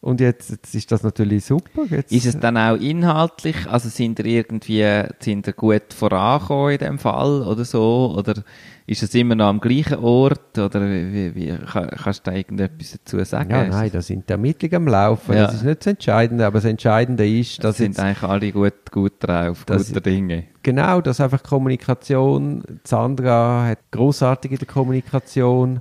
Und 0.00 0.20
jetzt, 0.20 0.50
jetzt 0.50 0.72
ist 0.76 0.92
das 0.92 1.02
natürlich 1.02 1.44
super. 1.44 1.86
Jetzt, 1.90 2.12
Ist 2.12 2.26
es 2.26 2.38
dann 2.38 2.56
auch 2.56 2.76
inhaltlich, 2.76 3.56
also 3.66 3.88
sind 3.88 4.20
ihr 4.20 4.26
irgendwie, 4.26 4.86
sind 5.18 5.48
ihr 5.48 5.54
gut 5.54 5.92
vorangekommen 5.92 6.74
in 6.74 6.78
dem 6.78 6.98
Fall 7.00 7.42
oder 7.42 7.64
so? 7.64 8.14
Oder 8.16 8.44
ist 8.88 9.02
es 9.02 9.14
immer 9.14 9.34
noch 9.34 9.46
am 9.46 9.60
gleichen 9.60 9.98
Ort? 9.98 10.58
Oder 10.58 10.80
wie, 10.80 11.34
wie, 11.34 11.48
kann, 11.70 11.88
kannst 11.90 12.26
du 12.26 12.30
da 12.30 12.36
irgendetwas 12.36 12.92
dazu 12.92 13.22
sagen? 13.24 13.50
ja, 13.50 13.64
nein, 13.66 13.86
es- 13.86 13.92
da 13.92 14.02
sind 14.02 14.28
die 14.28 14.32
Ermittlungen 14.32 14.74
am 14.74 14.88
Laufen. 14.88 15.34
Ja. 15.36 15.46
Das 15.46 15.56
ist 15.56 15.62
nicht 15.64 15.80
das 15.80 15.86
Entscheidende, 15.88 16.46
aber 16.46 16.54
das 16.58 16.64
Entscheidende 16.64 17.28
ist, 17.28 17.58
Das 17.58 17.62
dass 17.62 17.76
sind 17.76 17.92
jetzt, 17.92 18.00
eigentlich 18.00 18.22
alle 18.22 18.50
gut, 18.52 18.90
gut 18.90 19.12
drauf, 19.20 19.64
guter 19.66 20.00
Dinge. 20.00 20.44
genau, 20.62 21.00
dass 21.00 21.20
einfach 21.20 21.42
Kommunikation, 21.42 22.62
Sandra 22.84 23.66
hat 23.66 23.78
großartig 23.90 24.52
in 24.52 24.58
der 24.58 24.66
Kommunikation, 24.66 25.80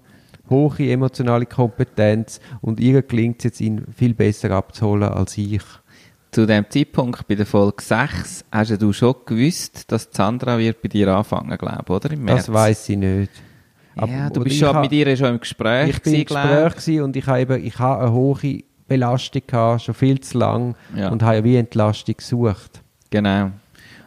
hohe 0.50 0.90
emotionale 0.92 1.46
Kompetenz 1.46 2.40
und 2.62 2.80
ihr 2.80 3.02
gelingt 3.02 3.40
es 3.40 3.44
jetzt, 3.46 3.62
ihn 3.62 3.84
viel 3.96 4.14
besser 4.14 4.52
abzuholen 4.52 5.10
als 5.10 5.38
ich. 5.38 5.62
Zu 6.38 6.46
dem 6.46 6.70
Zeitpunkt 6.70 7.28
bei 7.28 7.34
der 7.34 7.48
Folge 7.48 7.82
6 7.82 8.46
hast 8.52 8.80
du 8.80 8.94
schon 8.94 9.16
gewusst, 9.26 9.92
dass 9.92 10.08
Sandra 10.12 10.60
wird 10.60 10.84
bei 10.84 10.88
dir 10.88 11.08
anfangen, 11.08 11.58
glaube 11.58 11.82
ich, 11.84 11.90
oder? 11.90 12.12
Im 12.12 12.26
März. 12.26 12.46
Das 12.46 12.54
weiß 12.54 12.90
ich 12.90 12.98
nicht. 12.98 13.32
Ja, 13.96 14.04
Aber- 14.04 14.30
du 14.36 14.44
bist 14.44 14.58
schon 14.60 14.76
ha- 14.76 14.82
mit 14.82 14.92
ihr 14.92 15.18
schon 15.18 15.30
im 15.30 15.40
Gespräch 15.40 15.90
ich 15.90 16.02
bin 16.04 16.14
im 16.14 16.26
Gespräch 16.26 16.76
gewesen 16.76 17.02
und 17.02 17.16
ich 17.16 17.26
habe 17.26 17.40
eben, 17.42 17.66
ich 17.66 17.80
habe 17.80 18.04
eine 18.04 18.12
hohe 18.14 18.60
Belastung 18.88 19.42
gehabt, 19.48 19.82
schon 19.82 19.96
viel 19.96 20.20
zu 20.20 20.38
lang 20.38 20.76
Ja. 20.96 21.10
und 21.10 21.24
habe 21.24 21.44
wie 21.44 21.56
Entlastung 21.56 22.16
gesucht. 22.18 22.84
Genau. 23.10 23.50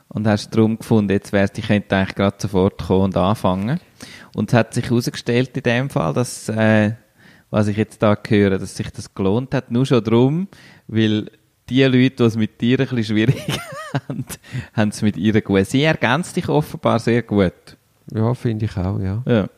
Und 0.07 0.29
hast 0.29 0.51
darum 0.55 0.79
gefunden, 0.79 1.11
jetzt 1.11 1.33
wär's, 1.33 1.51
ich 1.57 1.67
könnte 1.67 1.97
eigentlich 1.97 2.15
gerade 2.15 2.37
sofort 2.39 2.79
kommen 2.81 3.07
und 3.07 3.17
anfangen. 3.17 3.81
Und 4.37 4.53
es 4.53 4.55
hat 4.57 4.73
sich 4.75 4.85
herausgestellt 4.89 5.57
in 5.57 5.65
dem 5.65 5.91
Fall, 5.91 6.13
dass, 6.13 6.49
äh, 6.49 6.93
was 7.51 7.67
ich 7.67 7.77
jetzt 7.77 8.01
da 8.05 8.17
höre, 8.29 8.57
dass 8.57 8.77
sich 8.77 8.93
das 8.93 9.15
gelohnt 9.15 9.53
hat. 9.53 9.73
Nur 9.73 9.85
schon 9.85 10.05
darum, 10.05 10.47
weil 10.87 11.29
die 11.71 11.83
Leute, 11.85 12.11
die 12.17 12.23
es 12.25 12.37
mit 12.37 12.61
dir 12.61 12.81
ein 12.81 12.87
bisschen 12.89 13.05
schwierig 13.05 13.43
haben, 14.09 14.25
haben 14.75 14.89
es 14.91 15.01
mit 15.03 15.17
ihr 15.17 15.41
gut. 15.41 15.67
Sie 15.67 15.83
ergänzt 15.83 16.37
dich 16.37 16.49
offenbar 16.49 16.99
sehr 16.99 17.23
gut. 17.23 17.53
Ja, 18.13 18.35
finde 18.35 18.65
ich 18.67 18.77
auch, 18.77 18.99
ja. 19.01 19.23
Ja. 19.27 19.49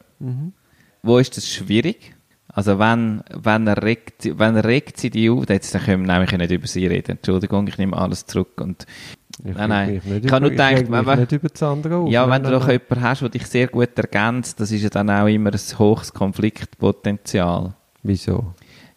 Wo 1.03 1.19
ist 1.19 1.37
das 1.37 1.49
schwierig? 1.49 2.15
Also 2.55 2.79
wenn, 2.79 3.23
wenn, 3.33 3.67
er 3.67 3.83
regt, 3.83 4.39
wenn 4.39 4.57
regt 4.57 4.99
sie 4.99 5.09
die 5.09 5.31
auf, 5.31 5.49
jetzt 5.49 5.75
dann 5.75 5.83
können 5.83 6.07
wir 6.07 6.13
nämlich 6.13 6.33
nicht 6.37 6.51
über 6.53 6.67
sie 6.67 6.87
reden. 6.87 7.13
Entschuldigung, 7.13 7.67
ich 7.67 7.79
nehme 7.79 7.97
alles 7.97 8.27
zurück. 8.27 8.61
Und, 8.61 8.87
Ich 9.43 9.55
nein, 9.57 9.69
nein. 9.71 10.03
Ich 10.23 10.31
habe 10.31 10.43
nur 10.43 10.53
über- 10.53 10.99
mich 10.99 11.07
wenn- 11.07 11.19
nicht 11.21 11.33
über 11.33 11.49
das 11.49 11.63
andere 11.63 11.97
auf. 11.97 12.11
ja, 12.11 12.27
Nein, 12.27 12.31
wenn 12.31 12.43
du 12.43 12.51
nein, 12.51 12.61
doch 12.61 12.67
nein. 12.67 12.79
jemanden 12.89 13.09
hast, 13.09 13.23
der 13.23 13.29
dich 13.31 13.47
sehr 13.47 13.69
gut 13.69 13.97
ergänzt, 13.97 14.61
das 14.61 14.71
ist 14.71 14.83
ja 14.83 14.91
dann 14.91 15.09
auch 15.09 15.27
immer 15.27 15.51
ein 15.51 15.79
hohes 15.79 16.13
Konfliktpotenzial. 16.13 17.73
Wieso? 18.03 18.53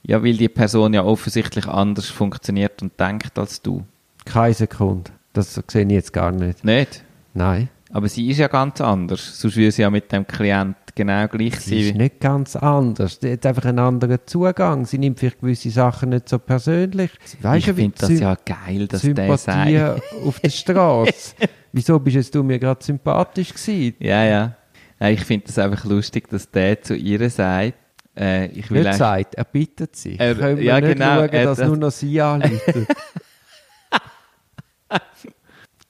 Ja, 0.07 0.23
weil 0.23 0.37
die 0.37 0.49
Person 0.49 0.93
ja 0.93 1.03
offensichtlich 1.03 1.67
anders 1.67 2.07
funktioniert 2.07 2.81
und 2.81 2.99
denkt 2.99 3.37
als 3.37 3.61
du. 3.61 3.83
Keine 4.25 4.53
Sekunde. 4.53 5.11
Das 5.33 5.59
sehe 5.67 5.83
ich 5.83 5.91
jetzt 5.91 6.13
gar 6.13 6.31
nicht. 6.31 6.63
Nicht? 6.63 7.03
Nein. 7.33 7.69
Aber 7.91 8.07
sie 8.09 8.29
ist 8.29 8.39
ja 8.39 8.47
ganz 8.47 8.81
anders. 8.81 9.39
Sonst 9.39 9.55
würde 9.57 9.71
sie 9.71 9.81
ja 9.81 9.89
mit 9.89 10.11
dem 10.11 10.25
Klient 10.27 10.75
genau 10.95 11.27
gleich 11.27 11.59
Sie 11.59 11.81
ist 11.81 11.87
sein. 11.89 11.97
nicht 11.97 12.19
ganz 12.19 12.55
anders. 12.55 13.19
Sie 13.21 13.31
hat 13.31 13.45
einfach 13.45 13.65
einen 13.65 13.79
anderen 13.79 14.19
Zugang. 14.25 14.85
Sie 14.85 14.97
nimmt 14.97 15.19
vielleicht 15.19 15.39
gewisse 15.39 15.69
Sachen 15.69 16.09
nicht 16.09 16.27
so 16.29 16.39
persönlich. 16.39 17.11
Weißt 17.41 17.67
ich 17.67 17.73
finde 17.73 17.97
das 17.97 18.09
Sym- 18.09 18.21
ja 18.21 18.35
geil, 18.45 18.87
dass 18.87 19.01
der 19.01 19.15
Sympathie 19.15 19.77
sagt. 19.77 20.01
auf 20.25 20.39
der 20.39 20.49
Straße. 20.49 21.35
Wieso 21.71 21.99
bist 21.99 22.15
jetzt 22.15 22.35
du 22.35 22.43
mir 22.43 22.59
gerade 22.59 22.83
sympathisch 22.83 23.53
gewesen? 23.53 23.95
Ja, 23.99 24.23
ja. 24.23 24.55
ja 24.99 25.09
ich 25.09 25.23
finde 25.23 25.47
das 25.47 25.57
einfach 25.59 25.85
lustig, 25.85 26.29
dass 26.29 26.49
der 26.49 26.81
zu 26.81 26.95
ihr 26.95 27.29
sagt, 27.29 27.73
äh, 28.17 28.47
ich 28.47 28.69
will 28.71 28.83
Nicht 28.83 28.97
sagt, 28.97 29.35
er 29.35 29.43
bittet 29.45 29.95
sie. 29.95 30.17
Er- 30.19 30.35
Können 30.35 30.57
wir 30.57 30.63
ja, 30.63 30.79
nicht 30.81 30.93
genau, 30.93 31.15
schauen, 31.17 31.29
er- 31.29 31.43
dass 31.45 31.57
das- 31.59 31.67
nur 31.67 31.77
noch 31.77 31.91
sie 31.91 32.21
anleitet. 32.21 32.87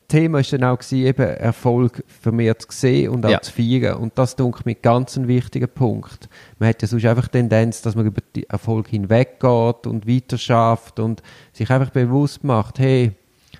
Thema 0.08 0.38
war 0.38 0.44
dann 0.44 0.64
auch, 0.66 0.78
gewesen, 0.78 1.06
eben 1.08 1.22
Erfolg 1.28 2.04
vermehrt 2.08 2.62
zu 2.62 2.68
sehen 2.72 3.10
und 3.10 3.26
auch 3.26 3.30
Ja. 3.32 3.42
zu 3.42 3.52
feiern. 3.52 3.98
Und 3.98 4.18
das 4.18 4.36
denke 4.36 4.60
ich 4.60 4.66
mir 4.66 4.76
ganz 4.76 5.18
ein 5.18 5.28
wichtiger 5.28 5.66
Punkt. 5.68 6.30
Man 6.60 6.70
hat 6.70 6.82
ja 6.84 6.88
sonst 6.88 7.06
einfach 7.06 7.28
die 7.28 7.40
Tendenz, 7.40 7.82
dass 7.82 7.96
man 7.96 8.06
über 8.06 8.22
den 8.36 8.44
Erfolg 8.48 8.88
hinweggeht 8.88 9.88
und 9.88 10.08
weiter 10.08 10.38
schafft 10.38 11.00
und 11.00 11.24
sich 11.54 11.70
einfach 11.72 11.90
bewusst 11.90 12.44
macht, 12.44 12.78
hey, 12.80 13.14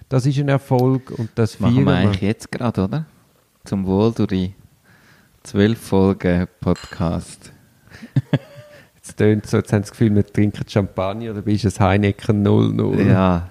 das 0.08 0.28
ist 0.28 0.38
ein 0.38 0.50
Erfolg 0.50 1.10
und 1.18 1.30
das 1.34 1.60
Machen 1.60 1.74
feiern 1.78 1.86
wir 1.86 1.92
wir. 1.94 1.98
eigentlich 2.00 2.22
jetzt 2.22 2.52
gerade, 2.52 2.84
oder? 2.84 3.06
Zum 3.64 3.88
Wohl 3.88 4.12
durch 4.14 4.28
die 4.30 4.54
zwölf 5.42 5.80
Folgen 5.82 6.48
Podcast. 6.62 7.52
Jetzt 9.06 9.18
tönt 9.18 9.46
so, 9.46 9.58
jetzt 9.58 9.72
haben 9.72 9.84
sie 9.84 9.90
das 9.90 9.92
Gefühl, 9.92 10.16
wir 10.16 10.26
trinken 10.26 10.68
Champagner 10.68 11.30
oder 11.32 11.44
bist 11.44 11.64
es 11.64 11.80
Heineken 11.80 12.42
00. 12.42 13.06
Ja, 13.08 13.50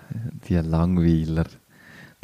die 0.49 0.57
Langweiler. 0.57 1.45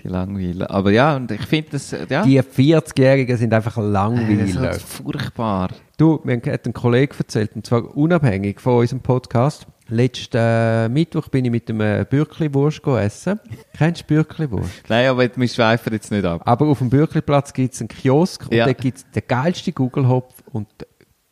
Die 0.02 0.08
Langweiler. 0.08 0.68
Aber 0.70 0.90
ja, 0.90 1.14
und 1.14 1.30
ich 1.30 1.42
finde 1.46 1.68
das, 1.72 1.92
äh, 1.92 2.06
ja, 2.08 2.24
Die 2.24 2.40
40-Jährigen 2.40 3.36
sind 3.36 3.54
einfach 3.54 3.76
äh, 3.78 3.82
Langweiler. 3.82 4.68
das 4.68 4.78
ist 4.78 4.88
furchtbar. 4.88 5.68
Du, 5.96 6.20
mir 6.24 6.40
hat 6.44 6.66
ein 6.66 6.72
Kollege 6.72 7.14
erzählt, 7.18 7.54
und 7.54 7.64
zwar 7.66 7.96
unabhängig 7.96 8.60
von 8.60 8.78
unserem 8.80 9.00
Podcast. 9.00 9.66
Letzten 9.88 10.36
äh, 10.38 10.88
Mittwoch 10.88 11.28
bin 11.28 11.44
ich 11.44 11.50
mit 11.52 11.68
einem 11.70 12.06
Bürkli-Wurst 12.06 12.84
essen. 12.86 13.38
Kennst 13.76 14.02
du 14.02 14.06
Bürkli-Wurst? 14.14 14.70
Nein, 14.88 15.06
aber 15.08 15.28
wir 15.36 15.48
schweifen 15.48 15.92
jetzt 15.92 16.10
nicht 16.10 16.24
ab. 16.24 16.42
Aber 16.46 16.66
auf 16.66 16.78
dem 16.78 16.90
Bürkli-Platz 16.90 17.52
gibt 17.52 17.74
es 17.74 17.80
einen 17.80 17.88
Kiosk 17.88 18.44
und 18.46 18.54
Ja. 18.54 18.64
dort 18.64 18.78
gibt 18.78 18.98
es 18.98 19.10
den 19.10 19.22
geilsten 19.28 19.74
Gugelhopf 19.74 20.34
und 20.52 20.66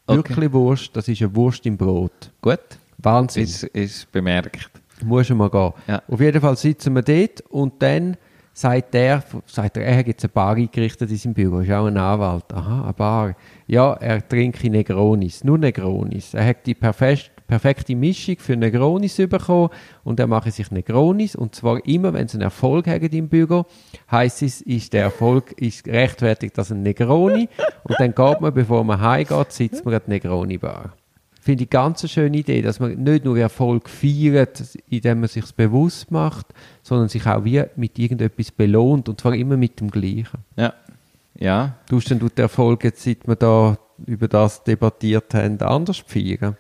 die 0.09 0.19
Okay. 0.19 0.35
Bürkli-Wurst, 0.35 0.97
das 0.97 1.09
ist 1.09 1.21
eine 1.23 1.35
Wurst 1.35 1.65
im 1.67 1.77
Brot. 1.77 2.31
Gut, 2.41 2.59
Wahnsinn. 2.99 3.45
ist, 3.45 3.63
ist 3.65 4.11
bemerkt. 4.13 4.71
Muss 5.05 5.29
mal 5.31 5.49
gehen. 5.51 5.73
Ja. 5.87 6.03
Auf 6.09 6.21
jeden 6.21 6.41
Fall 6.41 6.57
sitzen 6.57 6.95
wir 6.95 7.03
dort 7.03 7.41
und 7.51 7.75
dann 7.81 8.17
sagt 8.53 8.93
er, 8.97 9.23
sagt 9.47 9.77
er, 9.77 9.85
er 9.85 9.99
hat 9.99 10.07
jetzt 10.09 10.25
eine 10.25 10.31
Bar 10.31 10.57
eingerichtet 10.57 11.09
in 11.11 11.17
seinem 11.17 11.35
Büro, 11.35 11.61
ist 11.61 11.71
auch 11.71 11.87
ein 11.87 11.97
Anwalt. 11.97 12.53
Aha, 12.53 12.83
eine 12.83 12.93
Bar. 12.93 13.37
Ja, 13.69 13.93
er 13.95 14.27
trinke 14.27 14.69
Negronis, 14.69 15.45
nur 15.45 15.59
Negronis. 15.59 16.35
Er 16.35 16.45
hat 16.47 16.67
die 16.67 16.75
perfekt, 16.75 17.31
perfekte 17.49 17.97
Mischung 17.97 18.37
für 18.39 18.57
Negronis 18.57 19.17
bekommen 19.17 19.71
und 20.05 20.21
er 20.21 20.29
mache 20.29 20.53
sich 20.53 20.71
Negronis 20.71 21.35
und 21.35 21.55
zwar 21.55 21.85
immer, 21.87 22.13
wenn 22.13 22.29
sie 22.29 22.37
einen 22.37 22.43
Erfolg 22.43 22.87
haben 22.87 23.09
im 23.09 23.29
Büro, 23.29 23.67
heisst 24.11 24.43
es, 24.43 24.61
ist 24.61 24.93
der 24.93 25.03
Erfolg 25.03 25.53
ist 25.53 25.89
rechtfertigt 25.89 26.57
als 26.59 26.71
ein 26.71 26.83
Negroni 26.83 27.49
und 27.85 27.97
dann 27.99 28.15
geht 28.15 28.41
man, 28.41 28.55
bevor 28.55 28.85
man 28.85 29.01
heimgeht, 29.01 29.51
sitzt 29.51 29.85
man 29.85 29.95
an 29.95 30.03
der 30.07 30.15
Negroni-Bar. 30.15 30.93
Finde 31.41 31.65
ich 31.65 31.71
ganz 31.71 32.03
eine 32.03 32.11
schöne 32.11 32.37
Idee, 32.37 32.61
dass 32.61 32.79
man 32.79 33.03
nicht 33.03 33.25
nur 33.25 33.39
Erfolg 33.39 33.89
feiert, 33.89 34.63
indem 34.91 35.21
man 35.21 35.29
sich 35.29 35.51
bewusst 35.55 36.11
macht, 36.11 36.47
sondern 36.83 37.09
sich 37.09 37.27
auch 37.27 37.45
wie 37.45 37.65
mit 37.77 37.99
irgendetwas 37.99 38.51
belohnt 38.51 39.09
und 39.09 39.21
zwar 39.21 39.35
immer 39.35 39.57
mit 39.57 39.81
dem 39.81 39.91
Gleichen. 39.91 40.45
Ja. 40.57 40.75
Ja, 41.41 41.77
Du 41.89 41.97
hast 41.97 42.11
dann 42.11 42.19
den 42.19 42.31
Erfolg, 42.37 42.83
jetzt, 42.85 43.03
seit 43.03 43.27
wir 43.27 43.37
da 43.37 43.79
über 44.07 44.27
das 44.27 44.65
debattiert 44.65 45.33
haben, 45.35 45.61
anders 45.61 45.99
feiern. 45.99 46.57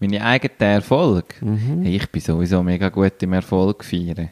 Meine 0.00 0.24
eigenen 0.24 0.58
Erfolg. 0.60 1.40
Mhm. 1.42 1.82
Hey, 1.82 1.96
ich 1.96 2.10
bin 2.10 2.20
sowieso 2.20 2.62
mega 2.62 2.88
gut 2.88 3.22
im 3.22 3.32
Erfolg 3.32 3.84
feiern. 3.84 4.28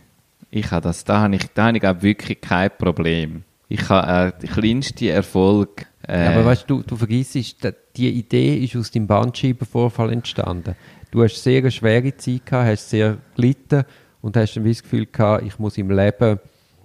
Ich 0.51 0.71
habe 0.71 0.83
das, 0.83 1.05
da 1.05 1.21
habe 1.23 1.35
ich, 1.37 1.43
da 1.55 1.67
habe 1.67 1.77
ich 1.79 1.87
auch 1.87 2.03
wirklich 2.03 2.41
kein 2.41 2.71
Problem. 2.79 3.43
Ich 3.69 3.89
habe 3.89 4.33
äh, 4.37 4.41
den 4.41 4.51
kleinsten 4.51 5.09
Erfolg. 5.09 5.87
Äh, 6.07 6.25
Ja, 6.25 6.31
aber 6.33 6.45
weißt 6.47 6.65
du, 6.71 6.83
du 6.83 6.95
vergisst, 6.97 7.35
die 7.97 8.11
Idee 8.11 8.59
ist 8.59 8.77
aus 8.77 8.91
dem 8.93 9.07
Bandscheibenvorfall 9.09 10.13
entstanden. 10.13 10.77
Du 11.11 11.23
hast 11.23 11.43
sehr 11.43 11.59
eine 11.59 11.71
schwere 11.71 12.17
Zeit 12.17 12.47
gehabt, 12.47 12.69
hast 12.69 12.91
sehr 12.91 13.19
gelitten 13.35 13.85
und 14.21 14.37
hast 14.37 14.55
dann 14.57 14.65
das 14.65 14.83
Gefühl 14.83 15.07
gehabt, 15.07 15.45
ich 15.47 15.59
muss 15.59 15.79
im 15.79 15.91
Leben 15.91 16.39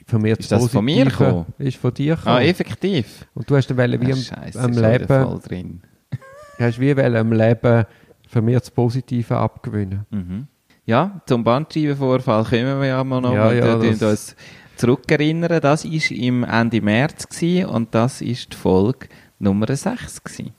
vermehrt 0.08 0.40
Ist 0.40 0.52
das 0.52 0.68
von 0.70 0.84
mir 0.84 1.06
gekommen? 1.06 1.46
Ist 1.60 1.78
von 1.78 1.94
dir 1.94 2.16
gekommen. 2.16 2.36
ah, 2.36 2.42
effektiv. 2.42 3.26
Und 3.36 3.50
du 3.50 3.56
hast 3.56 3.68
dann 3.68 3.78
wollen, 3.78 4.02
wie 4.02 4.12
Ah, 4.12 4.16
am, 4.16 4.52
schon 4.52 4.76
wieder 4.78 4.92
Leben, 4.92 5.08
voll 5.08 5.40
drin. 5.40 5.82
hast 6.60 6.80
wie 6.80 6.98
wollen, 6.98 7.16
am 7.16 7.32
Leben 7.32 7.86
vermehrt 8.32 8.64
das 8.64 8.72
Positive 8.72 9.38
abgewinnen. 9.38 10.06
Mhm. 10.10 10.48
Ja, 10.86 11.22
zum 11.26 11.44
Bandscheibenvorfall 11.44 12.44
kommen 12.46 12.80
wir 12.82 12.88
ja 12.88 13.04
mal 13.04 13.22
noch. 13.22 13.34
Ja, 13.34 13.52
Wir 13.52 13.58
ja, 13.60 13.78
das- 13.96 14.02
uns 14.12 14.36
zurückerinnern. 14.78 15.62
Das 15.62 15.86
war 15.86 16.12
im 16.18 16.44
Ende 16.44 16.82
März 16.82 17.28
gewesen 17.28 17.66
und 17.68 17.94
das 17.94 18.22
ist 18.22 18.54
die 18.54 18.58
Folge 18.58 19.08
Nummer 19.40 19.68
6 19.76 20.24
gewesen. 20.24 20.52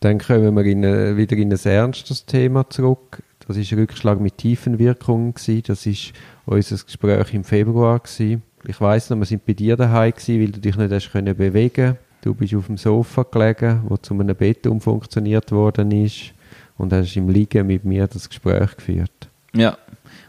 Dann 0.00 0.18
kommen 0.18 0.54
wir 0.56 0.64
in, 0.64 0.82
wieder 1.16 1.36
in 1.36 1.52
ein 1.52 1.58
ernstes 1.64 2.24
Thema 2.24 2.68
zurück. 2.70 3.22
Das 3.46 3.56
ist 3.56 3.72
ein 3.72 3.78
Rückschlag 3.78 4.20
mit 4.20 4.38
Tiefenwirkungen 4.38 5.34
gewesen. 5.34 5.62
Das 5.66 5.86
ist 5.86 6.12
unser 6.46 6.76
Gespräch 6.84 7.34
im 7.34 7.44
Februar 7.44 7.98
gewesen. 8.00 8.42
Ich 8.66 8.80
weiss 8.80 9.10
noch, 9.10 9.18
wir 9.18 9.24
sind 9.26 9.46
bei 9.46 9.54
dir 9.54 9.76
daheim 9.76 10.12
gewesen, 10.12 10.40
weil 10.40 10.50
du 10.52 10.60
dich 10.60 10.76
nicht 10.76 10.92
hast 10.92 11.12
können 11.12 11.36
bewegen. 11.36 11.96
Du 12.22 12.34
bist 12.34 12.54
auf 12.54 12.66
dem 12.66 12.76
Sofa 12.76 13.22
gelegen, 13.22 13.82
wo 13.88 13.96
zu 13.96 14.14
einem 14.14 14.34
Bett 14.36 14.66
umfunktioniert 14.66 15.52
worden 15.52 15.92
ist 15.92 16.32
und 16.78 16.92
hast 16.92 17.16
im 17.16 17.28
Liegen 17.28 17.66
mit 17.66 17.84
mir 17.84 18.06
das 18.06 18.28
Gespräch 18.28 18.76
geführt. 18.76 19.28
Ja, 19.54 19.76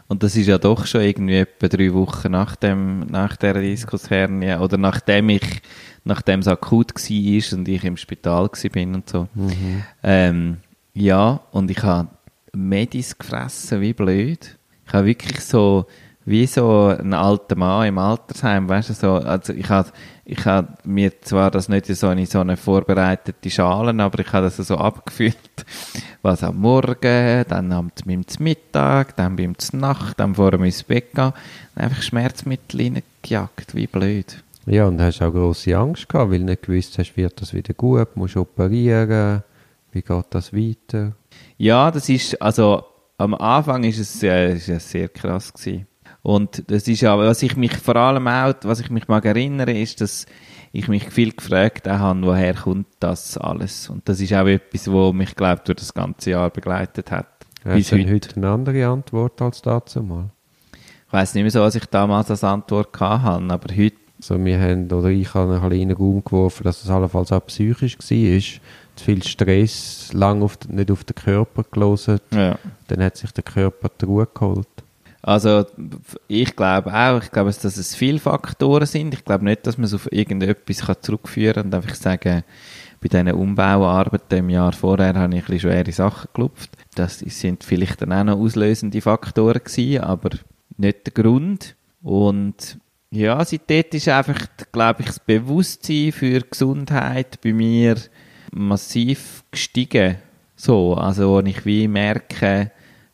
und 0.08 0.22
das 0.22 0.36
ist 0.36 0.48
ja 0.48 0.58
doch 0.58 0.86
schon 0.86 1.02
irgendwie 1.02 1.36
etwa 1.36 1.68
drei 1.68 1.94
Wochen 1.94 2.32
nach, 2.32 2.56
dem, 2.56 3.06
nach 3.06 3.36
der 3.36 3.54
Diskushernie 3.54 4.56
oder 4.56 4.76
nachdem 4.76 5.28
ich, 5.28 5.62
nachdem 6.04 6.40
es 6.40 6.48
akut 6.48 6.92
war 6.94 7.58
und 7.58 7.68
ich 7.68 7.84
im 7.84 7.96
Spital 7.96 8.50
bin 8.72 8.94
und 8.96 9.08
so. 9.08 9.28
Ähm, 10.02 10.56
ja, 10.94 11.40
und 11.52 11.70
ich 11.70 11.82
habe 11.82 12.08
Medis 12.52 13.16
gefressen 13.16 13.80
wie 13.80 13.92
blöd. 13.92 14.58
Ich 14.86 14.92
habe 14.92 15.06
wirklich 15.06 15.40
so, 15.40 15.86
wie 16.30 16.46
so 16.46 16.94
ein 16.96 17.12
alter 17.12 17.56
Mann 17.56 17.88
im 17.88 17.98
Altersheim, 17.98 18.68
weißt 18.68 18.90
du, 18.90 18.94
so, 18.94 19.14
also 19.14 19.52
ich 19.52 19.68
habe, 19.68 19.90
ich 20.24 20.44
habe 20.44 20.68
mir 20.84 21.20
zwar 21.22 21.50
das 21.50 21.68
nicht 21.68 21.86
so 21.86 22.08
in 22.10 22.24
so 22.24 22.38
eine 22.38 22.56
vorbereitete 22.56 23.50
Schalen, 23.50 24.00
aber 24.00 24.20
ich 24.20 24.32
habe 24.32 24.46
das 24.46 24.56
so 24.56 24.76
abgefüllt, 24.76 25.36
was 26.22 26.44
am 26.44 26.58
Morgen, 26.58 27.44
dann 27.48 27.72
am 27.72 27.90
beim 28.06 28.24
Mittag, 28.38 29.16
dann 29.16 29.34
beim 29.34 29.54
Nacht, 29.72 30.20
dann 30.20 30.36
vor 30.36 30.52
dem 30.52 30.62
ins 30.62 30.84
Bett 30.84 31.12
gehen, 31.14 31.32
einfach 31.74 32.00
Schmerzmittel 32.00 32.80
reingejagt, 32.80 33.74
wie 33.74 33.88
blöd. 33.88 34.42
Ja, 34.66 34.86
und 34.86 35.00
hast 35.00 35.20
auch 35.22 35.32
grosse 35.32 35.76
Angst 35.76 36.08
gehabt, 36.08 36.30
weil 36.30 36.38
du 36.38 36.44
nicht 36.44 36.62
gewusst 36.62 36.96
hast, 36.98 37.16
wird 37.16 37.40
das 37.40 37.52
wieder 37.52 37.74
gut, 37.74 38.16
musst 38.16 38.36
operieren, 38.36 39.42
wie 39.90 40.02
geht 40.02 40.26
das 40.30 40.52
weiter? 40.52 41.12
Ja, 41.58 41.90
das 41.90 42.08
ist, 42.08 42.40
also 42.40 42.84
am 43.18 43.34
Anfang 43.34 43.82
ist 43.82 43.98
es, 43.98 44.22
äh, 44.22 44.54
ist 44.54 44.68
es 44.68 44.90
sehr 44.90 45.08
krass 45.08 45.52
gewesen. 45.52 45.86
Und 46.22 46.70
das 46.70 46.86
ist 46.86 47.00
ja, 47.00 47.16
was 47.16 47.42
ich 47.42 47.56
mich 47.56 47.76
vor 47.76 47.96
allem 47.96 48.26
auch, 48.28 48.54
was 48.62 48.80
ich 48.80 48.90
mich 48.90 49.08
mag 49.08 49.24
erinnere, 49.24 49.72
ist, 49.72 50.00
dass 50.00 50.26
ich 50.72 50.86
mich 50.88 51.08
viel 51.10 51.32
gefragt 51.32 51.88
habe, 51.88 52.22
woher 52.22 52.54
kommt 52.54 52.86
das 53.00 53.38
alles? 53.38 53.88
Und 53.88 54.08
das 54.08 54.20
ist 54.20 54.32
auch 54.34 54.46
etwas, 54.46 54.90
wo 54.90 55.12
mich, 55.12 55.34
glaube 55.34 55.62
durch 55.64 55.78
das 55.78 55.94
ganze 55.94 56.30
Jahr 56.30 56.50
begleitet 56.50 57.10
hat. 57.10 57.26
Hast 57.64 57.92
du 57.92 57.98
heute. 57.98 58.12
heute 58.12 58.36
eine 58.36 58.48
andere 58.48 58.86
Antwort 58.86 59.40
als 59.42 59.62
dazu 59.62 60.02
mal? 60.02 60.30
Ich 61.06 61.12
weiss 61.12 61.34
nicht 61.34 61.42
mehr 61.42 61.50
so, 61.50 61.60
was 61.60 61.74
ich 61.74 61.86
damals 61.86 62.30
als 62.30 62.44
Antwort 62.44 62.98
habe, 63.00 63.52
aber 63.52 63.74
heute, 63.74 63.96
Also 64.18 64.42
wir 64.42 64.60
haben, 64.60 64.90
oder 64.92 65.08
ich 65.08 65.34
habe 65.34 65.54
einen 65.54 65.68
kleinen 65.68 65.96
Raum 65.96 66.22
geworfen, 66.24 66.64
dass 66.64 66.84
es 66.84 66.90
allenfalls 66.90 67.32
auch 67.32 67.44
psychisch 67.46 67.98
war. 67.98 68.60
zu 68.96 69.04
viel 69.04 69.22
Stress, 69.22 70.12
lang 70.12 70.42
auf, 70.42 70.58
nicht 70.68 70.90
auf 70.90 71.04
den 71.04 71.16
Körper 71.16 71.64
gelesen. 71.64 72.20
Ja. 72.30 72.58
Dann 72.86 73.02
hat 73.02 73.16
sich 73.16 73.32
der 73.32 73.44
Körper 73.44 73.90
die 74.00 74.04
Ruhe 74.04 74.28
geholt. 74.32 74.68
Also 75.22 75.66
ich 76.28 76.56
glaube 76.56 76.92
auch, 76.94 77.22
ich 77.22 77.30
glaube, 77.30 77.50
dass 77.50 77.76
es 77.76 77.94
viele 77.94 78.18
Faktoren 78.18 78.86
sind. 78.86 79.12
Ich 79.12 79.24
glaube 79.24 79.44
nicht, 79.44 79.66
dass 79.66 79.76
man 79.76 79.84
es 79.84 79.94
auf 79.94 80.10
irgendetwas 80.10 80.86
kann 80.86 80.96
zurückführen 81.00 81.54
kann 81.54 81.66
und 81.66 81.74
einfach 81.74 81.94
sagen, 81.94 82.42
bei 83.00 83.08
diesen 83.08 83.32
Umbauarbeiten 83.32 84.38
im 84.38 84.50
Jahr 84.50 84.72
vorher 84.72 85.14
habe 85.14 85.34
ich 85.34 85.48
ein 85.48 85.60
schwere 85.60 85.92
Sachen 85.92 86.28
gelupft. 86.34 86.70
Das 86.94 87.18
sind 87.18 87.64
vielleicht 87.64 88.02
dann 88.02 88.12
auch 88.12 88.24
noch 88.24 88.38
auslösende 88.38 89.00
Faktoren 89.00 89.62
gewesen, 89.64 90.02
aber 90.02 90.30
nicht 90.76 91.06
der 91.06 91.22
Grund. 91.22 91.76
Und 92.02 92.78
ja, 93.10 93.44
seitdem 93.44 93.84
ist 93.92 94.08
einfach, 94.08 94.46
glaube 94.72 95.02
ich, 95.02 95.06
das 95.06 95.18
Bewusstsein 95.18 96.12
für 96.12 96.40
Gesundheit 96.40 97.40
bei 97.42 97.52
mir 97.52 97.96
massiv 98.52 99.44
gestiegen. 99.50 100.16
So, 100.56 100.94
also 100.94 101.38
wenn 101.38 101.46
ich 101.46 101.64
wie 101.64 101.88
merke, 101.88 102.70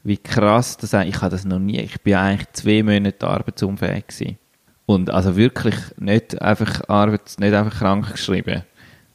wie 0.07 0.19
krass 0.19 0.77
das 0.77 0.93
ist. 0.93 1.05
Ich 1.07 1.21
habe 1.21 1.31
das 1.31 1.45
noch 1.45 1.59
nie, 1.59 1.81
ich 1.81 2.01
bin 2.01 2.15
eigentlich 2.15 2.53
zwei 2.53 2.83
Monate 2.83 3.27
arbeitsunfähig 3.27 4.07
gewesen. 4.07 4.39
Und 4.87 5.11
also 5.11 5.37
wirklich 5.37 5.75
nicht 5.99 6.41
einfach 6.41 6.89
Arbeits, 6.89 7.39
nicht 7.39 7.53
einfach 7.53 7.79
krank 7.79 8.13
geschrieben, 8.13 8.63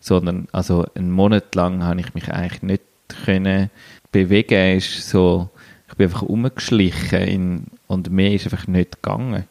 sondern 0.01 0.47
also 0.51 0.85
einen 0.95 1.11
Monat 1.11 1.55
lang 1.55 1.83
habe 1.83 2.01
ich 2.01 2.13
mich 2.13 2.29
eigentlich 2.29 2.61
nicht 2.61 2.83
können 3.25 3.69
bewegen. 4.11 4.77
Ist 4.77 5.09
so, 5.09 5.49
ich 5.87 5.95
bin 5.95 6.07
einfach 6.07 6.23
umgeschlichen 6.23 7.21
in, 7.21 7.63
und 7.87 8.11
mehr 8.11 8.33
ist 8.33 8.45
einfach 8.45 8.67
nicht 8.67 9.01
gegangen. 9.01 9.45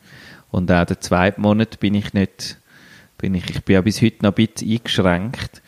Und 0.51 0.71
auch 0.71 0.85
den 0.85 1.01
zweiten 1.01 1.41
Monat 1.41 1.81
bin 1.81 1.95
ich 1.95 2.13
nicht, 2.13 2.59
bin 3.17 3.35
ich, 3.35 3.49
ich 3.49 3.65
bin 3.65 3.75
ja 3.75 3.81
bis 3.81 4.03
heute 4.03 4.25
noch 4.25 4.37
ein 4.37 4.47
bisschen 4.47 4.71
eingeschränkt. 4.71 5.63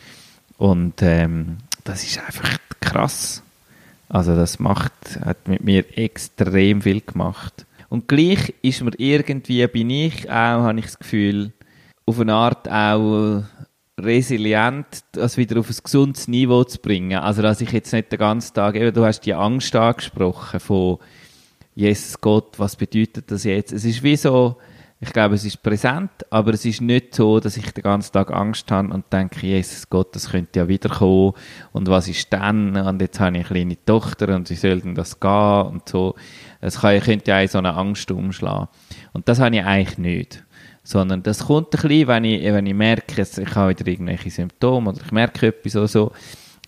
Und 0.57 1.01
ähm, 1.01 1.57
das 1.83 2.03
ist 2.03 2.19
einfach 2.23 2.57
krass. 2.79 3.42
Also 4.13 4.35
das 4.35 4.59
macht, 4.59 4.93
hat 5.25 5.47
mit 5.47 5.63
mir 5.63 5.97
extrem 5.97 6.83
viel 6.83 7.01
gemacht. 7.01 7.65
Und 7.89 8.07
gleich 8.07 8.53
ist 8.61 8.83
mir 8.83 8.91
irgendwie, 8.99 9.65
bin 9.65 9.89
ich 9.89 10.29
auch, 10.29 10.61
habe 10.61 10.77
ich 10.77 10.85
das 10.85 10.99
Gefühl, 10.99 11.51
auf 12.05 12.19
eine 12.19 12.35
Art 12.35 12.69
auch 12.69 13.41
resilient, 13.99 14.85
das 15.13 15.37
wieder 15.37 15.59
auf 15.59 15.67
ein 15.67 15.77
gesundes 15.83 16.27
Niveau 16.27 16.63
zu 16.63 16.77
bringen. 16.77 17.17
Also 17.17 17.41
dass 17.41 17.59
ich 17.59 17.71
jetzt 17.71 17.91
nicht 17.91 18.11
den 18.11 18.19
ganzen 18.19 18.53
Tag, 18.53 18.75
eben, 18.75 18.93
du 18.93 19.03
hast 19.03 19.21
die 19.21 19.33
Angst 19.33 19.75
angesprochen 19.75 20.59
von 20.59 20.99
Jesus 21.73 22.21
Gott, 22.21 22.59
was 22.59 22.75
bedeutet 22.75 23.31
das 23.31 23.45
jetzt? 23.45 23.73
Es 23.73 23.83
ist 23.83 24.03
wie 24.03 24.15
so, 24.15 24.57
ich 25.03 25.11
glaube, 25.11 25.35
es 25.35 25.43
ist 25.43 25.61
präsent, 25.61 26.11
aber 26.29 26.53
es 26.53 26.63
ist 26.63 26.79
nicht 26.79 27.13
so, 27.13 27.41
dass 27.41 27.57
ich 27.57 27.69
den 27.71 27.83
ganzen 27.83 28.13
Tag 28.13 28.31
Angst 28.31 28.71
habe 28.71 28.93
und 28.93 29.11
denke, 29.11 29.45
Jesus 29.45 29.89
Gott, 29.89 30.15
das 30.15 30.29
könnte 30.31 30.61
ja 30.61 30.67
wiederkommen 30.69 31.33
und 31.73 31.89
was 31.89 32.07
ist 32.07 32.31
dann? 32.31 32.77
Und 32.77 33.01
jetzt 33.01 33.19
habe 33.19 33.37
ich 33.37 33.45
eine 33.51 33.53
kleine 33.53 33.85
Tochter 33.85 34.33
und 34.33 34.49
wie 34.49 34.55
soll 34.55 34.79
denn 34.79 34.95
das 34.95 35.19
gehen? 35.19 35.61
Und 35.67 35.89
so. 35.89 36.15
Es 36.61 36.79
könnte 36.79 37.31
ja 37.31 37.43
auch 37.43 37.49
so 37.49 37.57
eine 37.57 37.73
Angst 37.73 38.09
umschlagen. 38.11 38.69
Und 39.11 39.27
das 39.27 39.41
habe 39.41 39.57
ich 39.57 39.63
eigentlich 39.63 39.97
nicht. 39.97 40.43
Sondern 40.85 41.21
das 41.21 41.47
kommt 41.47 41.75
ein 41.75 41.81
bisschen, 41.81 42.07
wenn 42.07 42.23
ich, 42.23 42.43
wenn 42.43 42.65
ich 42.65 42.73
merke, 42.73 43.21
ich 43.21 43.55
habe 43.55 43.77
wieder 43.77 43.91
irgendwelche 43.91 44.31
Symptome 44.31 44.91
oder 44.91 45.01
ich 45.05 45.11
merke 45.11 45.47
etwas 45.47 45.75
oder 45.75 45.87
so. 45.89 46.11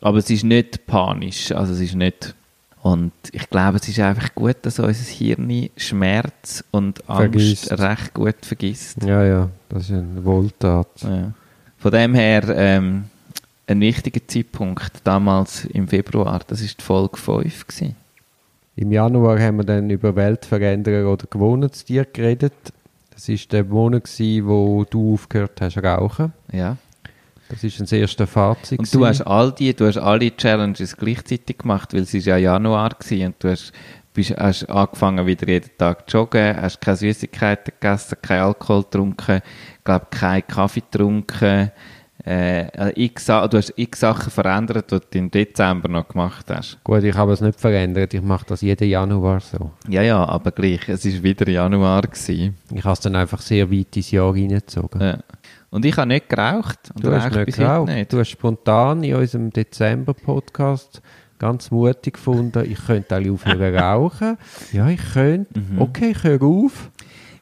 Aber 0.01 0.17
es 0.17 0.29
ist 0.29 0.43
nicht 0.43 0.85
panisch. 0.87 1.53
Also 1.53 1.71
es 1.71 1.79
ist 1.79 1.95
nicht 1.95 2.35
und 2.85 3.13
ich 3.31 3.49
glaube, 3.49 3.77
es 3.77 3.87
ist 3.87 3.99
einfach 3.99 4.35
gut, 4.35 4.57
dass 4.61 4.77
unser 4.77 5.11
Hirn 5.11 5.71
Schmerz 5.75 6.63
und 6.69 7.09
Angst 7.09 7.19
vergisst. 7.19 7.71
recht 7.79 8.13
gut 8.13 8.35
vergisst. 8.43 9.01
Ja, 9.01 9.23
ja, 9.23 9.49
das 9.69 9.85
ist 9.85 9.93
eine 9.93 10.23
Wohltat. 10.23 11.01
Ja. 11.01 11.33
Von 11.79 11.91
dem 11.91 12.13
her 12.13 12.43
ähm, 12.55 13.05
ein 13.65 13.79
wichtiger 13.79 14.21
Zeitpunkt, 14.27 14.91
damals 15.03 15.65
im 15.65 15.87
Februar, 15.87 16.41
das 16.45 16.61
war 16.61 16.69
die 16.79 16.83
Folge 16.83 17.17
5. 17.17 17.65
Gewesen. 17.65 17.95
Im 18.75 18.91
Januar 18.91 19.39
haben 19.39 19.57
wir 19.57 19.63
dann 19.63 19.89
über 19.89 20.15
Weltveränderer 20.15 21.11
oder 21.11 21.25
Gewohnheitstier 21.27 22.05
geredet. 22.05 22.53
Das 23.09 23.27
war 23.27 23.37
der 23.51 23.63
Monat, 23.63 24.03
wo 24.43 24.85
du 24.87 25.15
aufgehört 25.15 25.59
hast 25.59 25.73
zu 25.73 25.79
rauchen. 25.79 26.33
Ja. 26.51 26.77
Das 27.49 27.63
ist 27.63 27.79
ein 27.79 27.99
erster 27.99 28.27
Fazit. 28.27 28.79
Und 28.79 28.93
du 28.93 29.05
hast 29.05 29.21
all 29.21 29.51
die, 29.51 29.73
du 29.73 29.85
hast 29.87 29.97
alle 29.97 30.35
Challenges 30.35 30.97
gleichzeitig 30.97 31.59
gemacht, 31.59 31.93
weil 31.93 32.01
es 32.01 32.13
ist 32.13 32.25
ja 32.25 32.37
Januar 32.37 32.91
war 32.91 33.25
und 33.25 33.35
du 33.39 33.49
hast, 33.49 33.71
bist, 34.13 34.35
hast 34.35 34.69
angefangen 34.69 35.25
wieder 35.27 35.47
jeden 35.47 35.69
Tag 35.77 36.09
zu 36.09 36.17
joggen, 36.17 36.59
hast 36.59 36.81
keine 36.81 36.97
Süßigkeiten 36.97 37.73
gegessen, 37.79 38.17
kein 38.21 38.41
Alkohol 38.41 38.83
getrunken, 38.83 39.41
glaube 39.83 40.07
keinen 40.09 40.47
Kaffee 40.47 40.81
getrunken. 40.81 41.71
Äh, 42.27 43.03
x, 43.03 43.27
du 43.27 43.33
hast 43.33 43.73
x 43.75 43.99
Sachen 43.99 44.31
verändert, 44.31 44.91
die 44.91 44.97
du 44.97 45.19
im 45.19 45.29
Dezember 45.29 45.87
noch 45.87 46.07
gemacht 46.07 46.47
hast. 46.49 46.79
Gut, 46.83 47.03
ich 47.03 47.13
habe 47.13 47.33
es 47.33 47.41
nicht 47.41 47.59
verändert. 47.59 48.15
Ich 48.15 48.21
mache 48.23 48.45
das 48.47 48.61
jeden 48.61 48.89
Januar 48.89 49.41
so. 49.41 49.69
Ja, 49.87 50.01
ja, 50.01 50.25
aber 50.25 50.51
gleich. 50.51 50.89
Es 50.89 51.05
war 51.05 51.21
wieder 51.21 51.47
Januar. 51.47 52.01
Gewesen. 52.01 52.55
Ich 52.73 52.83
habe 52.83 52.93
es 52.93 52.99
dann 53.01 53.15
einfach 53.15 53.41
sehr 53.41 53.69
weit 53.71 53.95
ins 53.95 54.09
Jahr 54.09 54.33
reingezogen. 54.33 55.01
Ja. 55.01 55.19
Und 55.75 55.83
ich 55.83 55.97
habe 55.97 56.07
nicht 56.07 56.29
geraucht. 56.29 56.79
Du 56.95 57.11
hast 57.11 57.35
nicht 57.35 57.57
geraucht. 57.57 57.89
Nicht. 57.89 58.13
Du 58.13 58.19
hast 58.19 58.29
spontan 58.29 59.03
in 59.03 59.13
unserem 59.13 59.49
Dezember-Podcast 59.49 61.01
ganz 61.37 61.69
mutig 61.69 62.13
gefunden, 62.13 62.63
ich 62.65 62.85
könnte 62.85 63.13
alle 63.13 63.29
aufhören 63.29 63.75
rauchen. 63.75 64.37
Ja, 64.71 64.87
ich 64.87 65.01
könnte. 65.11 65.59
Mhm. 65.59 65.81
Okay, 65.81 66.11
ich 66.11 66.23
höre 66.23 66.43
auf. 66.43 66.91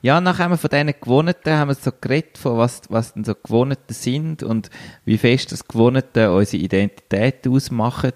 Ja, 0.02 0.20
nachher 0.20 0.46
haben 0.46 0.54
wir 0.54 0.58
von 0.58 0.72
diesen 0.72 0.96
Gewohnheiten 1.00 1.54
haben 1.54 1.68
wir 1.68 1.76
so 1.76 1.92
geredet, 2.02 2.40
von 2.40 2.58
was, 2.58 2.82
was 2.90 3.14
denn 3.14 3.24
so 3.24 3.36
Gewohnheiten 3.36 3.94
sind 3.94 4.42
und 4.42 4.72
wie 5.06 5.20
fest 5.20 5.52
das 5.52 5.68
Gewohnheiten 5.68 6.30
unsere 6.30 6.64
Identität 6.64 7.48
ausmachen 7.48 8.14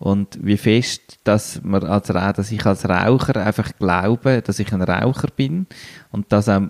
und 0.00 0.36
wie 0.44 0.56
fest, 0.56 1.20
dass, 1.22 1.62
wir 1.62 1.84
als, 1.84 2.08
dass 2.08 2.50
ich 2.50 2.66
als 2.66 2.88
Raucher 2.88 3.36
einfach 3.36 3.70
glaube, 3.78 4.42
dass 4.42 4.58
ich 4.58 4.72
ein 4.72 4.82
Raucher 4.82 5.28
bin 5.28 5.68
und 6.10 6.32
das 6.32 6.48
auch 6.48 6.62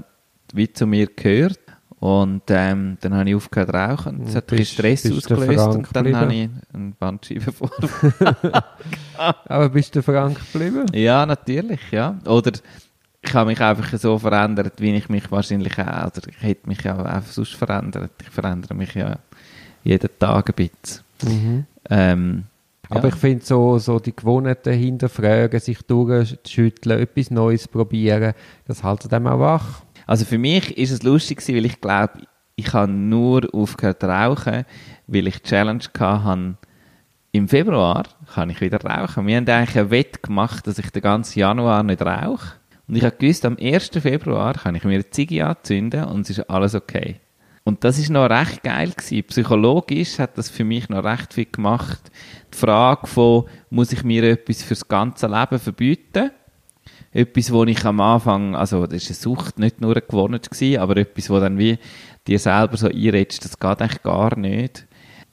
wie 0.53 0.71
zu 0.71 0.87
mir 0.87 1.07
gehört. 1.07 1.59
Und 2.05 2.43
ähm, 2.49 2.99
dann 3.01 3.15
habe 3.15 3.31
ich 3.31 3.35
aufgehört 3.35 3.71
zu 3.71 3.77
rauchen. 3.77 4.27
Das 4.27 4.35
hat 4.35 4.49
bist, 4.49 4.75
Stress 4.75 5.11
ausgelöst 5.11 5.69
und 5.69 5.89
dann 5.95 6.15
habe 6.15 6.35
ich 6.35 6.51
einen 6.75 6.95
Bandscheibenvorfall. 6.99 8.63
Aber 9.49 9.71
bist 9.71 9.97
du 9.97 10.03
Frank 10.03 10.39
geblieben? 10.53 10.85
Ja, 10.93 11.25
natürlich, 11.25 11.81
ja. 11.91 12.19
Oder 12.27 12.53
ich 13.23 13.33
habe 13.33 13.49
mich 13.49 13.61
einfach 13.63 13.99
so 13.99 14.19
verändert, 14.19 14.75
wie 14.83 14.95
ich 14.95 15.09
mich 15.09 15.33
wahrscheinlich 15.33 15.79
auch, 15.79 16.09
oder 16.09 16.29
ich 16.29 16.43
hätte 16.43 16.69
mich 16.69 16.83
ja 16.83 17.19
auch 17.19 17.23
sonst 17.23 17.55
verändert. 17.55 18.11
Ich 18.21 18.29
verändere 18.29 18.75
mich 18.75 18.95
ja 18.95 19.17
jeden 19.83 20.11
Tag 20.19 20.51
ein 20.51 20.55
bisschen. 20.55 21.05
Mhm. 21.23 21.65
Ähm, 21.89 22.45
aber 22.91 23.09
ja. 23.09 23.15
ich 23.15 23.19
finde 23.19 23.47
so, 23.47 23.79
so 23.79 23.99
die 23.99 24.15
Gewohnheiten 24.15 24.75
hinterfragen, 24.75 25.59
sich 25.59 25.81
durchschütteln, 25.81 27.01
etwas 27.01 27.31
Neues 27.31 27.67
probieren, 27.67 28.35
das 28.67 28.85
hält 28.85 29.11
einem 29.11 29.27
auch 29.27 29.41
wach. 29.41 29.84
Also 30.07 30.25
für 30.25 30.39
mich 30.39 30.77
ist 30.77 30.91
es 30.91 31.03
lustig 31.03 31.39
gewesen, 31.39 31.57
weil 31.57 31.67
ich 31.67 31.81
glaube, 31.81 32.27
ich 32.57 32.73
habe 32.73 32.93
nur 32.93 33.49
aufgehört 33.53 34.01
zu 34.01 34.09
rauchen, 34.09 34.65
weil 35.07 35.27
ich 35.27 35.43
die 35.43 35.49
Challenge 35.49 35.85
hatte, 35.99 36.57
im 37.33 37.49
Februar 37.49 38.05
kann 38.33 38.51
ich 38.51 38.61
wieder 38.61 38.81
rauchen. 38.81 39.27
Wir 39.27 39.37
haben 39.37 39.49
eigentlich 39.49 39.79
ein 39.79 39.91
Wett 39.91 40.23
gemacht, 40.23 40.67
dass 40.67 40.79
ich 40.79 40.91
den 40.91 41.03
ganzen 41.03 41.41
Januar 41.41 41.83
nicht 41.83 42.01
rauche. 42.01 42.55
Und 42.87 42.97
ich 42.97 43.03
habe 43.03 43.17
gewusst, 43.17 43.45
am 43.45 43.57
1. 43.61 43.89
Februar 43.89 44.55
kann 44.55 44.77
ich 44.77 44.85
mir 44.85 44.95
eine 44.95 45.11
Ziege 45.11 45.45
anzünden 45.45 46.05
und 46.05 46.21
es 46.21 46.39
ist 46.39 46.49
alles 46.49 46.77
okay. 46.77 47.21
Und 47.65 47.83
das 47.83 47.99
ist 47.99 48.11
noch 48.11 48.29
recht 48.29 48.63
geil 48.63 48.91
gewesen. 48.91 49.25
Psychologisch 49.25 50.19
hat 50.19 50.37
das 50.37 50.51
für 50.51 50.65
mich 50.65 50.91
noch 50.91 51.03
recht 51.03 51.33
viel 51.33 51.47
gemacht. 51.47 52.11
Die 52.53 52.59
Frage 52.59 53.07
von, 53.07 53.47
muss 53.71 53.93
ich 53.93 54.05
mir 54.05 54.23
etwas 54.25 54.63
fürs 54.63 54.87
ganze 54.87 55.27
Leben 55.27 55.59
verbieten? 55.59 56.31
Etwas, 57.15 57.53
wo 57.53 57.65
ich 57.65 57.85
am 57.85 58.01
Anfang, 58.01 58.57
also 58.57 58.87
das 58.87 59.05
ist 59.05 59.11
eine 59.11 59.17
Sucht, 59.17 59.59
nicht 59.59 59.81
nur 59.81 59.95
gewonnen 59.95 60.41
gewesen, 60.43 60.81
aber 60.81 60.97
etwas, 60.97 61.31
wo 61.31 61.39
dann 61.39 61.59
wie 61.59 61.79
dir 62.27 62.39
selber 62.39 62.77
so 62.77 62.89
einredest, 62.89 63.45
das 63.45 63.59
geht 63.59 63.81
eigentlich 63.81 64.03
gar 64.03 64.37
nicht. 64.37 64.87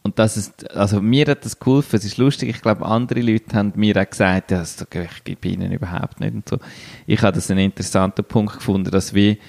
Und 0.03 0.17
das 0.17 0.37
ist, 0.37 0.69
also 0.71 1.01
mir 1.01 1.25
hat 1.27 1.43
das 1.45 1.59
geholfen, 1.59 1.95
es 1.95 2.05
ist 2.05 2.17
lustig, 2.17 2.49
ich 2.49 2.61
glaube 2.61 2.85
andere 2.85 3.21
Leute 3.21 3.55
haben 3.55 3.73
mir 3.75 3.97
auch 3.97 4.09
gesagt, 4.09 4.51
ja, 4.51 4.59
das 4.59 4.85
gibt 5.23 5.45
ihnen 5.45 5.71
überhaupt 5.71 6.19
nicht 6.19 6.33
und 6.33 6.49
so. 6.49 6.57
Ich 7.05 7.21
habe 7.21 7.33
das 7.33 7.51
einen 7.51 7.65
interessanten 7.65 8.25
Punkt 8.25 8.55
gefunden, 8.55 8.89
dass 8.89 9.13
wie 9.13 9.39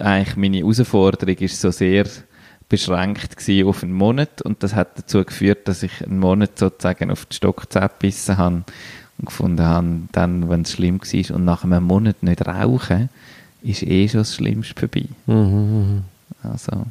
eigentlich 0.00 0.36
meine 0.36 0.58
Herausforderung 0.58 1.36
ist 1.36 1.60
so 1.60 1.70
sehr 1.70 2.06
beschränkt 2.68 3.36
gewesen 3.36 3.68
auf 3.68 3.82
einen 3.82 3.92
Monat 3.92 4.40
und 4.40 4.62
das 4.62 4.74
hat 4.74 4.98
dazu 4.98 5.22
geführt, 5.22 5.68
dass 5.68 5.82
ich 5.82 6.02
einen 6.02 6.18
Monat 6.18 6.58
sozusagen 6.58 7.10
auf 7.10 7.26
die 7.26 7.36
Stockzähne 7.36 7.90
gebissen 7.90 8.38
habe 8.38 8.64
und 9.18 9.26
gefunden 9.26 9.64
habe, 9.64 10.00
dann, 10.12 10.48
wenn 10.48 10.62
es 10.62 10.72
schlimm 10.72 11.00
war 11.00 11.36
und 11.36 11.44
nach 11.44 11.64
einem 11.64 11.84
Monat 11.84 12.22
nicht 12.22 12.46
rauchen, 12.46 13.08
ist 13.62 13.82
eh 13.82 14.08
schon 14.08 14.20
das 14.20 14.34
Schlimmste 14.34 14.74
vorbei. 14.78 15.06
Mhm, 15.26 15.34
mhm. 15.34 16.04
also. 16.42 16.86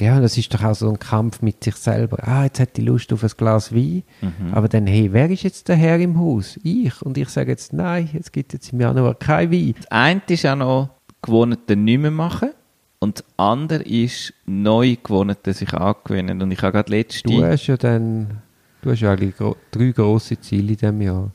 Ja, 0.00 0.20
das 0.20 0.36
ist 0.36 0.52
doch 0.52 0.64
auch 0.64 0.74
so 0.74 0.90
ein 0.90 0.98
Kampf 0.98 1.40
mit 1.40 1.62
sich 1.62 1.76
selber. 1.76 2.26
Ah, 2.26 2.44
jetzt 2.44 2.58
hätte 2.58 2.80
ich 2.80 2.86
Lust 2.86 3.12
auf 3.12 3.22
ein 3.22 3.30
Glas 3.36 3.72
Wein. 3.72 4.02
Mhm. 4.20 4.52
Aber 4.52 4.68
dann, 4.68 4.88
hey, 4.88 5.12
wer 5.12 5.30
ist 5.30 5.44
jetzt 5.44 5.68
der 5.68 5.76
Herr 5.76 6.00
im 6.00 6.18
Haus? 6.18 6.58
Ich. 6.64 7.00
Und 7.02 7.16
ich 7.16 7.28
sage 7.28 7.52
jetzt, 7.52 7.72
nein, 7.72 8.10
es 8.18 8.32
gibt 8.32 8.52
jetzt 8.52 8.72
im 8.72 8.80
Januar 8.80 9.14
kein 9.14 9.52
Wein. 9.52 9.74
Das 9.76 9.90
eine 9.92 10.20
ist 10.26 10.46
auch 10.46 10.56
noch, 10.56 10.88
Gewohnheiten 11.22 11.84
nicht 11.84 12.00
mehr 12.00 12.10
machen. 12.10 12.50
Und 12.98 13.20
das 13.20 13.24
andere 13.36 13.84
ist, 13.84 14.32
neue 14.46 14.96
Gewohnheiten 14.96 15.52
sich 15.52 15.72
angewöhnen. 15.72 16.42
Und 16.42 16.50
ich 16.50 16.60
habe 16.62 16.72
gerade 16.72 16.90
letzte... 16.90 17.28
Du 17.28 17.44
hast 17.44 17.66
ja 17.68 17.76
dann 17.76 18.42
Du 18.84 18.90
hast 18.90 19.00
ja 19.00 19.12
eigentlich 19.12 19.34
gro 19.34 19.56
drei 19.70 19.92
grosse 19.92 20.38
Ziele 20.38 20.72
in 20.72 20.76
diesem 20.76 21.00
Jahr. 21.00 21.30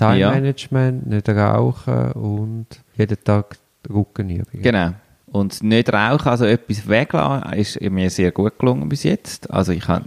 Time 0.00 0.18
Ja. 0.18 0.30
Management, 0.30 1.06
nicht 1.06 1.28
rauchen 1.28 2.12
und 2.12 2.66
jeden 2.96 3.22
Tag 3.22 3.56
Rückenübungen. 3.88 4.62
Genau. 4.62 4.92
Und 5.26 5.62
nicht 5.62 5.92
rauchen, 5.92 6.28
also 6.28 6.44
etwas 6.44 6.88
weglassen, 6.88 7.52
ist 7.52 7.80
mir 7.82 8.10
sehr 8.10 8.32
gut 8.32 8.58
gelungen 8.58 8.88
bis 8.88 9.02
jetzt. 9.04 9.50
Also 9.50 9.72
ich 9.72 9.86
habe 9.86 10.06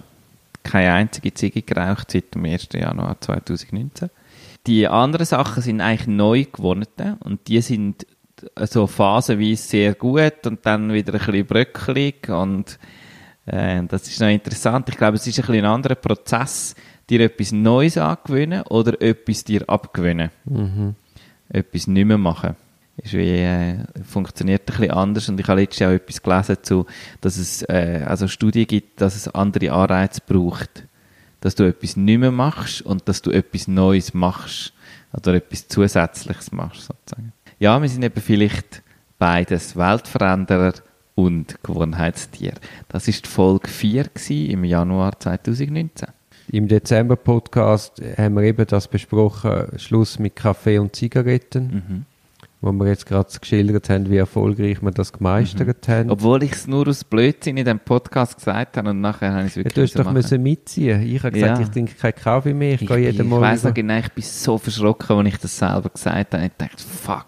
keine 0.63 0.93
einzige 0.93 1.33
Ziege 1.33 1.61
geraucht 1.61 2.11
seit 2.11 2.33
dem 2.33 2.45
1. 2.45 2.69
Januar 2.73 3.21
2019. 3.21 4.09
Die 4.65 4.87
anderen 4.87 5.25
Sachen 5.25 5.61
sind 5.61 5.79
eigentlich 5.81 6.07
neu 6.07 6.45
gewonnen 6.45 6.87
und 7.19 7.47
die 7.47 7.61
sind 7.61 8.07
so 8.55 8.87
phasenweise 8.87 9.61
sehr 9.61 9.93
gut 9.93 10.45
und 10.47 10.65
dann 10.65 10.91
wieder 10.91 11.13
ein 11.13 11.19
bisschen 11.19 11.45
bröckelig 11.45 12.29
und 12.29 12.79
äh, 13.45 13.83
das 13.87 14.07
ist 14.07 14.19
noch 14.19 14.29
interessant. 14.29 14.89
Ich 14.89 14.97
glaube, 14.97 15.17
es 15.17 15.27
ist 15.27 15.39
ein 15.39 15.45
bisschen 15.45 15.65
ein 15.65 15.71
anderer 15.71 15.95
Prozess, 15.95 16.75
dir 17.09 17.21
etwas 17.21 17.51
Neues 17.51 17.97
angewöhnen 17.97 18.63
oder 18.63 19.01
etwas 19.01 19.43
dir 19.43 19.67
abgewöhnen. 19.69 20.29
Etwas 21.49 21.87
nicht 21.87 22.05
mehr 22.05 22.17
machen. 22.17 22.55
Ist 22.97 23.13
wie, 23.13 23.39
äh, 23.39 23.77
funktioniert 24.03 24.61
ein 24.69 24.77
bisschen 24.77 24.91
anders 24.91 25.27
und 25.29 25.39
ich 25.39 25.47
habe 25.47 25.61
letztes 25.61 25.79
Jahr 25.79 25.91
auch 25.91 25.95
etwas 25.95 26.21
gelesen 26.21 26.57
zu, 26.61 26.85
dass 27.21 27.37
es 27.37 27.63
äh, 27.63 28.03
also 28.05 28.27
Studien 28.27 28.67
gibt, 28.67 29.01
dass 29.01 29.15
es 29.15 29.27
andere 29.27 29.71
Anreize 29.71 30.21
braucht. 30.25 30.85
Dass 31.41 31.55
du 31.55 31.63
etwas 31.63 31.97
nicht 31.97 32.19
mehr 32.19 32.31
machst 32.31 32.83
und 32.83 33.07
dass 33.09 33.21
du 33.21 33.31
etwas 33.31 33.67
Neues 33.67 34.13
machst. 34.13 34.73
Oder 35.11 35.35
etwas 35.35 35.67
Zusätzliches 35.67 36.51
machst, 36.51 36.85
sozusagen. 36.85 37.33
Ja, 37.59 37.81
wir 37.81 37.89
sind 37.89 38.03
eben 38.03 38.21
vielleicht 38.21 38.81
beides 39.19 39.75
Weltveränderer 39.75 40.73
und 41.15 41.61
Gewohnheitstier. 41.63 42.53
Das 42.87 43.07
ist 43.07 43.25
die 43.25 43.29
Folge 43.29 43.67
4 43.67 44.05
gewesen, 44.05 44.49
im 44.49 44.63
Januar 44.63 45.19
2019. 45.19 46.09
Im 46.51 46.67
Dezember-Podcast 46.67 48.01
haben 48.17 48.35
wir 48.35 48.43
eben 48.43 48.65
das 48.67 48.87
besprochen, 48.87 49.67
Schluss 49.77 50.19
mit 50.19 50.35
Kaffee 50.35 50.77
und 50.77 50.95
Zigaretten, 50.95 51.83
Mhm. 51.87 52.05
wo 52.61 52.71
wir 52.73 52.87
jetzt 52.87 53.05
gerade 53.05 53.29
geschildert 53.39 53.89
haben, 53.89 54.09
wie 54.09 54.17
erfolgreich 54.17 54.81
wir 54.81 54.91
das 54.91 55.13
gemeistert 55.13 55.87
haben. 55.87 56.09
Obwohl 56.11 56.43
ich 56.43 56.51
es 56.51 56.67
nur 56.67 56.87
aus 56.87 57.03
Blödsinn 57.05 57.57
in 57.57 57.65
dem 57.65 57.79
Podcast 57.79 58.37
gesagt 58.37 58.77
habe 58.77 58.89
und 58.91 59.01
nachher 59.01 59.31
habe 59.33 59.41
ich 59.43 59.47
es 59.47 59.55
Ja, 59.55 59.65
wirklich 59.65 59.73
du 59.75 59.81
hast 59.83 59.99
doch 59.99 60.03
machen. 60.05 60.13
müssen 60.15 60.43
mitziehen. 60.43 61.01
Ich 61.01 61.23
habe 61.23 61.31
gesagt, 61.31 61.57
Ja. 61.59 61.63
ich 61.63 61.69
trinke 61.71 61.93
keinen 61.95 62.15
Kaffee 62.15 62.53
mehr, 62.53 62.73
ich, 62.75 62.81
Ich, 62.83 62.87
gehe 62.87 62.97
jeden 62.97 63.21
ich 63.21 63.27
Morgen. 63.27 63.41
noch 63.49 63.59
über- 63.61 63.71
genau, 63.71 63.97
ich 63.97 64.11
bin 64.11 64.23
so 64.23 64.57
verschrocken, 64.57 65.17
als 65.17 65.27
ich 65.29 65.37
das 65.37 65.57
selber 65.57 65.89
gesagt 65.89 66.33
habe. 66.33 66.45
Ich 66.45 66.51
dachte, 66.57 66.83
fuck, 66.83 67.25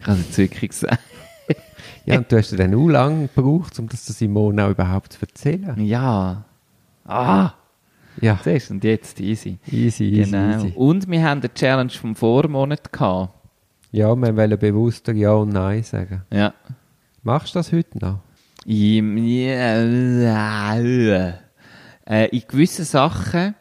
ich 0.00 0.06
habe 0.06 0.18
es 0.18 0.26
jetzt 0.26 0.38
wirklich 0.38 0.70
gesagt. 0.70 0.98
Ja, 2.06 2.16
und 2.16 2.32
du 2.32 2.38
hast 2.38 2.50
ja 2.52 2.56
dann 2.56 2.74
auch 2.74 2.88
lange 2.88 3.28
gebraucht, 3.34 3.78
um 3.78 3.88
das 3.88 4.06
der 4.06 4.14
Simone 4.14 4.64
auch 4.64 4.70
überhaupt 4.70 5.12
zu 5.12 5.20
erzählen. 5.20 5.78
Ja. 5.84 6.44
Ah, 7.06 7.52
Ja, 8.20 8.38
siehst 8.42 8.70
du, 8.70 8.74
und 8.74 8.84
jetzt 8.84 9.20
easy. 9.20 9.58
easy, 9.70 10.04
easy, 10.04 10.30
Genau. 10.30 10.56
easy. 10.56 10.72
Und 10.74 11.08
wir 11.10 11.22
haben 11.22 11.40
eine 11.40 11.52
Challenge 11.52 11.90
vom 11.90 12.14
Vormonat 12.14 12.92
gehabt. 12.92 13.32
Ja, 13.90 14.14
wir 14.14 14.36
wollen 14.36 14.58
bewusster 14.58 15.12
Ja 15.12 15.32
und 15.32 15.50
Nein 15.50 15.82
sagen. 15.82 16.22
Ja. 16.32 16.52
Machst 17.22 17.54
du 17.54 17.58
das 17.58 17.72
heute 17.72 17.98
noch? 17.98 18.20
Äh, 22.06 22.26
in 22.30 22.42
gewissen 22.48 22.84
Sachen 22.84 23.54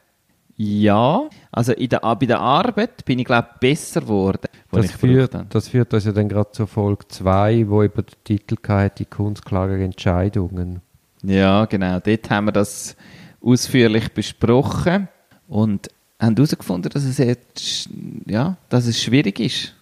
ja. 0.57 1.29
Also 1.51 1.73
in 1.73 1.89
der, 1.89 1.99
bei 1.99 2.25
der 2.25 2.39
Arbeit 2.39 3.05
bin 3.05 3.19
ich, 3.19 3.25
glaube 3.25 3.47
ich, 3.53 3.59
besser 3.59 4.01
geworden. 4.01 4.47
wo 4.71 4.77
Das 4.77 4.91
führt, 4.91 5.37
das 5.49 5.67
führt 5.69 5.93
uns 5.93 6.05
ja 6.05 6.11
dann 6.11 6.27
gerade 6.29 6.51
zur 6.51 6.67
Folge 6.67 7.07
2, 7.07 7.69
wo 7.69 7.83
über 7.83 8.01
den 8.01 8.15
Titel 8.23 8.55
hatte, 8.67 8.95
die 9.03 9.05
kunstklaren 9.05 9.79
Entscheidungen. 9.79 10.81
Ja, 11.23 11.65
genau. 11.65 11.99
Dort 11.99 12.29
haben 12.29 12.45
wir 12.45 12.51
das 12.51 12.95
ausführlich 13.41 14.11
besprochen 14.13 15.07
und 15.47 15.89
haben 16.19 16.35
herausgefunden, 16.35 16.91
dass 16.91 17.03
es, 17.03 17.17
jetzt, 17.19 17.89
ja, 18.25 18.57
dass 18.69 18.87
es 18.87 19.01
schwierig 19.01 19.39
ist. 19.39 19.73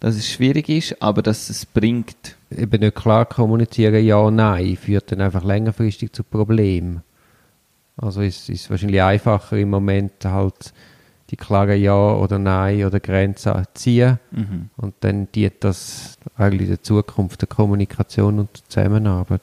Dass 0.00 0.14
es 0.16 0.28
schwierig 0.30 0.68
ist, 0.68 1.00
aber 1.02 1.22
dass 1.22 1.50
es 1.50 1.66
bringt. 1.66 2.36
Eben 2.50 2.80
nicht 2.80 2.94
klar 2.94 3.26
kommunizieren, 3.26 4.04
ja, 4.04 4.30
nein, 4.30 4.76
führt 4.76 5.10
dann 5.12 5.20
einfach 5.20 5.44
längerfristig 5.44 6.12
zu 6.12 6.22
Problemen. 6.22 7.02
Also 7.96 8.20
ist 8.20 8.48
es 8.48 8.70
wahrscheinlich 8.70 9.02
einfacher 9.02 9.56
im 9.56 9.70
Moment 9.70 10.24
halt 10.24 10.72
die 11.30 11.36
klare 11.36 11.74
Ja 11.74 12.14
oder 12.14 12.38
Nein 12.38 12.84
oder 12.84 13.00
Grenze 13.00 13.64
ziehen 13.74 14.18
Mhm. 14.30 14.70
und 14.76 14.94
dann 15.00 15.30
dient 15.32 15.56
das 15.60 16.16
eigentlich 16.36 16.68
der 16.68 16.82
Zukunft 16.82 17.42
der 17.42 17.48
Kommunikation 17.48 18.38
und 18.38 18.50
der 18.56 18.64
Zusammenarbeit. 18.68 19.42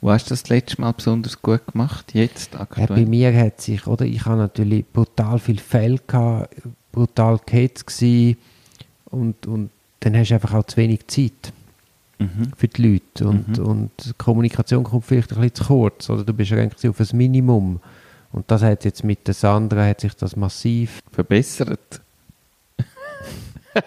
Wo 0.00 0.10
hast 0.10 0.26
du 0.26 0.30
das 0.30 0.48
letzte 0.48 0.80
Mal 0.80 0.92
besonders 0.92 1.40
gut 1.42 1.66
gemacht? 1.66 2.14
Jetzt 2.14 2.54
Ja, 2.54 2.60
aktuell? 2.60 2.86
bei 2.86 3.04
mir 3.04 3.36
hat 3.36 3.60
sich, 3.60 3.86
oder 3.86 4.06
ich 4.06 4.24
habe 4.24 4.38
natürlich 4.38 4.86
brutal 4.86 5.38
viel 5.38 5.58
Fälle 5.58 5.98
gehabt, 6.06 6.54
brutal 6.90 7.38
gehetzt 7.44 7.84
und, 9.06 9.46
und 9.46 9.70
dann 10.00 10.16
hast 10.16 10.30
du 10.30 10.34
einfach 10.34 10.54
auch 10.54 10.64
zu 10.64 10.76
wenig 10.78 11.06
Zeit 11.08 11.52
Mhm. 12.18 12.52
für 12.54 12.68
die 12.68 12.82
Leute 12.82 13.26
und, 13.28 13.56
Mhm. 13.56 13.64
und 13.66 13.90
die 14.04 14.12
Kommunikation 14.18 14.84
kommt 14.84 15.06
vielleicht 15.06 15.32
ein 15.32 15.36
bisschen 15.40 15.54
zu 15.54 15.64
kurz 15.64 16.10
oder 16.10 16.22
du 16.22 16.34
beschränkst 16.34 16.82
dich 16.82 16.90
auf 16.90 17.00
ein 17.00 17.16
Minimum 17.16 17.80
und 18.32 18.50
das 18.50 18.60
hat 18.62 18.84
jetzt 18.84 19.04
mit 19.04 19.26
der 19.26 19.32
Sandra 19.32 19.86
hat 19.86 20.02
sich 20.02 20.12
das 20.14 20.36
massiv 20.36 21.00
Verbessert. 21.12 22.02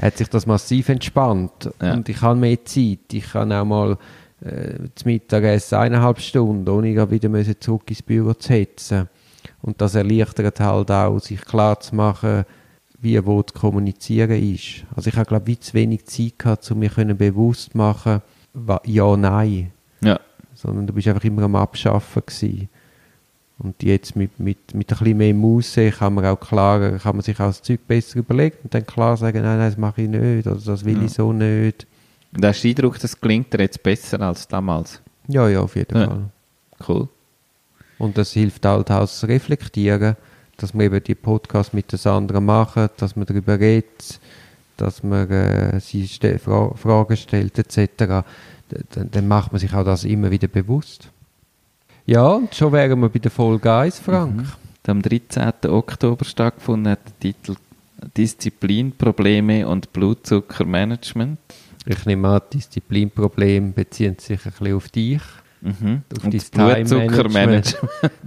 hat 0.00 0.16
sich 0.16 0.28
das 0.28 0.46
massiv 0.46 0.88
entspannt 0.88 1.70
Ja. 1.80 1.94
und 1.94 2.08
ich 2.08 2.20
habe 2.22 2.38
mehr 2.40 2.64
Zeit 2.64 2.98
ich 3.12 3.30
kann 3.30 3.52
auch 3.52 3.64
mal 3.64 3.96
äh, 4.44 4.74
zum 4.94 5.10
Mittagessen 5.12 5.76
eineinhalb 5.78 6.20
Stunden 6.20 6.68
ohne 6.68 7.10
wieder 7.10 7.28
müssen 7.28 7.60
zurück 7.60 7.82
ins 7.88 8.02
Büro 8.02 8.34
zu 8.34 8.52
hetzen 8.52 9.08
und 9.62 9.80
das 9.80 9.94
erleichtert 9.94 10.60
halt 10.60 10.90
auch 10.90 11.18
sich 11.18 11.40
klar 11.40 11.78
zu 11.80 11.94
machen 11.94 12.44
wie 13.00 13.24
wo 13.24 13.42
zu 13.42 13.54
kommunizieren 13.54 14.30
ist 14.42 14.84
also 14.94 15.08
ich 15.08 15.16
habe 15.16 15.26
glaube 15.26 15.50
ich 15.50 15.60
zu 15.60 15.74
wenig 15.74 16.04
Zeit 16.06 16.38
gehabt 16.38 16.70
um 16.70 16.78
mir 16.80 16.90
bewusst 16.90 17.74
machen 17.74 18.20
wa- 18.52 18.80
ja 18.84 19.16
nein 19.16 19.70
Ja. 20.02 20.18
sondern 20.54 20.86
du 20.86 20.92
bist 20.92 21.08
einfach 21.08 21.24
immer 21.24 21.42
am 21.42 21.56
Abschaffen 21.56 22.22
gewesen. 22.26 22.68
Und 23.58 23.82
jetzt 23.82 24.16
mit, 24.16 24.38
mit, 24.38 24.74
mit 24.74 24.92
ein 24.92 24.98
bisschen 24.98 25.16
mehr 25.16 25.32
Muße 25.32 25.90
kann 25.90 26.12
man 26.12 26.26
auch 26.26 26.38
klarer, 26.38 26.98
kann 26.98 27.16
man 27.16 27.22
sich 27.22 27.40
auch 27.40 27.46
das 27.46 27.62
Zeug 27.62 27.80
besser 27.88 28.18
überlegen 28.18 28.56
und 28.62 28.74
dann 28.74 28.84
klar 28.84 29.16
sagen, 29.16 29.40
nein, 29.40 29.56
nein, 29.58 29.70
das 29.70 29.78
mache 29.78 30.02
ich 30.02 30.08
nicht 30.10 30.46
oder 30.46 30.56
das 30.56 30.84
will 30.84 30.98
Ja. 30.98 31.04
ich 31.04 31.12
so 31.12 31.32
nicht. 31.32 31.86
Und 32.36 32.44
hast 32.44 32.62
du 32.62 32.68
den 32.68 32.76
Eindruck, 32.76 32.98
das 33.00 33.18
klingt 33.20 33.52
dir 33.52 33.60
jetzt 33.60 33.82
besser 33.82 34.20
als 34.20 34.46
damals? 34.46 35.00
Ja, 35.28 35.48
ja, 35.48 35.60
auf 35.60 35.74
jeden 35.74 35.98
Ja. 35.98 36.06
Fall. 36.06 36.24
Cool. 36.86 37.08
Und 37.98 38.18
das 38.18 38.32
hilft 38.32 38.64
halt 38.66 38.90
auch 38.90 39.00
das 39.00 39.26
Reflektieren, 39.26 40.16
dass 40.58 40.74
wir 40.74 40.84
eben 40.84 41.02
die 41.02 41.14
Podcasts 41.14 41.72
mit 41.72 41.90
den 41.92 42.10
anderen 42.10 42.44
machen, 42.44 42.88
dass 42.98 43.16
man 43.16 43.26
darüber 43.26 43.58
redet, 43.58 44.20
dass 44.76 45.02
man 45.02 45.30
äh, 45.30 45.80
sie 45.80 46.06
ste 46.06 46.38
Fra 46.38 46.74
Fragen 46.74 47.16
stellt 47.16 47.58
etc. 47.58 48.24
Dann, 48.90 49.10
dann 49.10 49.28
macht 49.28 49.52
man 49.52 49.60
sich 49.60 49.72
auch 49.72 49.84
das 49.84 50.04
immer 50.04 50.30
wieder 50.30 50.48
bewusst. 50.48 51.08
Ja, 52.04 52.28
und 52.28 52.54
schon 52.54 52.72
wären 52.72 53.00
wir 53.00 53.08
bei 53.08 53.18
der 53.18 53.30
Folge 53.30 53.72
1, 53.72 54.00
Frank. 54.00 54.36
Mhm. 54.36 54.46
Am 54.86 55.02
13. 55.02 55.52
Oktober 55.68 56.24
stattgefunden 56.24 56.92
hat 56.92 57.00
der 57.06 57.32
Titel 57.32 57.56
Disziplinprobleme 58.16 59.66
und 59.66 59.92
Blutzuckermanagement. 59.92 61.38
Ich 61.86 62.04
nehme 62.04 62.28
an, 62.28 62.40
Disziplinproblem 62.52 63.72
beziehen 63.72 64.16
sich 64.18 64.44
ein 64.44 64.50
bisschen 64.50 64.76
auf 64.76 64.88
dich. 64.88 65.22
Mhm. 65.60 66.02
Auf 66.16 66.24
Und 66.24 66.34
das 66.34 66.50
Blutzuckermanagement 66.50 67.78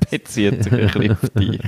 bezieht 0.09 0.63
sich 0.63 0.73
ein 0.73 0.87
bisschen 0.87 1.11
auf 1.11 1.29
dich. 1.29 1.61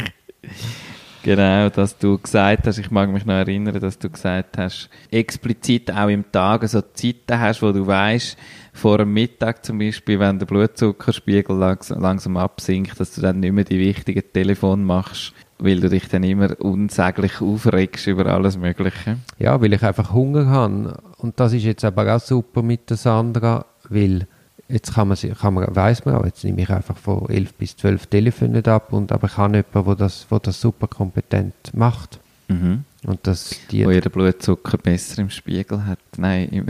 Genau, 1.23 1.69
dass 1.69 1.97
du 1.99 2.17
gesagt 2.17 2.65
hast, 2.65 2.79
ich 2.79 2.89
mag 2.89 3.11
mich 3.11 3.25
noch 3.25 3.35
erinnern, 3.35 3.79
dass 3.79 3.99
du 3.99 4.09
gesagt 4.09 4.57
hast, 4.57 4.89
explizit 5.11 5.91
auch 5.91 6.07
im 6.07 6.31
Tag 6.31 6.67
so 6.67 6.81
Zeiten 6.81 7.39
hast, 7.39 7.61
wo 7.61 7.71
du 7.71 7.85
weißt, 7.85 8.35
vor 8.73 8.97
dem 8.97 9.13
Mittag 9.13 9.63
zum 9.63 9.77
Beispiel, 9.77 10.19
wenn 10.19 10.39
der 10.39 10.47
Blutzuckerspiegel 10.47 11.55
langsam, 11.55 12.01
langsam 12.01 12.37
absinkt, 12.37 12.99
dass 12.99 13.13
du 13.13 13.21
dann 13.21 13.39
nicht 13.39 13.51
mehr 13.51 13.65
die 13.65 13.77
wichtigen 13.77 14.23
Telefon 14.33 14.83
machst, 14.83 15.33
weil 15.61 15.79
du 15.79 15.89
dich 15.89 16.07
dann 16.09 16.23
immer 16.23 16.59
unsäglich 16.59 17.39
aufregst 17.39 18.07
über 18.07 18.25
alles 18.25 18.57
Mögliche. 18.57 19.17
Ja, 19.37 19.61
weil 19.61 19.73
ich 19.73 19.83
einfach 19.83 20.11
Hunger 20.11 20.47
habe. 20.47 20.97
Und 21.17 21.39
das 21.39 21.53
ist 21.53 21.63
jetzt 21.63 21.85
aber 21.85 22.15
auch 22.15 22.19
super 22.19 22.63
mit 22.63 22.89
der 22.89 22.97
Sandra, 22.97 23.65
weil 23.87 24.27
jetzt 24.67 24.95
kann 24.95 25.07
man, 25.07 25.17
kann 25.17 25.53
man 25.53 25.75
weiss 25.75 26.03
man 26.03 26.15
auch, 26.15 26.25
jetzt 26.25 26.43
nehme 26.43 26.61
ich 26.61 26.69
einfach 26.69 26.97
von 26.97 27.29
11 27.29 27.53
bis 27.53 27.77
12 27.77 28.07
Telefone 28.07 28.51
nicht 28.53 28.67
ab, 28.67 28.91
und, 28.91 29.11
aber 29.11 29.27
ich 29.27 29.37
habe 29.37 29.57
jemanden, 29.57 29.85
der 29.85 29.95
das, 29.95 30.25
wo 30.29 30.39
das 30.39 30.59
super 30.59 30.87
kompetent 30.87 31.53
macht. 31.73 32.19
Mhm. 32.47 32.85
Und 33.05 33.19
das 33.23 33.55
die, 33.71 33.85
Wo 33.85 33.89
ihr 33.89 34.01
den 34.01 34.11
Blutzucker 34.11 34.77
besser 34.77 35.21
im 35.23 35.29
Spiegel 35.29 35.85
hat. 35.85 35.99
Nein, 36.17 36.49
im 36.49 36.65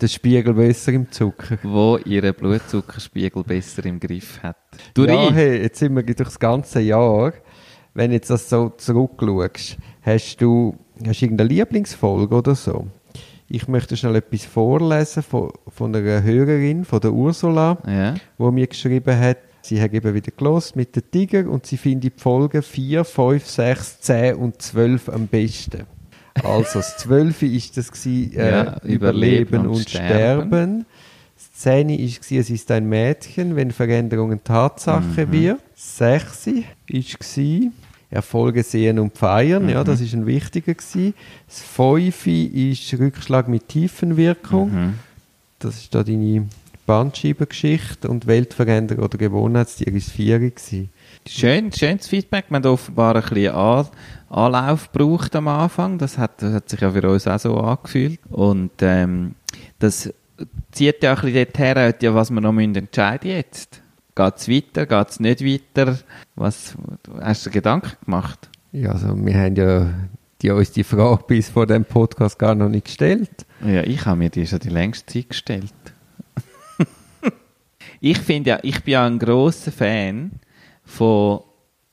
den 0.00 0.08
Spiegel 0.08 0.54
besser 0.54 0.92
im 0.92 1.10
Zucker. 1.10 1.58
wo 1.62 1.98
ihren 2.04 2.34
Blutzuckerspiegel 2.34 3.42
besser 3.42 3.84
im 3.86 3.98
Griff 3.98 4.42
hat. 4.42 4.56
Du 4.94 5.04
ja, 5.04 5.30
hey, 5.32 5.62
jetzt 5.62 5.78
sind 5.78 5.94
wir 5.96 6.02
durch 6.02 6.16
das 6.16 6.38
ganze 6.38 6.80
Jahr. 6.80 7.32
Wenn 7.94 8.12
jetzt 8.12 8.28
das 8.30 8.48
so 8.50 8.70
zurückschaust, 8.76 9.76
hast 10.02 10.36
du 10.40 10.76
hast 11.06 11.22
irgendeine 11.22 11.48
Lieblingsfolge 11.48 12.34
oder 12.34 12.54
so? 12.54 12.86
Ich 13.48 13.68
möchte 13.68 13.96
schnell 13.96 14.16
etwas 14.16 14.44
vorlesen 14.44 15.22
von, 15.22 15.50
von 15.68 15.94
einer 15.94 16.22
Hörerin, 16.22 16.84
von 16.84 17.00
der 17.00 17.12
Ursula, 17.12 17.78
Ja. 17.86 18.14
wo 18.38 18.50
mir 18.50 18.66
geschrieben 18.66 19.18
hat, 19.18 19.38
Sie 19.66 19.82
hat 19.82 19.92
eben 19.92 20.14
wieder 20.14 20.30
gelost 20.30 20.76
mit 20.76 20.94
den 20.94 21.10
Tiger 21.10 21.50
und 21.50 21.66
sie 21.66 21.76
findet 21.76 22.18
die 22.18 22.22
Folgen 22.22 22.62
4, 22.62 23.04
5, 23.04 23.44
6, 23.44 24.00
10 24.00 24.36
und 24.36 24.62
12 24.62 25.08
am 25.08 25.26
besten. 25.26 25.82
Also 26.44 26.78
das 26.78 26.98
12 26.98 27.42
ist 27.42 27.76
das 27.76 27.90
gewesen, 27.90 28.36
äh, 28.36 28.50
Ja, 28.50 28.80
Überleben 28.84 29.66
und, 29.66 29.90
Sterben. 29.90 30.86
Das 31.34 31.62
10 31.62 31.88
ist 31.88 32.30
es 32.30 32.48
ist 32.48 32.70
ein 32.70 32.88
Mädchen, 32.88 33.56
wenn 33.56 33.72
Veränderungen 33.72 34.44
Tatsache 34.44 35.32
wird. 35.32 35.58
Das 35.74 35.96
6 35.98 36.46
ist 36.86 37.18
gewesen, 37.18 37.72
Erfolge 38.08 38.62
sehen 38.62 39.00
und 39.00 39.18
feiern, 39.18 39.68
ja, 39.68 39.82
das 39.82 40.00
ist 40.00 40.14
ein 40.14 40.26
wichtiger 40.26 40.74
gewesen. 40.74 41.12
Das 41.48 41.60
5 41.60 42.26
ist 42.28 42.94
Rückschlag 43.00 43.48
mit 43.48 43.66
Tiefenwirkung. 43.66 44.70
Mhm. 44.72 44.94
Das 45.58 45.76
ist 45.76 45.92
da 45.92 46.04
deine 46.04 46.46
Bandscheibengeschichte 46.86 48.08
und 48.08 48.26
Weltveränderer 48.26 49.02
oder 49.02 49.18
Gewohnheitstier 49.18 49.88
ist 49.88 50.10
4 50.10 50.38
gewesen. 50.38 50.90
Schön, 51.28 51.72
schönes 51.72 52.06
Feedback. 52.06 52.46
Wir 52.48 52.56
haben 52.56 52.66
offenbar 52.66 53.16
ein 53.16 53.22
bisschen 53.22 53.54
An 53.54 53.88
Anlauf 54.28 54.92
gebraucht 54.92 55.34
am 55.36 55.48
Anfang. 55.48 55.98
Das 55.98 56.16
hat, 56.16 56.42
das 56.42 56.54
hat 56.54 56.68
sich 56.68 56.80
ja 56.80 56.90
für 56.90 57.10
uns 57.10 57.26
auch 57.26 57.38
so 57.38 57.58
angefühlt. 57.58 58.20
Und 58.30 58.70
ähm, 58.80 59.34
das 59.78 60.12
zieht 60.72 61.02
ja 61.02 61.14
ein 61.14 61.20
bisschen 61.20 61.46
dorthin, 61.52 61.94
ja, 62.00 62.14
was 62.14 62.30
wir 62.30 62.40
noch 62.40 62.52
müssen 62.52 62.76
entscheiden 62.76 63.30
jetzt. 63.30 63.82
Geht 64.14 64.36
es 64.36 64.48
weiter, 64.48 64.86
geht 64.86 65.10
es 65.10 65.20
nicht 65.20 65.44
weiter? 65.44 65.98
Was, 66.36 66.74
hast 67.20 67.44
du 67.44 67.50
dir 67.50 67.54
Gedanken 67.54 67.92
gemacht? 68.04 68.48
Ja, 68.72 68.92
also 68.92 69.14
wir 69.14 69.34
haben 69.34 69.56
ja 69.56 69.90
die, 70.42 70.50
uns 70.50 70.72
die 70.72 70.84
Frage 70.84 71.24
bis 71.26 71.48
vor 71.48 71.66
dem 71.66 71.84
Podcast 71.84 72.38
gar 72.38 72.54
noch 72.54 72.68
nicht 72.68 72.86
gestellt. 72.86 73.46
Ja, 73.64 73.82
ich 73.82 74.06
habe 74.06 74.18
mir 74.18 74.30
die 74.30 74.46
schon 74.46 74.58
die 74.60 74.68
längste 74.68 75.12
Zeit 75.12 75.30
gestellt. 75.30 75.72
Ich 78.10 78.18
finde 78.18 78.50
ja, 78.50 78.58
ich 78.62 78.82
bin 78.84 78.92
ja 78.92 79.06
ein 79.06 79.18
grosser 79.18 79.72
Fan 79.72 80.32
von 80.84 81.40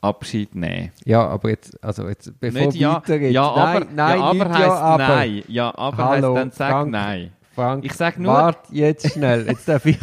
Abschied 0.01 0.53
nehmen. 0.53 0.91
Ja, 1.05 1.25
aber 1.27 1.49
jetzt, 1.49 1.81
also 1.83 2.07
jetzt, 2.09 2.37
bevor 2.39 2.61
Nicht 2.67 2.75
ja, 2.75 2.95
weitergeht. 2.97 3.31
ja, 3.31 3.43
aber, 3.49 3.79
nein, 3.79 3.95
nein, 3.95 4.17
ja, 4.19 4.23
aber 4.25 4.49
heisst 4.49 4.59
ja, 4.59 4.73
aber. 4.73 5.07
nein. 5.07 5.43
Ja, 5.47 5.77
aber 5.77 5.97
Hallo, 6.09 6.27
heisst 6.35 6.37
dann 6.37 6.51
sag 6.51 6.71
Frank. 6.71 6.91
nein. 6.91 7.31
Frank, 7.55 7.85
Ich 7.85 7.93
sag 7.93 8.19
nur- 8.19 8.33
Wart 8.33 8.57
jetzt 8.71 9.11
schnell, 9.11 9.47
jetzt 9.47 9.67
darf 9.67 9.85
ich... 9.85 9.97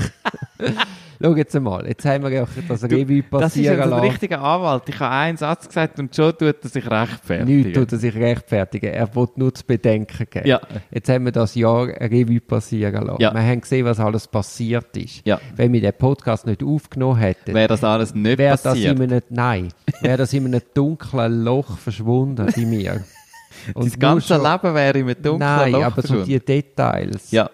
Schau 1.23 1.35
jetzt 1.37 1.55
einmal, 1.55 1.87
jetzt 1.87 2.05
haben 2.07 2.23
wir 2.25 2.31
ja 2.31 2.47
das 2.69 2.83
Revue 2.85 3.23
Das 3.23 3.25
ist 3.25 3.31
passieren 3.31 3.81
ein 3.81 3.91
lassen. 3.91 4.05
richtiger 4.05 4.41
Anwalt. 4.43 4.83
Ich 4.89 4.99
habe 5.01 5.15
einen 5.15 5.37
Satz 5.37 5.67
gesagt 5.69 5.99
und 5.99 6.17
schon 6.17 6.33
tut 6.39 6.57
er 6.63 6.69
sich 6.69 6.91
rechtfertigen. 6.91 7.57
Nichts 7.63 7.73
tut 7.79 7.93
er 7.93 7.99
sich 7.99 8.15
rechtfertigen. 8.15 8.87
Er 8.91 9.15
will 9.15 9.29
nur 9.37 9.55
zu 9.55 9.65
bedenken 9.67 10.27
geben. 10.31 10.47
Ja. 10.49 10.61
Jetzt 10.91 11.09
haben 11.11 11.27
wir 11.27 11.33
das 11.33 11.55
Jahr 11.55 11.89
Revue 11.89 12.41
passieren 12.41 13.05
lassen. 13.07 13.21
Ja. 13.21 13.35
Wir 13.35 13.43
haben 13.43 13.61
gesehen, 13.61 13.85
was 13.85 14.01
alles 14.01 14.27
passiert 14.29 14.97
ist. 14.97 15.27
Ja. 15.27 15.39
Wenn 15.57 15.73
wir 15.75 15.83
den 15.83 15.93
Podcast 15.93 16.47
nicht 16.47 16.63
aufgenommen 16.63 17.19
hätten, 17.19 17.53
Wäre 17.55 17.69
das 17.69 17.85
alles 17.85 18.15
nicht 18.15 18.41
das 18.41 18.63
passiert. 18.63 18.99
in 18.99 19.13
einem, 19.13 19.21
nein, 19.29 19.69
wäre 20.01 20.17
das 20.17 20.33
in 20.33 20.47
einem 20.47 20.63
dunklen 20.73 21.45
Loch 21.45 21.77
verschwunden 21.77 22.47
bei 22.57 22.63
mir. 22.65 23.05
das 23.75 23.85
nur 23.85 23.97
ganze 23.99 24.29
schon- 24.35 24.43
Leben 24.43 24.75
wäre 24.75 24.99
in 24.99 25.05
einem 25.07 25.23
dunklen 25.23 25.39
Nein, 25.57 25.73
Loch 25.73 25.83
aber 25.83 26.01
so 26.03 26.25
die 26.25 26.41
Details. 26.41 27.31
Ja, 27.31 27.51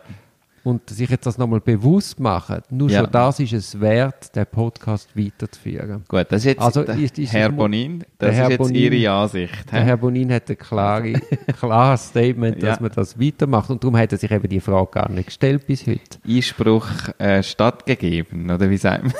Und 0.66 0.90
sich 0.90 1.08
jetzt 1.08 1.24
das 1.26 1.38
nochmal 1.38 1.60
bewusst 1.60 2.18
machen, 2.18 2.60
nur 2.70 2.90
Ja. 2.90 3.02
schon 3.02 3.12
das 3.12 3.38
ist 3.38 3.52
es 3.52 3.80
wert, 3.80 4.34
den 4.34 4.46
Podcast 4.46 5.08
weiterzuführen. 5.16 6.02
gut. 6.08 6.26
Das 6.28 6.38
ist 6.40 6.44
jetzt 6.46 6.60
Also, 6.60 6.82
der 6.82 6.96
ist- 6.98 7.16
ist- 7.20 7.32
Herr 7.32 7.52
Bonin. 7.52 8.00
Das 8.18 8.30
der 8.30 8.32
Herr 8.32 8.44
ist 8.46 8.50
jetzt 8.50 8.58
Bonin- 8.58 8.92
Ihre 8.92 9.12
Ansicht. 9.12 9.72
Der? 9.72 9.84
Herr 9.84 9.96
Bonin 9.96 10.32
hat 10.32 10.50
ein 10.50 10.58
klare, 10.58 11.12
klares 11.60 12.08
Statement, 12.08 12.60
dass 12.60 12.78
Ja. 12.78 12.82
man 12.82 12.90
das 12.92 13.20
weitermacht. 13.20 13.70
Und 13.70 13.84
darum 13.84 13.96
hat 13.96 14.10
er 14.10 14.18
sich 14.18 14.30
eben 14.30 14.48
die 14.48 14.58
Frage 14.58 14.90
gar 14.90 15.08
nicht 15.08 15.26
gestellt 15.26 15.66
bis 15.68 15.86
heute. 15.86 16.18
Einspruch 16.26 16.88
äh, 17.18 17.44
stattgegeben, 17.44 18.50
oder 18.50 18.68
wie 18.68 18.76
sagt 18.76 19.04
man? 19.04 19.12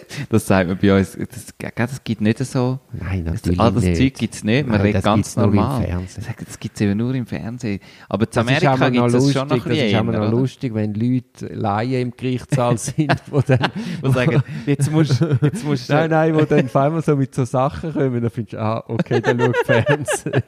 das 0.30 0.46
sagt 0.46 0.68
man 0.68 0.78
bei 0.78 0.96
uns. 0.98 1.16
Das, 1.16 1.54
das 1.74 2.04
gibt 2.04 2.20
nicht 2.20 2.38
so. 2.38 2.78
Nein, 2.92 3.24
Das, 3.24 3.34
natürlich 3.34 3.60
all 3.60 3.72
das 3.72 3.84
nicht. 3.84 3.96
Zeug 3.96 4.14
gibt 4.14 4.34
es 4.34 4.44
nicht. 4.44 4.66
Man 4.66 4.76
Nein, 4.76 4.80
redet 4.86 4.96
das 4.96 5.04
ganz 5.04 5.36
normal. 5.36 5.86
Das, 6.14 6.26
das 6.46 6.58
gibt 6.58 6.74
es 6.76 6.80
eben 6.80 6.96
nur 6.96 7.14
im 7.14 7.26
Fernsehen. 7.26 7.80
Aber 8.08 8.26
Das 8.26 8.36
ist 8.36 8.38
Amerika 8.38 8.88
gibt 8.88 9.14
es 9.14 9.32
schon 9.32 9.48
noch 9.48 9.56
ein 9.56 9.58
das 9.58 9.64
bisschen 9.64 9.86
ist 9.88 9.94
aber 9.94 10.12
eher, 10.12 10.20
noch 10.20 10.30
lustig, 10.30 10.74
wenn 10.74 10.94
Leute 10.94 11.46
Laien 11.54 12.02
im 12.02 12.16
Gerichtssaal 12.16 12.78
sind, 12.78 13.14
wo 13.30 13.40
dann, 13.40 13.58
Und 14.02 14.14
sagen, 14.14 14.42
jetzt 14.66 14.90
musst 14.90 15.20
jetzt 15.42 15.64
musst 15.64 15.88
du... 15.88 15.94
nein, 15.94 16.10
nein, 16.10 16.34
wo 16.34 16.42
dann 16.42 16.66
auf 16.66 16.76
einmal 16.76 17.02
so 17.02 17.16
mit 17.16 17.34
so 17.34 17.44
Sachen 17.44 17.92
kommen, 17.92 18.20
dann 18.20 18.30
findest 18.30 18.54
du, 18.54 18.60
ah, 18.60 18.84
okay, 18.88 19.20
dann 19.20 19.38
schaut 19.40 19.56
Fernsehen. 19.64 20.42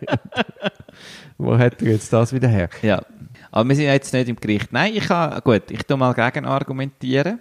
wo 1.39 1.57
hat 1.59 1.83
er 1.83 1.93
jetzt 1.93 2.13
das 2.13 2.33
wieder 2.33 2.49
her? 2.49 2.69
Ja. 2.83 3.03
Aber 3.51 3.69
wir 3.69 3.77
sind 3.77 3.85
jetzt 3.85 4.13
nicht 4.13 4.29
im 4.29 4.37
Gericht. 4.37 4.73
Nein, 4.73 4.95
ich 4.97 5.07
kann, 5.07 5.41
gut, 5.45 5.71
ich 5.71 5.85
tu 5.85 5.97
mal 5.97 6.13
gegen 6.13 6.45
argumentieren. 6.45 7.41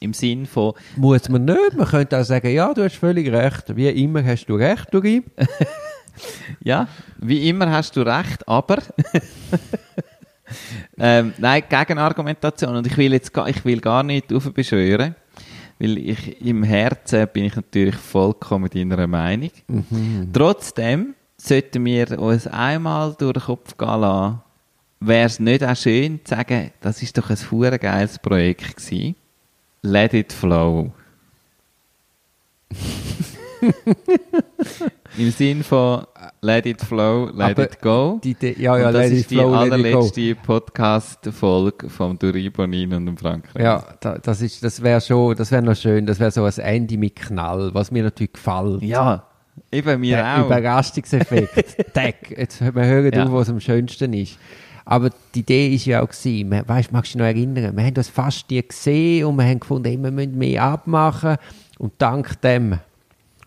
Im 0.00 0.12
Sinn 0.12 0.46
von, 0.46 0.74
Muss 0.96 1.28
man 1.28 1.44
nicht. 1.44 1.74
Man 1.76 1.86
könnte 1.86 2.18
auch 2.18 2.24
sagen, 2.24 2.52
ja, 2.52 2.72
du 2.74 2.84
hast 2.84 2.96
völlig 2.96 3.30
recht. 3.32 3.76
Wie 3.76 3.88
immer 3.88 4.24
hast 4.24 4.46
du 4.46 4.56
recht, 4.56 4.92
Dori. 4.92 5.22
ja, 6.60 6.88
wie 7.18 7.48
immer 7.48 7.70
hast 7.70 7.96
du 7.96 8.02
recht, 8.02 8.46
aber... 8.46 8.78
ähm, 10.98 11.32
nein, 11.38 11.62
Gegenargumentation. 11.68 12.76
Und 12.76 12.86
ich 12.86 12.96
will 12.96 13.12
jetzt 13.12 13.32
gar, 13.32 13.48
ich 13.48 13.64
will 13.64 13.80
gar 13.80 14.02
nicht 14.02 14.32
aufbeschwören. 14.32 15.14
Weil 15.78 15.98
ich, 15.98 16.40
im 16.40 16.62
Herzen 16.62 17.26
bin 17.32 17.44
ich 17.44 17.56
natürlich 17.56 17.96
vollkommen 17.96 18.70
deiner 18.70 19.06
Meinung. 19.06 19.50
Trotzdem 20.32 21.14
sollten 21.36 21.84
wir 21.84 22.18
uns 22.18 22.46
einmal 22.46 23.14
durch 23.18 23.34
den 23.34 23.42
Kopf 23.42 23.76
gehen 23.76 24.00
lassen, 24.00 24.40
wäre 25.00 25.26
es 25.26 25.40
nicht 25.40 25.64
auch 25.64 25.76
schön 25.76 26.20
zu 26.24 26.34
sagen, 26.34 26.70
das 26.80 27.02
ist 27.02 27.18
doch 27.18 27.28
ein 27.30 27.78
geiles 27.78 28.18
Projekt 28.18 28.76
gewesen. 28.76 29.16
Let 29.86 30.14
it 30.14 30.32
flow. 30.32 30.92
Im 35.18 35.30
Sinn 35.30 35.62
von 35.62 36.06
Let 36.40 36.64
it 36.64 36.80
flow, 36.80 37.26
let 37.26 37.50
Aber 37.50 37.64
it 37.64 37.80
go. 37.82 38.18
Die, 38.24 38.32
die, 38.34 38.60
ja, 38.62 38.78
ja, 38.78 38.86
und 38.88 38.94
das 38.94 39.10
ist 39.10 39.30
die 39.30 39.36
flow, 39.36 39.52
allerletzte 39.52 40.34
Podcast-Folge 40.36 41.90
vom 41.90 42.18
Duri 42.18 42.48
Bonin 42.48 42.94
und 42.94 43.20
Frankreich. 43.20 43.62
Ja, 43.62 43.84
da, 44.00 44.16
das, 44.18 44.40
ist, 44.40 44.64
das 44.64 44.82
wäre 44.82 45.02
schon, 45.02 45.36
das 45.36 45.50
wäre 45.50 45.60
noch 45.62 45.76
schön. 45.76 46.06
Das 46.06 46.18
wäre 46.18 46.30
so 46.30 46.44
ein 46.44 46.52
Ende 46.58 46.96
mit 46.96 47.16
Knall, 47.16 47.74
was 47.74 47.90
mir 47.90 48.04
natürlich 48.04 48.32
gefällt. 48.32 48.82
ja, 48.82 49.24
eben 49.70 50.00
mir 50.00 50.16
Der 50.16 50.40
auch. 50.40 50.46
Überraschungseffekt. 50.46 51.92
Tag. 51.94 52.30
Jetzt 52.30 52.60
wir 52.62 52.84
hören 52.86 53.12
Ja. 53.12 53.24
auf, 53.26 53.32
was 53.32 53.50
am 53.50 53.60
schönsten 53.60 54.14
ist. 54.14 54.38
Aber 54.86 55.10
die 55.34 55.40
Idee 55.40 55.74
ist 55.74 55.86
ja 55.86 56.02
auch 56.02 56.08
gewesen, 56.08 56.50
wir- 56.50 56.68
weißt, 56.68 56.92
magst 56.92 57.14
du 57.14 57.18
dich 57.18 57.20
noch 57.20 57.26
erinnern? 57.26 57.76
Wir 57.76 57.84
haben 57.84 57.94
das 57.94 58.08
fast 58.08 58.50
nie 58.50 58.62
gesehen 58.62 59.24
und 59.26 59.36
wir 59.36 59.44
haben 59.44 59.60
gefunden, 59.60 59.86
ey, 59.88 59.96
wir 59.96 60.10
müssen 60.10 60.36
mehr 60.36 60.62
abmachen. 60.62 61.36
Und 61.78 61.92
dank 61.98 62.40
dem 62.42 62.78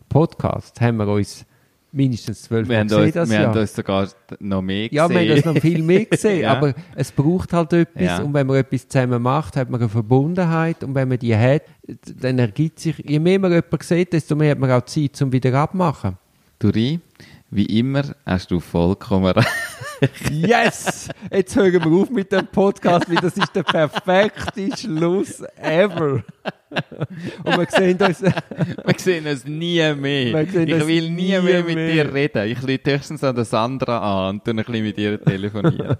Podcast 0.09 0.79
haben 0.81 0.97
wir 0.97 1.07
uns 1.07 1.45
mindestens 1.91 2.43
zwölf 2.43 2.67
Mal 2.67 2.83
gesehen 2.83 3.03
uns, 3.03 3.13
das 3.13 3.29
wir 3.29 3.39
Jahr. 3.39 3.49
haben 3.49 3.59
uns 3.59 3.75
sogar 3.75 4.07
noch 4.39 4.61
mehr 4.61 4.87
Ja, 4.91 5.09
wir 5.09 5.17
haben 5.19 5.27
gesehen. 5.27 5.43
das 5.45 5.53
noch 5.55 5.61
viel 5.61 5.81
mehr 5.83 6.05
gesehen, 6.05 6.41
Ja. 6.41 6.51
aber 6.53 6.73
es 6.95 7.11
braucht 7.11 7.53
halt 7.53 7.73
etwas 7.73 8.03
Ja. 8.03 8.19
und 8.21 8.33
wenn 8.33 8.45
man 8.47 8.57
etwas 8.57 8.87
zusammen 8.87 9.21
macht, 9.21 9.55
hat 9.55 9.69
man 9.69 9.79
eine 9.79 9.89
Verbundenheit 9.89 10.83
und 10.83 10.93
wenn 10.95 11.07
man 11.07 11.17
die 11.19 11.35
hat, 11.35 11.63
dann 12.19 12.39
ergibt 12.39 12.79
sich, 12.79 12.97
je 13.07 13.19
mehr 13.19 13.39
man 13.39 13.51
jemanden 13.51 13.77
sieht, 13.81 14.11
desto 14.13 14.35
mehr 14.35 14.51
hat 14.51 14.59
man 14.59 14.71
auch 14.71 14.85
Zeit 14.85 15.15
zum 15.15 15.31
wieder 15.31 15.53
abmachen. 15.55 16.17
Duri, 16.59 16.99
wie 17.51 17.65
immer 17.79 18.03
hast 18.25 18.51
du 18.51 18.59
vollkommen 18.59 19.31
recht. 19.31 19.47
Yes! 20.31 21.09
Jetzt 21.31 21.55
hören 21.55 21.73
wir 21.83 22.01
auf 22.01 22.09
mit 22.09 22.31
dem 22.31 22.47
Podcast, 22.47 23.09
weil 23.09 23.15
das 23.17 23.35
ist 23.37 23.55
der 23.55 23.63
perfekte 23.63 24.75
Schluss 24.77 25.41
ever. 25.61 26.23
Und 27.43 27.57
wir 27.57 27.67
sehen 27.69 27.97
uns, 28.01 28.21
Wir 28.21 28.33
sehen 28.97 29.25
uns 29.27 29.45
nie 29.45 29.93
mehr. 29.95 30.41
Ich 30.43 30.53
will 30.53 31.09
nie, 31.09 31.31
nie 31.31 31.39
mehr 31.41 31.63
mit 31.63 31.75
mehr. 31.75 32.03
dir 32.05 32.13
reden. 32.13 32.47
Ich 32.47 32.61
lüte 32.61 32.93
höchstens 32.93 33.23
an 33.23 33.35
der 33.35 33.45
Sandra 33.45 34.27
an 34.27 34.35
und 34.35 34.43
tu 34.45 34.51
ein 34.51 34.57
bisschen 34.57 34.83
mit 34.83 34.97
ihr 34.97 35.19
telefonieren. 35.23 35.97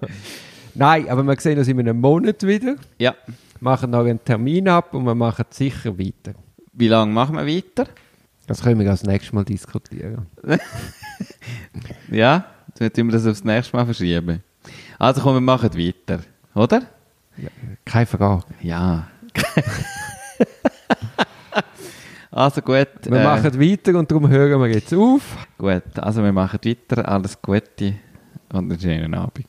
nein, 0.76 1.10
aber 1.10 1.24
wir 1.24 1.40
sehen 1.40 1.58
uns 1.58 1.68
in 1.68 1.80
einem 1.80 2.00
Monat 2.00 2.46
wieder, 2.46 2.76
ja. 3.00 3.16
machen 3.60 3.92
noch 3.92 4.06
einen 4.06 4.24
Termin 4.24 4.68
ab 4.68 4.94
und 4.94 5.06
wir 5.06 5.16
machen 5.16 5.46
sicher 5.50 5.98
weiter. 5.98 6.34
Wie 6.74 6.88
lange 6.88 7.12
machen 7.12 7.36
wir 7.36 7.48
weiter? 7.48 7.88
Das 8.46 8.62
können 8.62 8.80
wir 8.80 8.90
als 8.90 9.04
nächstes 9.04 9.34
Mal 9.34 9.44
diskutieren. 9.46 10.28
Ja, 12.10 12.46
dann 12.80 12.94
tun 12.94 13.08
wir 13.08 13.14
das 13.14 13.26
aufs 13.26 13.44
nächste 13.44 13.76
Mal 13.76 13.86
verschieben. 13.86 14.42
Also 15.00 15.22
komm, 15.22 15.36
wir 15.36 15.42
machen 15.42 15.74
weiter. 15.74 16.20
Oder? 16.54 16.84
Keine 17.86 18.06
Frage. 18.06 18.46
Ja. 18.62 19.08
also 22.32 22.62
gut. 22.62 22.88
Wir 23.04 23.20
äh, 23.20 23.24
machen 23.24 23.60
weiter 23.60 23.98
und 23.98 24.10
darum 24.10 24.28
hören 24.30 24.60
wir 24.62 24.70
jetzt 24.70 24.94
auf. 24.94 25.48
Gut, 25.58 25.84
also 25.98 26.24
wir 26.24 26.34
machen 26.34 26.60
weiter. 26.64 27.08
Alles 27.08 27.42
Gute 27.42 27.94
und 28.52 28.72
einen 28.72 28.80
schönen 28.80 29.14
Abend. 29.14 29.48